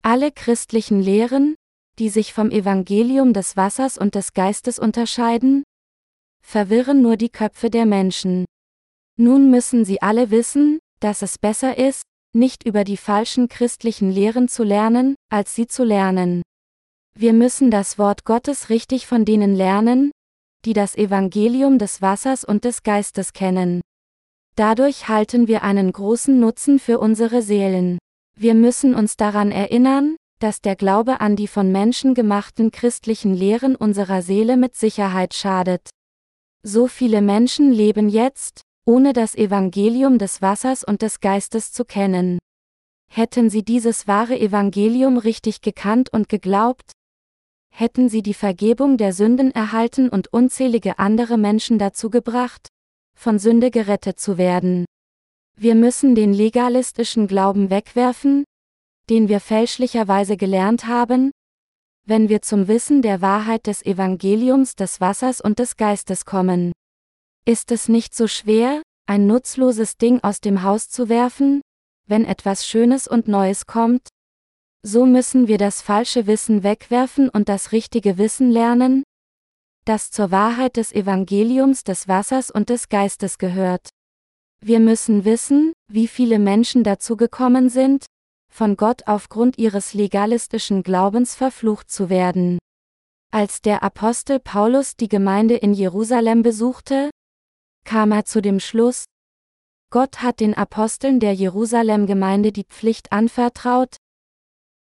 Alle 0.02 0.30
christlichen 0.30 1.00
Lehren, 1.00 1.54
die 1.98 2.10
sich 2.10 2.34
vom 2.34 2.50
Evangelium 2.50 3.32
des 3.32 3.56
Wassers 3.56 3.96
und 3.96 4.14
des 4.14 4.34
Geistes 4.34 4.78
unterscheiden? 4.78 5.64
Verwirren 6.44 7.00
nur 7.00 7.16
die 7.16 7.30
Köpfe 7.30 7.70
der 7.70 7.86
Menschen. 7.86 8.44
Nun 9.18 9.50
müssen 9.50 9.84
sie 9.84 10.00
alle 10.00 10.30
wissen, 10.30 10.78
dass 11.00 11.22
es 11.22 11.38
besser 11.38 11.76
ist, 11.78 12.02
nicht 12.34 12.64
über 12.64 12.84
die 12.84 12.96
falschen 12.96 13.48
christlichen 13.48 14.10
Lehren 14.10 14.48
zu 14.48 14.64
lernen, 14.64 15.16
als 15.30 15.54
sie 15.54 15.66
zu 15.66 15.84
lernen. 15.84 16.42
Wir 17.14 17.34
müssen 17.34 17.70
das 17.70 17.98
Wort 17.98 18.24
Gottes 18.24 18.70
richtig 18.70 19.06
von 19.06 19.24
denen 19.24 19.54
lernen, 19.54 20.12
die 20.64 20.72
das 20.72 20.96
Evangelium 20.96 21.78
des 21.78 22.00
Wassers 22.00 22.44
und 22.44 22.64
des 22.64 22.82
Geistes 22.82 23.32
kennen. 23.32 23.82
Dadurch 24.56 25.08
halten 25.08 25.48
wir 25.48 25.62
einen 25.62 25.92
großen 25.92 26.38
Nutzen 26.38 26.78
für 26.78 26.98
unsere 26.98 27.42
Seelen. 27.42 27.98
Wir 28.34 28.54
müssen 28.54 28.94
uns 28.94 29.16
daran 29.16 29.50
erinnern, 29.50 30.16
dass 30.38 30.60
der 30.60 30.76
Glaube 30.76 31.20
an 31.20 31.36
die 31.36 31.48
von 31.48 31.70
Menschen 31.70 32.14
gemachten 32.14 32.70
christlichen 32.70 33.34
Lehren 33.34 33.76
unserer 33.76 34.22
Seele 34.22 34.56
mit 34.56 34.74
Sicherheit 34.74 35.34
schadet. 35.34 35.90
So 36.62 36.86
viele 36.86 37.22
Menschen 37.22 37.72
leben 37.72 38.08
jetzt, 38.08 38.62
ohne 38.84 39.12
das 39.12 39.34
Evangelium 39.34 40.18
des 40.18 40.42
Wassers 40.42 40.84
und 40.84 41.02
des 41.02 41.20
Geistes 41.20 41.72
zu 41.72 41.84
kennen. 41.84 42.38
Hätten 43.08 43.50
sie 43.50 43.62
dieses 43.62 44.08
wahre 44.08 44.38
Evangelium 44.38 45.18
richtig 45.18 45.60
gekannt 45.60 46.12
und 46.12 46.28
geglaubt, 46.28 46.92
hätten 47.70 48.08
sie 48.08 48.22
die 48.22 48.34
Vergebung 48.34 48.96
der 48.98 49.12
Sünden 49.12 49.50
erhalten 49.50 50.08
und 50.08 50.32
unzählige 50.32 50.98
andere 50.98 51.38
Menschen 51.38 51.78
dazu 51.78 52.10
gebracht, 52.10 52.68
von 53.18 53.38
Sünde 53.38 53.70
gerettet 53.70 54.20
zu 54.20 54.36
werden. 54.36 54.84
Wir 55.56 55.74
müssen 55.74 56.14
den 56.14 56.32
legalistischen 56.32 57.26
Glauben 57.26 57.70
wegwerfen, 57.70 58.44
den 59.08 59.28
wir 59.28 59.40
fälschlicherweise 59.40 60.36
gelernt 60.36 60.86
haben, 60.86 61.30
wenn 62.04 62.28
wir 62.28 62.42
zum 62.42 62.68
Wissen 62.68 63.00
der 63.00 63.20
Wahrheit 63.20 63.66
des 63.66 63.84
Evangeliums 63.84 64.74
des 64.74 65.00
Wassers 65.00 65.40
und 65.40 65.58
des 65.58 65.76
Geistes 65.76 66.24
kommen. 66.24 66.72
Ist 67.44 67.72
es 67.72 67.88
nicht 67.88 68.14
so 68.14 68.28
schwer, 68.28 68.82
ein 69.06 69.26
nutzloses 69.26 69.96
Ding 69.96 70.20
aus 70.22 70.40
dem 70.40 70.62
Haus 70.62 70.88
zu 70.88 71.08
werfen, 71.08 71.60
wenn 72.06 72.24
etwas 72.24 72.68
Schönes 72.68 73.08
und 73.08 73.26
Neues 73.26 73.66
kommt? 73.66 74.06
So 74.84 75.06
müssen 75.06 75.48
wir 75.48 75.58
das 75.58 75.82
falsche 75.82 76.28
Wissen 76.28 76.62
wegwerfen 76.62 77.28
und 77.28 77.48
das 77.48 77.72
richtige 77.72 78.16
Wissen 78.16 78.52
lernen, 78.52 79.02
das 79.84 80.12
zur 80.12 80.30
Wahrheit 80.30 80.76
des 80.76 80.92
Evangeliums 80.92 81.82
des 81.82 82.06
Wassers 82.06 82.48
und 82.48 82.68
des 82.68 82.88
Geistes 82.88 83.38
gehört. 83.38 83.88
Wir 84.60 84.78
müssen 84.78 85.24
wissen, 85.24 85.72
wie 85.88 86.06
viele 86.06 86.38
Menschen 86.38 86.84
dazu 86.84 87.16
gekommen 87.16 87.68
sind, 87.68 88.06
von 88.52 88.76
Gott 88.76 89.08
aufgrund 89.08 89.58
ihres 89.58 89.94
legalistischen 89.94 90.84
Glaubens 90.84 91.34
verflucht 91.34 91.90
zu 91.90 92.08
werden. 92.08 92.58
Als 93.32 93.62
der 93.62 93.82
Apostel 93.82 94.38
Paulus 94.38 94.94
die 94.94 95.08
Gemeinde 95.08 95.56
in 95.56 95.74
Jerusalem 95.74 96.42
besuchte, 96.42 97.10
kam 97.84 98.12
er 98.12 98.24
zu 98.24 98.40
dem 98.40 98.60
Schluss, 98.60 99.04
Gott 99.90 100.22
hat 100.22 100.40
den 100.40 100.54
Aposteln 100.54 101.20
der 101.20 101.34
Jerusalem-Gemeinde 101.34 102.50
die 102.50 102.64
Pflicht 102.64 103.12
anvertraut, 103.12 103.96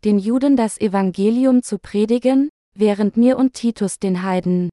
den 0.04 0.18
Juden 0.20 0.56
das 0.56 0.80
Evangelium 0.80 1.64
zu 1.64 1.78
predigen, 1.78 2.48
während 2.74 3.16
mir 3.16 3.36
und 3.36 3.54
Titus 3.54 3.98
den 3.98 4.22
Heiden. 4.22 4.70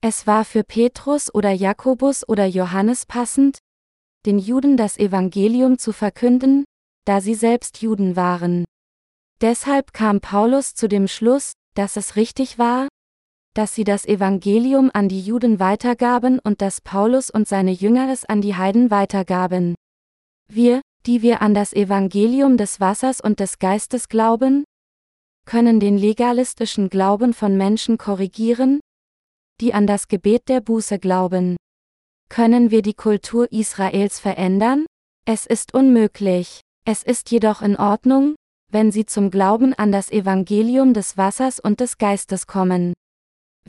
Es 0.00 0.26
war 0.26 0.44
für 0.44 0.64
Petrus 0.64 1.34
oder 1.34 1.50
Jakobus 1.50 2.26
oder 2.26 2.46
Johannes 2.46 3.04
passend, 3.04 3.58
den 4.24 4.38
Juden 4.38 4.76
das 4.76 4.96
Evangelium 4.96 5.78
zu 5.78 5.92
verkünden, 5.92 6.64
da 7.04 7.20
sie 7.20 7.34
selbst 7.34 7.82
Juden 7.82 8.16
waren. 8.16 8.64
Deshalb 9.40 9.92
kam 9.92 10.20
Paulus 10.20 10.74
zu 10.74 10.88
dem 10.88 11.08
Schluss, 11.08 11.52
dass 11.74 11.96
es 11.96 12.16
richtig 12.16 12.58
war, 12.58 12.88
dass 13.58 13.74
sie 13.74 13.82
das 13.82 14.06
Evangelium 14.06 14.88
an 14.94 15.08
die 15.08 15.20
Juden 15.20 15.58
weitergaben 15.58 16.38
und 16.38 16.62
dass 16.62 16.80
Paulus 16.80 17.28
und 17.28 17.48
seine 17.48 17.72
Jünger 17.72 18.08
es 18.08 18.24
an 18.24 18.40
die 18.40 18.54
Heiden 18.54 18.92
weitergaben. 18.92 19.74
Wir, 20.46 20.80
die 21.06 21.22
wir 21.22 21.42
an 21.42 21.54
das 21.54 21.72
Evangelium 21.72 22.56
des 22.56 22.78
Wassers 22.78 23.20
und 23.20 23.40
des 23.40 23.58
Geistes 23.58 24.08
glauben, 24.08 24.62
können 25.44 25.80
den 25.80 25.98
legalistischen 25.98 26.88
Glauben 26.88 27.34
von 27.34 27.56
Menschen 27.56 27.98
korrigieren, 27.98 28.78
die 29.60 29.74
an 29.74 29.88
das 29.88 30.06
Gebet 30.06 30.48
der 30.48 30.60
Buße 30.60 31.00
glauben. 31.00 31.56
Können 32.28 32.70
wir 32.70 32.82
die 32.82 32.94
Kultur 32.94 33.50
Israels 33.50 34.20
verändern? 34.20 34.86
Es 35.26 35.46
ist 35.46 35.74
unmöglich. 35.74 36.60
Es 36.84 37.02
ist 37.02 37.32
jedoch 37.32 37.60
in 37.62 37.74
Ordnung, 37.74 38.36
wenn 38.70 38.92
sie 38.92 39.04
zum 39.04 39.32
Glauben 39.32 39.74
an 39.74 39.90
das 39.90 40.12
Evangelium 40.12 40.94
des 40.94 41.16
Wassers 41.16 41.58
und 41.58 41.80
des 41.80 41.98
Geistes 41.98 42.46
kommen. 42.46 42.92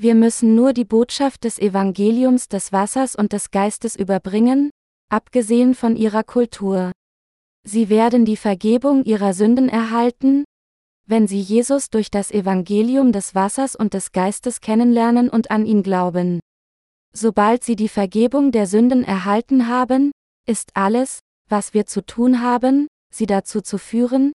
Wir 0.01 0.15
müssen 0.15 0.55
nur 0.55 0.71
die 0.71 0.85
Botschaft 0.85 1.43
des 1.43 1.59
Evangeliums 1.59 2.47
des 2.47 2.71
Wassers 2.71 3.17
und 3.17 3.33
des 3.33 3.51
Geistes 3.51 3.97
überbringen, 3.97 4.69
abgesehen 5.09 5.75
von 5.75 5.97
ihrer 5.97 6.23
Kultur. 6.23 6.93
Sie 7.67 7.89
werden 7.89 8.23
die 8.23 8.37
Vergebung 8.37 9.03
ihrer 9.03 9.33
Sünden 9.33 9.67
erhalten, 9.67 10.45
wenn 11.05 11.27
sie 11.27 11.41
Jesus 11.41 11.89
durch 11.89 12.09
das 12.11 12.31
Evangelium 12.31 13.11
des 13.11 13.35
Wassers 13.35 13.75
und 13.75 13.93
des 13.93 14.13
Geistes 14.13 14.61
kennenlernen 14.61 15.27
und 15.27 15.51
an 15.51 15.65
ihn 15.65 15.83
glauben. 15.83 16.39
Sobald 17.13 17.65
sie 17.65 17.75
die 17.75 17.89
Vergebung 17.89 18.53
der 18.53 18.67
Sünden 18.67 19.03
erhalten 19.03 19.67
haben, 19.67 20.13
ist 20.47 20.69
alles, 20.75 21.19
was 21.49 21.73
wir 21.73 21.85
zu 21.85 22.05
tun 22.05 22.41
haben, 22.41 22.87
sie 23.13 23.25
dazu 23.25 23.59
zu 23.59 23.77
führen, 23.77 24.31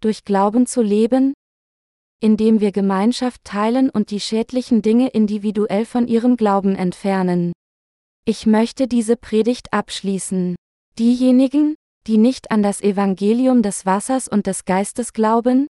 durch 0.00 0.22
Glauben 0.22 0.66
zu 0.66 0.80
leben, 0.80 1.34
indem 2.20 2.60
wir 2.60 2.72
Gemeinschaft 2.72 3.44
teilen 3.44 3.90
und 3.90 4.10
die 4.10 4.20
schädlichen 4.20 4.82
Dinge 4.82 5.08
individuell 5.08 5.84
von 5.84 6.08
ihrem 6.08 6.36
Glauben 6.36 6.74
entfernen. 6.74 7.52
Ich 8.24 8.46
möchte 8.46 8.88
diese 8.88 9.16
Predigt 9.16 9.72
abschließen. 9.72 10.56
Diejenigen, 10.98 11.76
die 12.06 12.18
nicht 12.18 12.50
an 12.50 12.62
das 12.62 12.80
Evangelium 12.80 13.62
des 13.62 13.86
Wassers 13.86 14.28
und 14.28 14.46
des 14.46 14.64
Geistes 14.64 15.12
glauben, 15.12 15.66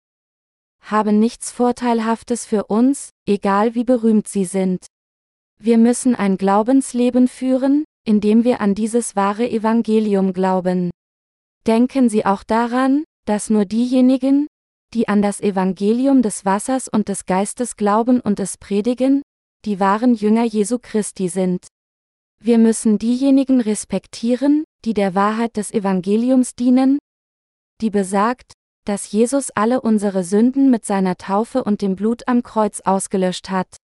haben 0.82 1.20
nichts 1.20 1.52
Vorteilhaftes 1.52 2.46
für 2.46 2.66
uns, 2.66 3.10
egal 3.26 3.74
wie 3.74 3.86
berühmt 3.86 4.28
sie 4.28 4.46
sind. 4.46 4.86
Wir 5.60 5.78
müssen 5.78 6.14
ein 6.14 6.38
Glaubensleben 6.38 7.28
führen, 7.28 7.86
indem 8.06 8.44
wir 8.44 8.60
an 8.60 8.76
dieses 8.76 9.16
wahre 9.16 9.50
Evangelium 9.50 10.34
glauben. 10.34 10.92
Denken 11.66 12.10
Sie 12.10 12.26
auch 12.26 12.44
daran, 12.44 13.06
dass 13.26 13.50
nur 13.50 13.64
diejenigen, 13.64 14.48
die 14.94 15.08
an 15.08 15.22
das 15.22 15.42
Evangelium 15.42 16.22
des 16.22 16.46
Wassers 16.46 16.88
und 16.88 17.10
des 17.10 17.26
Geistes 17.26 17.76
glauben 17.76 18.20
und 18.20 18.40
es 18.40 18.58
predigen, 18.58 19.22
die 19.66 19.80
wahren 19.80 20.14
Jünger 20.14 20.44
Jesu 20.44 20.78
Christi 20.80 21.30
sind. 21.30 21.68
Wir 22.40 22.58
müssen 22.58 23.00
diejenigen 23.00 23.62
respektieren, 23.62 24.66
die 24.86 24.94
der 24.94 25.16
Wahrheit 25.16 25.58
des 25.58 25.74
Evangeliums 25.74 26.56
dienen, 26.56 27.00
die 27.82 27.90
besagt, 27.90 28.54
dass 28.86 29.12
Jesus 29.12 29.50
alle 29.52 29.82
unsere 29.82 30.24
Sünden 30.24 30.70
mit 30.70 30.86
seiner 30.86 31.16
Taufe 31.16 31.64
und 31.64 31.82
dem 31.82 31.96
Blut 31.96 32.28
am 32.28 32.44
Kreuz 32.44 32.82
ausgelöscht 32.82 33.50
hat. 33.50 33.78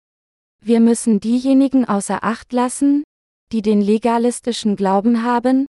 Wir 0.62 0.80
müssen 0.80 1.20
diejenigen 1.20 1.84
außer 1.84 2.24
Acht 2.24 2.52
lassen, 2.52 3.04
die 3.52 3.62
den 3.62 3.80
legalistischen 3.80 4.74
Glauben 4.74 5.22
haben, 5.22 5.66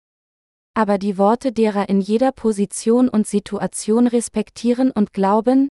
aber 0.73 0.97
die 0.97 1.17
Worte 1.17 1.51
derer 1.51 1.89
in 1.89 2.01
jeder 2.01 2.31
Position 2.31 3.09
und 3.09 3.27
Situation 3.27 4.07
respektieren 4.07 4.91
und 4.91 5.13
glauben, 5.13 5.69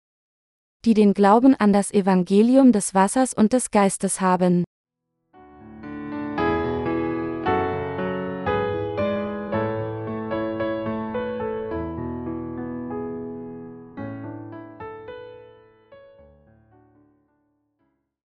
die 0.85 0.95
den 0.95 1.15
Glauben 1.15 1.55
an 1.55 1.73
das 1.73 1.93
Evangelium 1.93 2.73
des 2.73 2.95
Wassers 2.95 3.35
und 3.35 3.53
des 3.53 3.71
Geistes 3.71 4.21
haben. 4.21 4.65